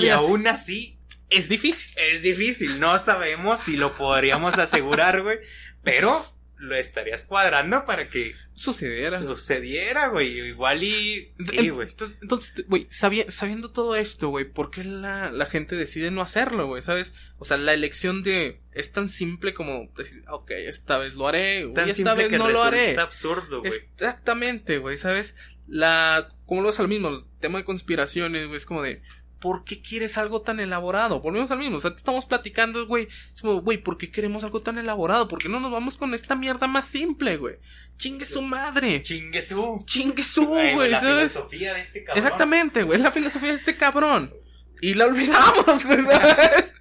Y 0.00 0.08
aún 0.08 0.46
así, 0.46 0.95
Es 1.30 1.48
difícil. 1.48 1.94
es 1.96 2.22
difícil. 2.22 2.78
No 2.80 2.98
sabemos 2.98 3.60
si 3.60 3.76
lo 3.76 3.92
podríamos 3.92 4.54
asegurar, 4.58 5.22
güey. 5.22 5.38
Pero 5.82 6.24
lo 6.58 6.74
estarías 6.74 7.26
cuadrando 7.26 7.84
para 7.84 8.08
que 8.08 8.34
Sucediera. 8.54 9.18
sucediera, 9.18 10.08
güey. 10.08 10.38
Igual 10.48 10.82
y. 10.82 11.32
Sí, 11.50 11.68
güey. 11.68 11.88
Ent- 11.94 12.16
Entonces, 12.22 12.64
güey, 12.66 12.86
sabi- 12.90 13.26
sabiendo 13.28 13.70
todo 13.72 13.94
esto, 13.96 14.28
güey, 14.30 14.46
¿por 14.46 14.70
qué 14.70 14.82
la, 14.82 15.30
la 15.30 15.44
gente 15.46 15.76
decide 15.76 16.10
no 16.10 16.22
hacerlo, 16.22 16.66
güey? 16.66 16.80
¿Sabes? 16.80 17.12
O 17.38 17.44
sea, 17.44 17.56
la 17.58 17.74
elección 17.74 18.22
de... 18.22 18.60
Es 18.72 18.90
tan 18.92 19.10
simple 19.10 19.52
como 19.52 19.90
decir, 19.96 20.22
ok, 20.28 20.50
esta 20.52 20.96
vez 20.98 21.14
lo 21.14 21.28
haré, 21.28 21.58
Es 21.58 21.74
tan 21.74 21.88
esta 21.90 22.14
vez 22.14 22.28
que 22.28 22.38
no 22.38 22.48
lo 22.48 22.62
haré. 22.62 22.78
resulta 22.94 23.02
absurdo, 23.02 23.60
güey. 23.60 23.72
Exactamente, 23.74 24.78
güey, 24.78 24.96
¿sabes? 24.96 25.34
La... 25.66 26.32
Como 26.46 26.62
lo 26.62 26.70
es 26.70 26.78
al 26.80 26.88
mismo, 26.88 27.08
el 27.08 27.24
tema 27.40 27.58
de 27.58 27.64
conspiraciones, 27.64 28.46
güey, 28.46 28.56
es 28.56 28.66
como 28.66 28.82
de... 28.82 29.02
¿Por 29.46 29.62
qué 29.62 29.80
quieres 29.80 30.18
algo 30.18 30.42
tan 30.42 30.58
elaborado? 30.58 31.20
Volvemos 31.20 31.52
al 31.52 31.60
mismo, 31.60 31.76
o 31.76 31.80
sea, 31.80 31.92
te 31.92 31.98
estamos 31.98 32.26
platicando, 32.26 32.84
güey. 32.84 33.06
Es 33.32 33.42
como, 33.42 33.60
güey, 33.60 33.78
¿por 33.78 33.96
qué 33.96 34.10
queremos 34.10 34.42
algo 34.42 34.60
tan 34.60 34.76
elaborado? 34.76 35.28
¿Por 35.28 35.38
qué 35.38 35.48
no 35.48 35.60
nos 35.60 35.70
vamos 35.70 35.96
con 35.96 36.14
esta 36.14 36.34
mierda 36.34 36.66
más 36.66 36.86
simple, 36.86 37.36
güey? 37.36 37.54
Chingue 37.96 38.24
su 38.24 38.42
madre. 38.42 39.04
Chingue 39.04 39.40
su. 39.40 39.84
Chingue 39.86 40.24
su, 40.24 40.44
güey, 40.74 40.90
la 40.90 41.00
¿sabes? 41.00 41.32
filosofía 41.34 41.74
de 41.74 41.80
este 41.80 42.02
cabrón. 42.02 42.24
Exactamente, 42.24 42.82
güey. 42.82 42.96
Es 42.96 43.04
la 43.04 43.12
filosofía 43.12 43.50
de 43.50 43.54
este 43.54 43.76
cabrón. 43.76 44.34
Y 44.80 44.94
la 44.94 45.04
olvidamos, 45.04 45.84
güey, 45.84 46.02
¿sabes? 46.02 46.74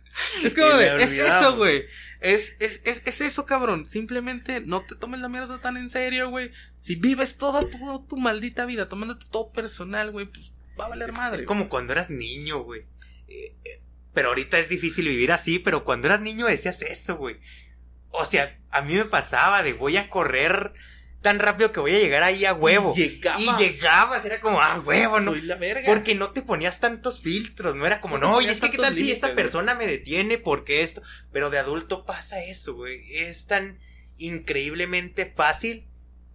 Es 0.43 0.55
como 0.55 0.69
de, 0.69 0.87
la 0.87 1.03
es 1.03 1.19
eso, 1.19 1.57
güey. 1.57 1.85
Es, 2.19 2.55
es, 2.59 2.81
es, 2.83 3.03
es 3.05 3.21
eso, 3.21 3.45
cabrón. 3.45 3.85
Simplemente 3.85 4.59
no 4.59 4.81
te 4.81 4.95
tomes 4.95 5.21
la 5.21 5.29
mierda 5.29 5.61
tan 5.61 5.77
en 5.77 5.91
serio, 5.91 6.31
güey. 6.31 6.49
Si 6.79 6.95
vives 6.95 7.37
toda 7.37 7.69
tu, 7.69 8.07
tu 8.09 8.17
maldita 8.17 8.65
vida 8.65 8.89
tomándote 8.89 9.27
todo 9.29 9.51
personal, 9.51 10.11
güey, 10.11 10.25
pues 10.25 10.51
va 10.79 10.85
a 10.85 10.89
valer 10.89 11.09
Es, 11.09 11.15
madre. 11.15 11.39
es 11.41 11.45
como 11.45 11.69
cuando 11.69 11.93
eras 11.93 12.09
niño, 12.09 12.59
güey. 12.59 12.81
Eh, 13.27 13.55
eh, 13.63 13.81
pero 14.13 14.29
ahorita 14.29 14.59
es 14.59 14.69
difícil 14.69 15.07
vivir 15.07 15.31
así, 15.31 15.59
pero 15.59 15.83
cuando 15.83 16.07
eras 16.07 16.21
niño 16.21 16.45
decías 16.45 16.81
eso, 16.81 17.17
güey. 17.17 17.37
O 18.11 18.23
sea, 18.25 18.57
a 18.71 18.81
mí 18.81 18.93
me 18.93 19.05
pasaba 19.05 19.61
de 19.61 19.73
voy 19.73 19.97
a 19.97 20.09
correr 20.09 20.71
tan 21.21 21.39
rápido 21.39 21.71
que 21.71 21.79
voy 21.79 21.95
a 21.95 21.99
llegar 21.99 22.21
ahí 22.21 22.45
a 22.45 22.53
huevo. 22.53 22.93
Y 22.95 22.99
llegaba. 22.99 23.39
Y 23.39 23.57
llegabas, 23.57 24.23
era 24.25 24.39
como, 24.39 24.61
ah, 24.61 24.79
huevo, 24.85 25.19
no. 25.19 25.31
Soy 25.31 25.41
la 25.41 25.55
verga. 25.55 25.81
Porque 25.85 26.13
no 26.13 26.29
te 26.29 26.43
ponías 26.43 26.79
tantos 26.79 27.19
filtros, 27.19 27.75
no 27.75 27.85
era 27.85 27.99
como, 27.99 28.19
No 28.19 28.41
y 28.41 28.45
es 28.45 28.61
que 28.61 28.69
qué 28.69 28.77
tal 28.77 28.95
si 28.95 29.11
esta 29.11 29.27
güey. 29.27 29.35
persona 29.35 29.73
me 29.73 29.87
detiene 29.87 30.37
porque 30.37 30.83
esto, 30.83 31.01
pero 31.31 31.49
de 31.49 31.57
adulto 31.57 32.05
pasa 32.05 32.43
eso, 32.43 32.75
güey, 32.75 33.03
es 33.11 33.47
tan 33.47 33.79
increíblemente 34.17 35.25
fácil 35.25 35.87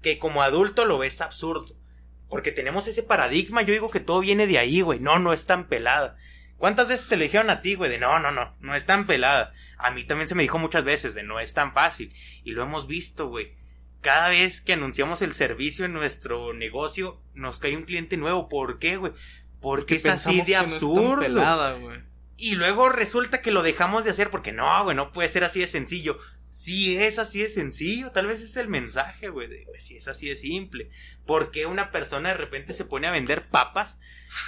que 0.03 0.19
como 0.19 0.43
adulto 0.43 0.85
lo 0.85 0.99
ves 0.99 1.21
absurdo, 1.21 1.77
porque 2.31 2.53
tenemos 2.53 2.87
ese 2.87 3.03
paradigma, 3.03 3.63
yo 3.63 3.73
digo 3.73 3.91
que 3.91 4.01
todo 4.01 4.21
viene 4.21 4.47
de 4.47 4.59
ahí, 4.59 4.81
güey, 4.81 5.01
no, 5.01 5.19
no 5.19 5.33
es 5.33 5.45
tan 5.47 5.67
pelada. 5.67 6.17
¿Cuántas 6.57 6.89
veces 6.89 7.09
te 7.09 7.17
lo 7.17 7.25
dijeron 7.25 7.51
a 7.51 7.61
ti, 7.61 7.75
güey, 7.75 7.91
de 7.91 7.99
no, 7.99 8.19
no, 8.21 8.31
no, 8.31 8.55
no 8.61 8.75
es 8.75 8.87
tan 8.87 9.07
pelada? 9.07 9.53
A 9.77 9.91
mí 9.91 10.05
también 10.05 10.29
se 10.29 10.35
me 10.35 10.43
dijo 10.43 10.59
muchas 10.59 10.85
veces 10.85 11.15
de 11.15 11.23
no 11.23 11.41
es 11.41 11.53
tan 11.53 11.73
fácil, 11.73 12.15
y 12.45 12.53
lo 12.53 12.63
hemos 12.63 12.87
visto, 12.87 13.29
güey. 13.29 13.55
Cada 14.01 14.31
vez 14.31 14.61
que 14.63 14.73
anunciamos 14.73 15.21
el 15.21 15.35
servicio 15.35 15.85
en 15.85 15.93
nuestro 15.93 16.55
negocio, 16.55 17.21
nos 17.35 17.59
cae 17.59 17.77
un 17.77 17.83
cliente 17.83 18.17
nuevo. 18.17 18.49
¿Por 18.49 18.79
qué, 18.79 18.97
güey? 18.97 19.13
Porque 19.61 19.97
es 19.97 20.07
así 20.07 20.39
de 20.39 20.45
que 20.45 20.53
no 20.53 20.59
es 20.59 20.65
tan 20.65 20.73
absurdo. 20.73 21.23
pelada, 21.23 21.79
y 22.41 22.55
luego 22.55 22.89
resulta 22.89 23.43
que 23.43 23.51
lo 23.51 23.63
dejamos 23.63 24.05
de 24.05 24.13
hacer 24.13 24.31
porque 24.31 24.51
no, 24.51 24.85
güey, 24.85 24.97
no 24.97 25.13
puede 25.13 25.29
ser 25.29 25.45
así 25.45 25.61
de 25.61 25.67
sencillo. 25.67 26.19
Si 26.51 26.97
es 26.97 27.19
así 27.19 27.43
de 27.43 27.49
sencillo, 27.49 28.11
tal 28.11 28.27
vez 28.27 28.41
es 28.43 28.57
el 28.57 28.69
mensaje, 28.69 29.29
güey, 29.29 29.49
si 29.79 29.97
es 29.97 30.09
así 30.09 30.29
de 30.29 30.37
simple. 30.37 30.91
¿Por 31.25 31.51
qué 31.53 31.67
una 31.67 31.93
persona 31.93 32.31
de 32.31 32.37
repente 32.37 32.75
se 32.75 32.85
pone 32.85 33.07
a 33.07 33.13
vender 33.13 33.49
papas 33.49 34.01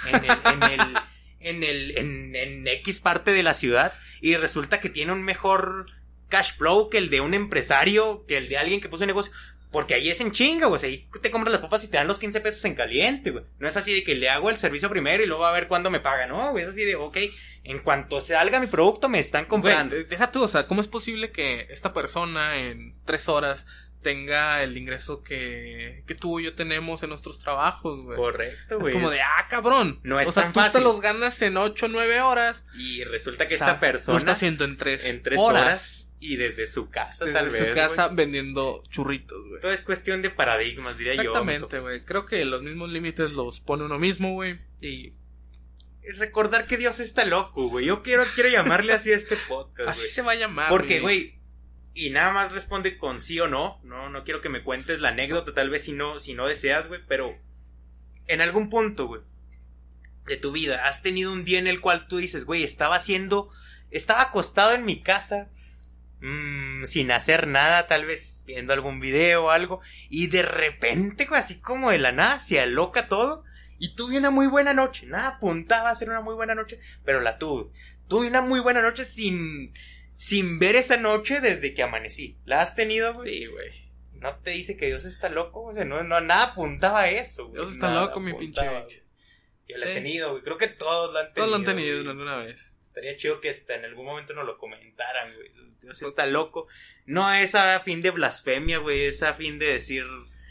en 0.07 0.25
el, 0.25 0.31
en 0.31 0.63
el, 0.63 0.97
en 1.39 1.63
el, 1.63 1.97
en, 1.97 2.35
en 2.35 2.67
X 2.67 2.99
parte 2.99 3.31
de 3.31 3.43
la 3.43 3.53
ciudad 3.53 3.93
y 4.19 4.35
resulta 4.35 4.79
que 4.79 4.89
tiene 4.89 5.13
un 5.13 5.23
mejor 5.23 5.85
cash 6.27 6.57
flow 6.57 6.89
que 6.89 6.97
el 6.97 7.09
de 7.09 7.21
un 7.21 7.33
empresario, 7.33 8.25
que 8.27 8.37
el 8.37 8.49
de 8.49 8.57
alguien 8.57 8.81
que 8.81 8.89
puso 8.89 9.05
negocio? 9.05 9.31
Porque 9.73 9.95
ahí 9.95 10.09
es 10.09 10.21
en 10.21 10.31
chinga, 10.31 10.67
güey. 10.67 10.85
Ahí 10.85 11.09
te 11.21 11.31
compras 11.31 11.51
las 11.51 11.61
papas 11.61 11.83
y 11.83 11.87
te 11.87 11.97
dan 11.97 12.07
los 12.07 12.19
15 12.19 12.39
pesos 12.41 12.63
en 12.63 12.75
caliente, 12.75 13.31
güey. 13.31 13.43
No 13.57 13.67
es 13.67 13.75
así 13.75 13.91
de 13.93 14.03
que 14.03 14.13
le 14.13 14.29
hago 14.29 14.49
el 14.51 14.59
servicio 14.59 14.87
primero 14.89 15.23
y 15.23 15.25
luego 15.25 15.45
a 15.45 15.51
ver 15.51 15.67
cuándo 15.67 15.89
me 15.89 15.99
paga. 15.99 16.27
No, 16.27 16.51
güey. 16.51 16.63
Es 16.63 16.69
así 16.69 16.85
de, 16.85 16.95
ok, 16.95 17.17
en 17.63 17.79
cuanto 17.79 18.21
salga 18.21 18.59
mi 18.59 18.67
producto 18.67 19.09
me 19.09 19.17
están 19.19 19.45
comprando. 19.45 19.95
Güey, 19.95 20.07
deja 20.07 20.31
tú, 20.31 20.43
o 20.43 20.47
sea, 20.47 20.67
¿cómo 20.67 20.79
es 20.79 20.87
posible 20.87 21.31
que 21.31 21.67
esta 21.71 21.91
persona 21.91 22.59
en 22.59 22.95
tres 23.03 23.27
horas 23.27 23.65
tenga 24.03 24.61
el 24.61 24.77
ingreso 24.77 25.23
que, 25.23 26.03
que 26.05 26.13
tú 26.13 26.39
y 26.39 26.43
yo 26.43 26.53
tenemos 26.53 27.01
en 27.01 27.09
nuestros 27.09 27.39
trabajos, 27.39 28.03
güey? 28.03 28.15
Correcto, 28.15 28.75
Es 28.75 28.79
güey. 28.81 28.93
como 28.93 29.09
de, 29.09 29.21
ah, 29.21 29.47
cabrón. 29.49 30.01
No 30.03 30.19
es 30.19 30.27
o 30.27 30.31
sea, 30.33 30.51
tan 30.51 30.53
tú 30.53 30.77
te 30.77 30.81
los 30.83 31.01
ganas 31.01 31.41
en 31.41 31.57
8 31.57 31.87
o 31.87 31.89
9 31.89 32.21
horas. 32.21 32.63
Y 32.77 33.03
resulta 33.05 33.47
que 33.47 33.55
O 33.55 33.57
sea, 33.57 33.67
esta 33.69 33.79
persona 33.79 34.13
Lo 34.13 34.19
está 34.19 34.33
haciendo 34.33 34.65
en 34.65 34.77
3 34.77 35.05
en 35.05 35.23
tres 35.23 35.39
horas. 35.39 36.02
Y 36.25 36.37
desde 36.37 36.67
su 36.67 36.89
casa, 36.89 37.25
Desde 37.25 37.37
tal 37.39 37.49
vez. 37.49 37.57
su 37.57 37.63
güey. 37.65 37.75
casa 37.75 38.07
vendiendo 38.07 38.83
churritos, 38.89 39.37
güey. 39.49 39.59
Todo 39.61 39.71
es 39.71 39.81
cuestión 39.81 40.21
de 40.21 40.29
paradigmas, 40.29 40.97
diría 40.97 41.13
Exactamente, 41.13 41.75
yo. 41.77 41.81
güey. 41.83 42.05
Creo 42.05 42.25
que 42.25 42.45
los 42.45 42.61
mismos 42.63 42.89
límites 42.91 43.33
los 43.33 43.59
pone 43.59 43.83
uno 43.83 43.99
mismo, 43.99 44.33
güey. 44.33 44.59
Y 44.81 45.13
Recordar 46.17 46.67
que 46.67 46.75
Dios 46.77 46.99
está 46.99 47.23
loco, 47.23 47.69
güey. 47.69 47.85
Yo 47.85 48.03
quiero, 48.03 48.23
quiero 48.35 48.49
llamarle 48.49 48.91
así 48.93 49.11
a 49.11 49.15
este 49.15 49.37
podcast, 49.47 49.87
así 49.89 50.07
se 50.07 50.21
va 50.21 50.33
a 50.33 50.35
llamar. 50.35 50.67
Porque, 50.69 50.99
güey, 50.99 51.39
y 51.93 52.09
nada 52.09 52.33
más 52.33 52.51
responde 52.51 52.97
con 52.97 53.21
sí 53.21 53.39
o 53.39 53.47
no. 53.47 53.79
No, 53.83 54.09
no 54.09 54.23
quiero 54.25 54.41
que 54.41 54.49
me 54.49 54.63
cuentes 54.63 54.99
la 54.99 55.09
anécdota, 55.09 55.53
tal 55.53 55.69
vez 55.69 55.83
si 55.83 55.93
no, 55.93 56.19
si 56.19 56.33
no 56.33 56.45
deseas, 56.47 56.87
güey, 56.89 56.99
pero 57.07 57.37
en 58.27 58.41
algún 58.41 58.69
punto, 58.69 59.07
güey, 59.07 59.21
de 60.25 60.35
tu 60.35 60.51
vida, 60.51 60.87
has 60.87 61.01
tenido 61.03 61.31
un 61.31 61.45
día 61.45 61.59
en 61.59 61.67
el 61.67 61.79
cual 61.79 62.07
tú 62.07 62.17
dices, 62.17 62.43
güey, 62.43 62.63
estaba 62.63 62.97
haciendo, 62.97 63.49
estaba 63.89 64.23
acostado 64.23 64.73
en 64.73 64.83
mi 64.83 65.01
casa, 65.01 65.51
mm, 66.23 66.85
sin 66.85 67.11
hacer 67.11 67.47
nada, 67.47 67.87
tal 67.87 68.05
vez 68.05 68.41
viendo 68.45 68.73
algún 68.73 68.99
video 68.99 69.45
o 69.45 69.49
algo, 69.49 69.81
y 70.09 70.27
de 70.27 70.41
repente, 70.41 71.27
así 71.31 71.59
como 71.59 71.91
de 71.91 71.99
la 71.99 72.11
nada, 72.11 72.39
se 72.39 72.59
aloca 72.59 73.07
todo. 73.07 73.43
Y 73.79 73.95
tuve 73.95 74.17
una 74.17 74.29
muy 74.29 74.47
buena 74.47 74.73
noche. 74.73 75.05
Nada 75.07 75.27
apuntaba 75.29 75.89
a 75.89 75.95
ser 75.95 76.09
una 76.09 76.21
muy 76.21 76.35
buena 76.35 76.55
noche, 76.55 76.79
pero 77.03 77.19
la 77.19 77.37
tuve. 77.37 77.69
Tuve 78.07 78.27
una 78.27 78.41
muy 78.41 78.61
buena 78.61 78.81
noche 78.81 79.03
sin, 79.03 79.73
sin 80.15 80.57
ver 80.57 80.77
esa 80.77 80.95
noche 80.95 81.41
desde 81.41 81.73
que 81.73 81.83
amanecí. 81.83 82.37
¿La 82.45 82.61
has 82.61 82.75
tenido, 82.75 83.13
güey? 83.13 83.29
Sí, 83.29 83.45
güey. 83.47 83.91
No 84.13 84.35
te 84.37 84.51
dice 84.51 84.77
que 84.77 84.85
Dios 84.85 85.03
está 85.03 85.27
loco, 85.27 85.63
o 85.63 85.73
sea, 85.73 85.83
no, 85.83 86.01
no 86.03 86.21
nada 86.21 86.43
apuntaba 86.51 87.01
a 87.01 87.09
eso, 87.09 87.47
güey. 87.49 87.61
Dios 87.61 87.73
está 87.73 87.89
Nada 87.89 88.05
loco, 88.05 88.21
mi 88.21 88.33
pinche 88.33 88.61
Vic. 88.61 88.83
güey. 88.85 89.03
Yo 89.67 89.77
la 89.77 89.85
he 89.87 89.93
tenido, 89.93 90.31
güey. 90.31 90.43
Creo 90.43 90.57
que 90.57 90.67
todos 90.67 91.13
la 91.13 91.21
han 91.21 91.33
tenido. 91.33 91.45
Todos 91.45 91.49
lo 91.49 91.55
han 91.57 91.75
tenido 91.75 91.97
güey. 91.97 92.09
alguna 92.09 92.37
vez. 92.37 92.72
Estaría 92.93 93.17
chido 93.17 93.41
que 93.41 93.49
hasta 93.49 93.73
en 93.73 93.85
algún 93.85 94.05
momento 94.05 94.35
nos 94.35 94.45
lo 94.45 94.55
comentaran, 94.59 95.33
güey. 95.33 95.49
Dios 95.81 95.99
está 96.03 96.27
loco. 96.27 96.67
No 97.07 97.33
es 97.33 97.55
a 97.55 97.79
fin 97.79 98.03
de 98.03 98.11
blasfemia, 98.11 98.77
güey. 98.77 99.05
Es 99.05 99.23
a 99.23 99.33
fin 99.33 99.57
de 99.57 99.65
decir, 99.65 100.05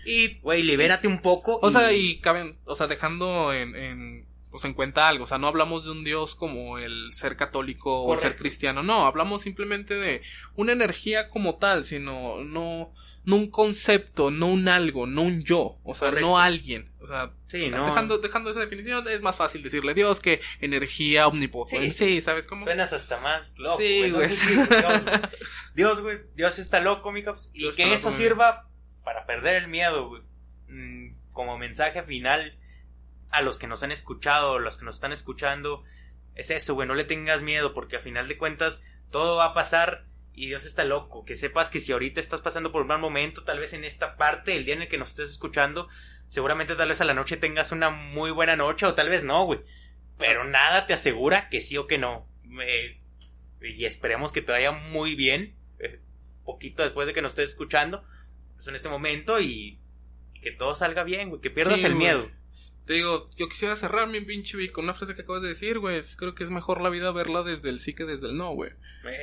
Y, 0.05 0.40
güey, 0.40 0.64
libérate 0.64 1.07
un 1.07 1.22
poco. 1.22 1.61
o 1.62 1.70
sea, 1.70 1.93
y 1.93 2.20
caben, 2.20 2.59
o 2.64 2.74
sea, 2.74 2.88
dejando 2.88 3.53
en, 3.53 3.76
en, 3.76 4.26
pues 4.53 4.64
en 4.66 4.74
cuenta 4.74 5.09
algo, 5.09 5.24
o 5.24 5.26
sea, 5.26 5.38
no 5.38 5.48
hablamos 5.48 5.84
de 5.86 5.90
un 5.90 6.05
Dios 6.05 6.36
como 6.36 6.78
el 6.78 7.11
ser 7.14 7.36
católico 7.36 8.03
o 8.03 8.14
el 8.14 8.20
ser 8.20 8.36
cristiano, 8.36 8.82
no, 8.84 9.07
hablamos 9.07 9.40
simplemente 9.42 9.94
de 9.94 10.22
una 10.55 10.72
energía 10.72 11.28
como 11.30 11.57
tal, 11.57 11.84
sino, 11.86 12.44
no, 12.44 12.92
no 13.24 13.36
un 13.36 13.50
concepto, 13.50 14.30
no 14.30 14.46
un 14.48 14.68
algo, 14.68 15.07
no 15.07 15.22
un 15.22 15.42
yo, 15.42 15.78
o 15.82 15.94
sea, 15.94 16.09
Correcto. 16.09 16.26
no 16.28 16.38
alguien, 16.38 16.92
o 17.00 17.07
sea, 17.07 17.32
Sí, 17.48 17.70
no. 17.70 17.86
dejando, 17.86 18.18
dejando 18.18 18.50
esa 18.50 18.61
definición, 18.61 19.09
es 19.09 19.22
más 19.22 19.36
fácil 19.36 19.62
decirle 19.62 19.94
Dios 19.94 20.20
que 20.20 20.40
energía 20.61 21.26
omnipotente, 21.28 21.90
Sí. 21.90 22.16
sí, 22.16 22.20
¿sabes 22.20 22.46
cómo? 22.46 22.64
Suenas 22.64 22.92
hasta 22.92 23.18
más 23.20 23.59
loco. 23.59 23.78
Sí, 23.78 24.11
güey. 24.11 24.28
Dios, 25.74 26.00
güey. 26.03 26.18
Dios, 26.34 26.59
está 26.59 26.80
loco, 26.80 27.11
mi 27.12 27.22
caps. 27.22 27.50
Y 27.55 27.61
Dios 27.61 27.76
que 27.76 27.92
eso 27.92 28.09
loco, 28.09 28.18
sirva 28.18 28.68
para 29.05 29.26
perder 29.26 29.57
el 29.62 29.68
miedo, 29.68 30.09
güey. 30.09 30.22
Mm, 30.68 31.16
Como 31.32 31.57
mensaje 31.59 32.03
final 32.03 32.59
a 33.32 33.42
los 33.42 33.58
que 33.58 33.66
nos 33.66 33.82
han 33.82 33.90
escuchado, 33.92 34.54
a 34.56 34.60
los 34.60 34.76
que 34.76 34.84
nos 34.84 34.94
están 34.96 35.12
escuchando, 35.12 35.82
es 36.34 36.50
eso, 36.50 36.74
güey. 36.74 36.86
No 36.86 36.94
le 36.94 37.04
tengas 37.04 37.42
miedo, 37.42 37.74
porque 37.74 37.96
a 37.96 38.00
final 38.00 38.28
de 38.28 38.38
cuentas 38.38 38.82
todo 39.10 39.36
va 39.36 39.46
a 39.46 39.54
pasar 39.54 40.04
y 40.34 40.46
Dios 40.46 40.64
está 40.64 40.84
loco. 40.84 41.24
Que 41.24 41.34
sepas 41.34 41.68
que 41.70 41.80
si 41.80 41.92
ahorita 41.92 42.20
estás 42.20 42.40
pasando 42.40 42.70
por 42.72 42.82
un 42.82 42.88
mal 42.88 42.98
momento, 43.00 43.42
tal 43.44 43.58
vez 43.58 43.72
en 43.72 43.84
esta 43.84 44.16
parte, 44.16 44.56
el 44.56 44.64
día 44.64 44.74
en 44.74 44.82
el 44.82 44.88
que 44.88 44.98
nos 44.98 45.08
estés 45.10 45.30
escuchando, 45.30 45.88
seguramente 46.28 46.74
tal 46.76 46.88
vez 46.88 47.00
a 47.00 47.04
la 47.04 47.14
noche 47.14 47.36
tengas 47.36 47.72
una 47.72 47.90
muy 47.90 48.30
buena 48.30 48.56
noche 48.56 48.86
o 48.86 48.94
tal 48.94 49.08
vez 49.08 49.24
no, 49.24 49.44
güey. 49.44 49.60
Pero 50.18 50.44
nada 50.44 50.86
te 50.86 50.92
asegura 50.94 51.48
que 51.48 51.60
sí 51.60 51.76
o 51.78 51.86
que 51.86 51.98
no. 51.98 52.26
Eh, 52.60 52.98
y 53.62 53.84
esperemos 53.86 54.30
que 54.32 54.42
te 54.42 54.52
vaya 54.52 54.72
muy 54.72 55.14
bien. 55.14 55.56
eh, 55.78 56.00
poquito 56.44 56.82
después 56.82 57.06
de 57.06 57.12
que 57.14 57.22
nos 57.22 57.32
estés 57.32 57.50
escuchando. 57.50 58.04
Pues 58.56 58.66
en 58.68 58.74
este 58.74 58.88
momento 58.88 59.40
y 59.40 59.80
que 60.40 60.50
todo 60.52 60.74
salga 60.74 61.02
bien, 61.04 61.28
güey. 61.28 61.40
Que 61.40 61.50
pierdas 61.50 61.80
Sí, 61.80 61.86
el 61.86 61.94
güey. 61.94 62.04
miedo. 62.06 62.30
Te 62.86 62.94
digo, 62.94 63.26
yo 63.36 63.48
quisiera 63.48 63.76
cerrar 63.76 64.08
mi 64.08 64.20
pinche 64.20 64.56
Vic, 64.56 64.72
con 64.72 64.84
una 64.84 64.94
frase 64.94 65.14
que 65.14 65.22
acabas 65.22 65.42
de 65.42 65.48
decir, 65.48 65.78
güey. 65.78 66.00
Creo 66.16 66.34
que 66.34 66.42
es 66.44 66.50
mejor 66.50 66.80
la 66.80 66.88
vida 66.90 67.12
verla 67.12 67.42
desde 67.42 67.68
el 67.68 67.78
sí 67.80 67.94
que 67.94 68.04
desde 68.04 68.26
el 68.28 68.36
no, 68.36 68.52
güey. 68.54 68.72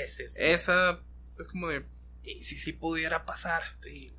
Es- 0.04 0.20
Esa 0.36 1.02
es 1.38 1.48
como 1.48 1.68
de. 1.68 1.84
¿Y 2.24 2.44
si 2.44 2.58
sí 2.58 2.74
pudiera 2.74 3.26
pasar? 3.26 3.62
sí. 3.82 4.14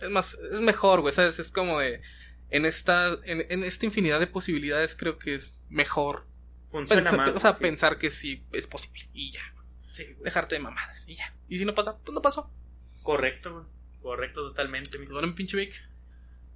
Es 0.00 0.10
más, 0.10 0.36
es 0.52 0.60
mejor, 0.60 1.00
güey. 1.00 1.14
¿Sabes? 1.14 1.38
Es 1.38 1.50
como 1.50 1.80
de. 1.80 2.02
En 2.50 2.66
esta, 2.66 3.18
en, 3.24 3.46
en 3.48 3.64
esta 3.64 3.86
infinidad 3.86 4.20
de 4.20 4.26
posibilidades, 4.26 4.94
creo 4.94 5.18
que 5.18 5.34
es 5.36 5.52
mejor. 5.70 6.26
Funciona 6.70 7.02
pensar- 7.02 7.16
más. 7.18 7.36
o 7.36 7.40
sea, 7.40 7.52
sí. 7.54 7.60
pensar 7.62 7.98
que 7.98 8.10
sí 8.10 8.44
es 8.52 8.66
posible. 8.66 9.08
Y 9.12 9.32
ya. 9.32 9.40
Sí, 9.92 10.04
güey. 10.04 10.24
Dejarte 10.24 10.56
de 10.56 10.60
mamadas. 10.60 11.04
Y 11.08 11.14
ya. 11.16 11.34
Y 11.48 11.58
si 11.58 11.64
no 11.64 11.74
pasa, 11.74 11.96
pues 11.98 12.12
no 12.14 12.20
pasó. 12.22 12.50
Correcto, 13.02 13.52
güey. 13.52 13.64
Correcto, 14.02 14.48
totalmente. 14.48 14.98
mi 14.98 15.06
pinche 15.32 15.56
Vic. 15.56 15.74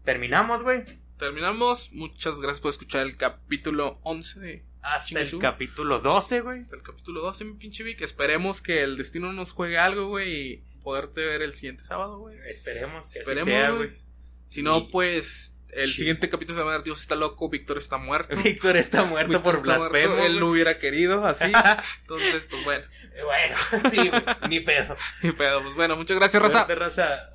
Terminamos, 0.05 0.63
güey. 0.63 0.85
Terminamos. 1.19 1.91
Muchas 1.93 2.39
gracias 2.39 2.61
por 2.61 2.71
escuchar 2.71 3.03
el 3.03 3.17
capítulo 3.17 3.99
11 4.05 4.41
de 4.41 4.65
Hasta 4.83 5.21
el 5.21 5.39
capítulo 5.39 5.99
12, 6.01 6.41
güey. 6.43 6.61
hasta 6.61 6.77
el 6.77 6.83
capítulo 6.83 7.21
12, 7.23 7.45
mi 7.45 7.55
pinche 7.55 7.83
Vic. 7.83 8.01
Esperemos 8.03 8.63
que 8.63 8.83
el 8.83 8.97
destino 8.97 9.33
nos 9.33 9.53
juegue 9.53 9.79
algo, 9.79 10.07
güey, 10.09 10.33
y 10.53 10.57
poderte 10.83 11.21
ver 11.27 11.43
el 11.43 11.53
siguiente 11.53 11.83
sábado, 11.85 12.19
güey. 12.19 12.39
Esperemos 12.49 13.11
que 13.11 13.19
Esperemos, 13.19 13.49
así 13.49 13.51
sea, 13.51 13.71
güey. 13.71 13.91
Si 14.47 14.63
no, 14.63 14.79
Y- 14.79 14.89
pues 14.93 15.55
el 15.73 15.89
Sí. 15.91 15.97
siguiente 15.99 16.29
capítulo 16.31 16.59
se 16.59 16.65
va 16.65 16.75
a 16.77 16.79
Dios 16.83 17.01
está 17.01 17.15
loco, 17.15 17.51
Víctor 17.51 17.77
está 17.79 17.99
muerto. 17.99 18.35
Víctor 18.43 18.77
está 18.77 19.05
muerto 19.05 19.33
Víctor 19.33 19.55
por 19.57 19.63
blasfemo. 19.63 20.15
Él 20.25 20.39
no 20.41 20.49
hubiera 20.51 20.79
querido 20.79 21.27
así. 21.27 21.45
Entonces, 22.03 22.47
pues 22.49 22.65
bueno. 22.65 22.87
Bueno, 23.25 23.91
sí, 23.91 24.09
güey. 24.09 24.23
Ni 24.49 24.61
pedo. 24.61 24.97
Pero 25.37 25.63
pues 25.63 25.75
bueno, 25.75 25.97
muchas 25.97 26.17
gracias, 26.17 26.41
Raza. 26.43 26.65
Raza. 26.67 27.31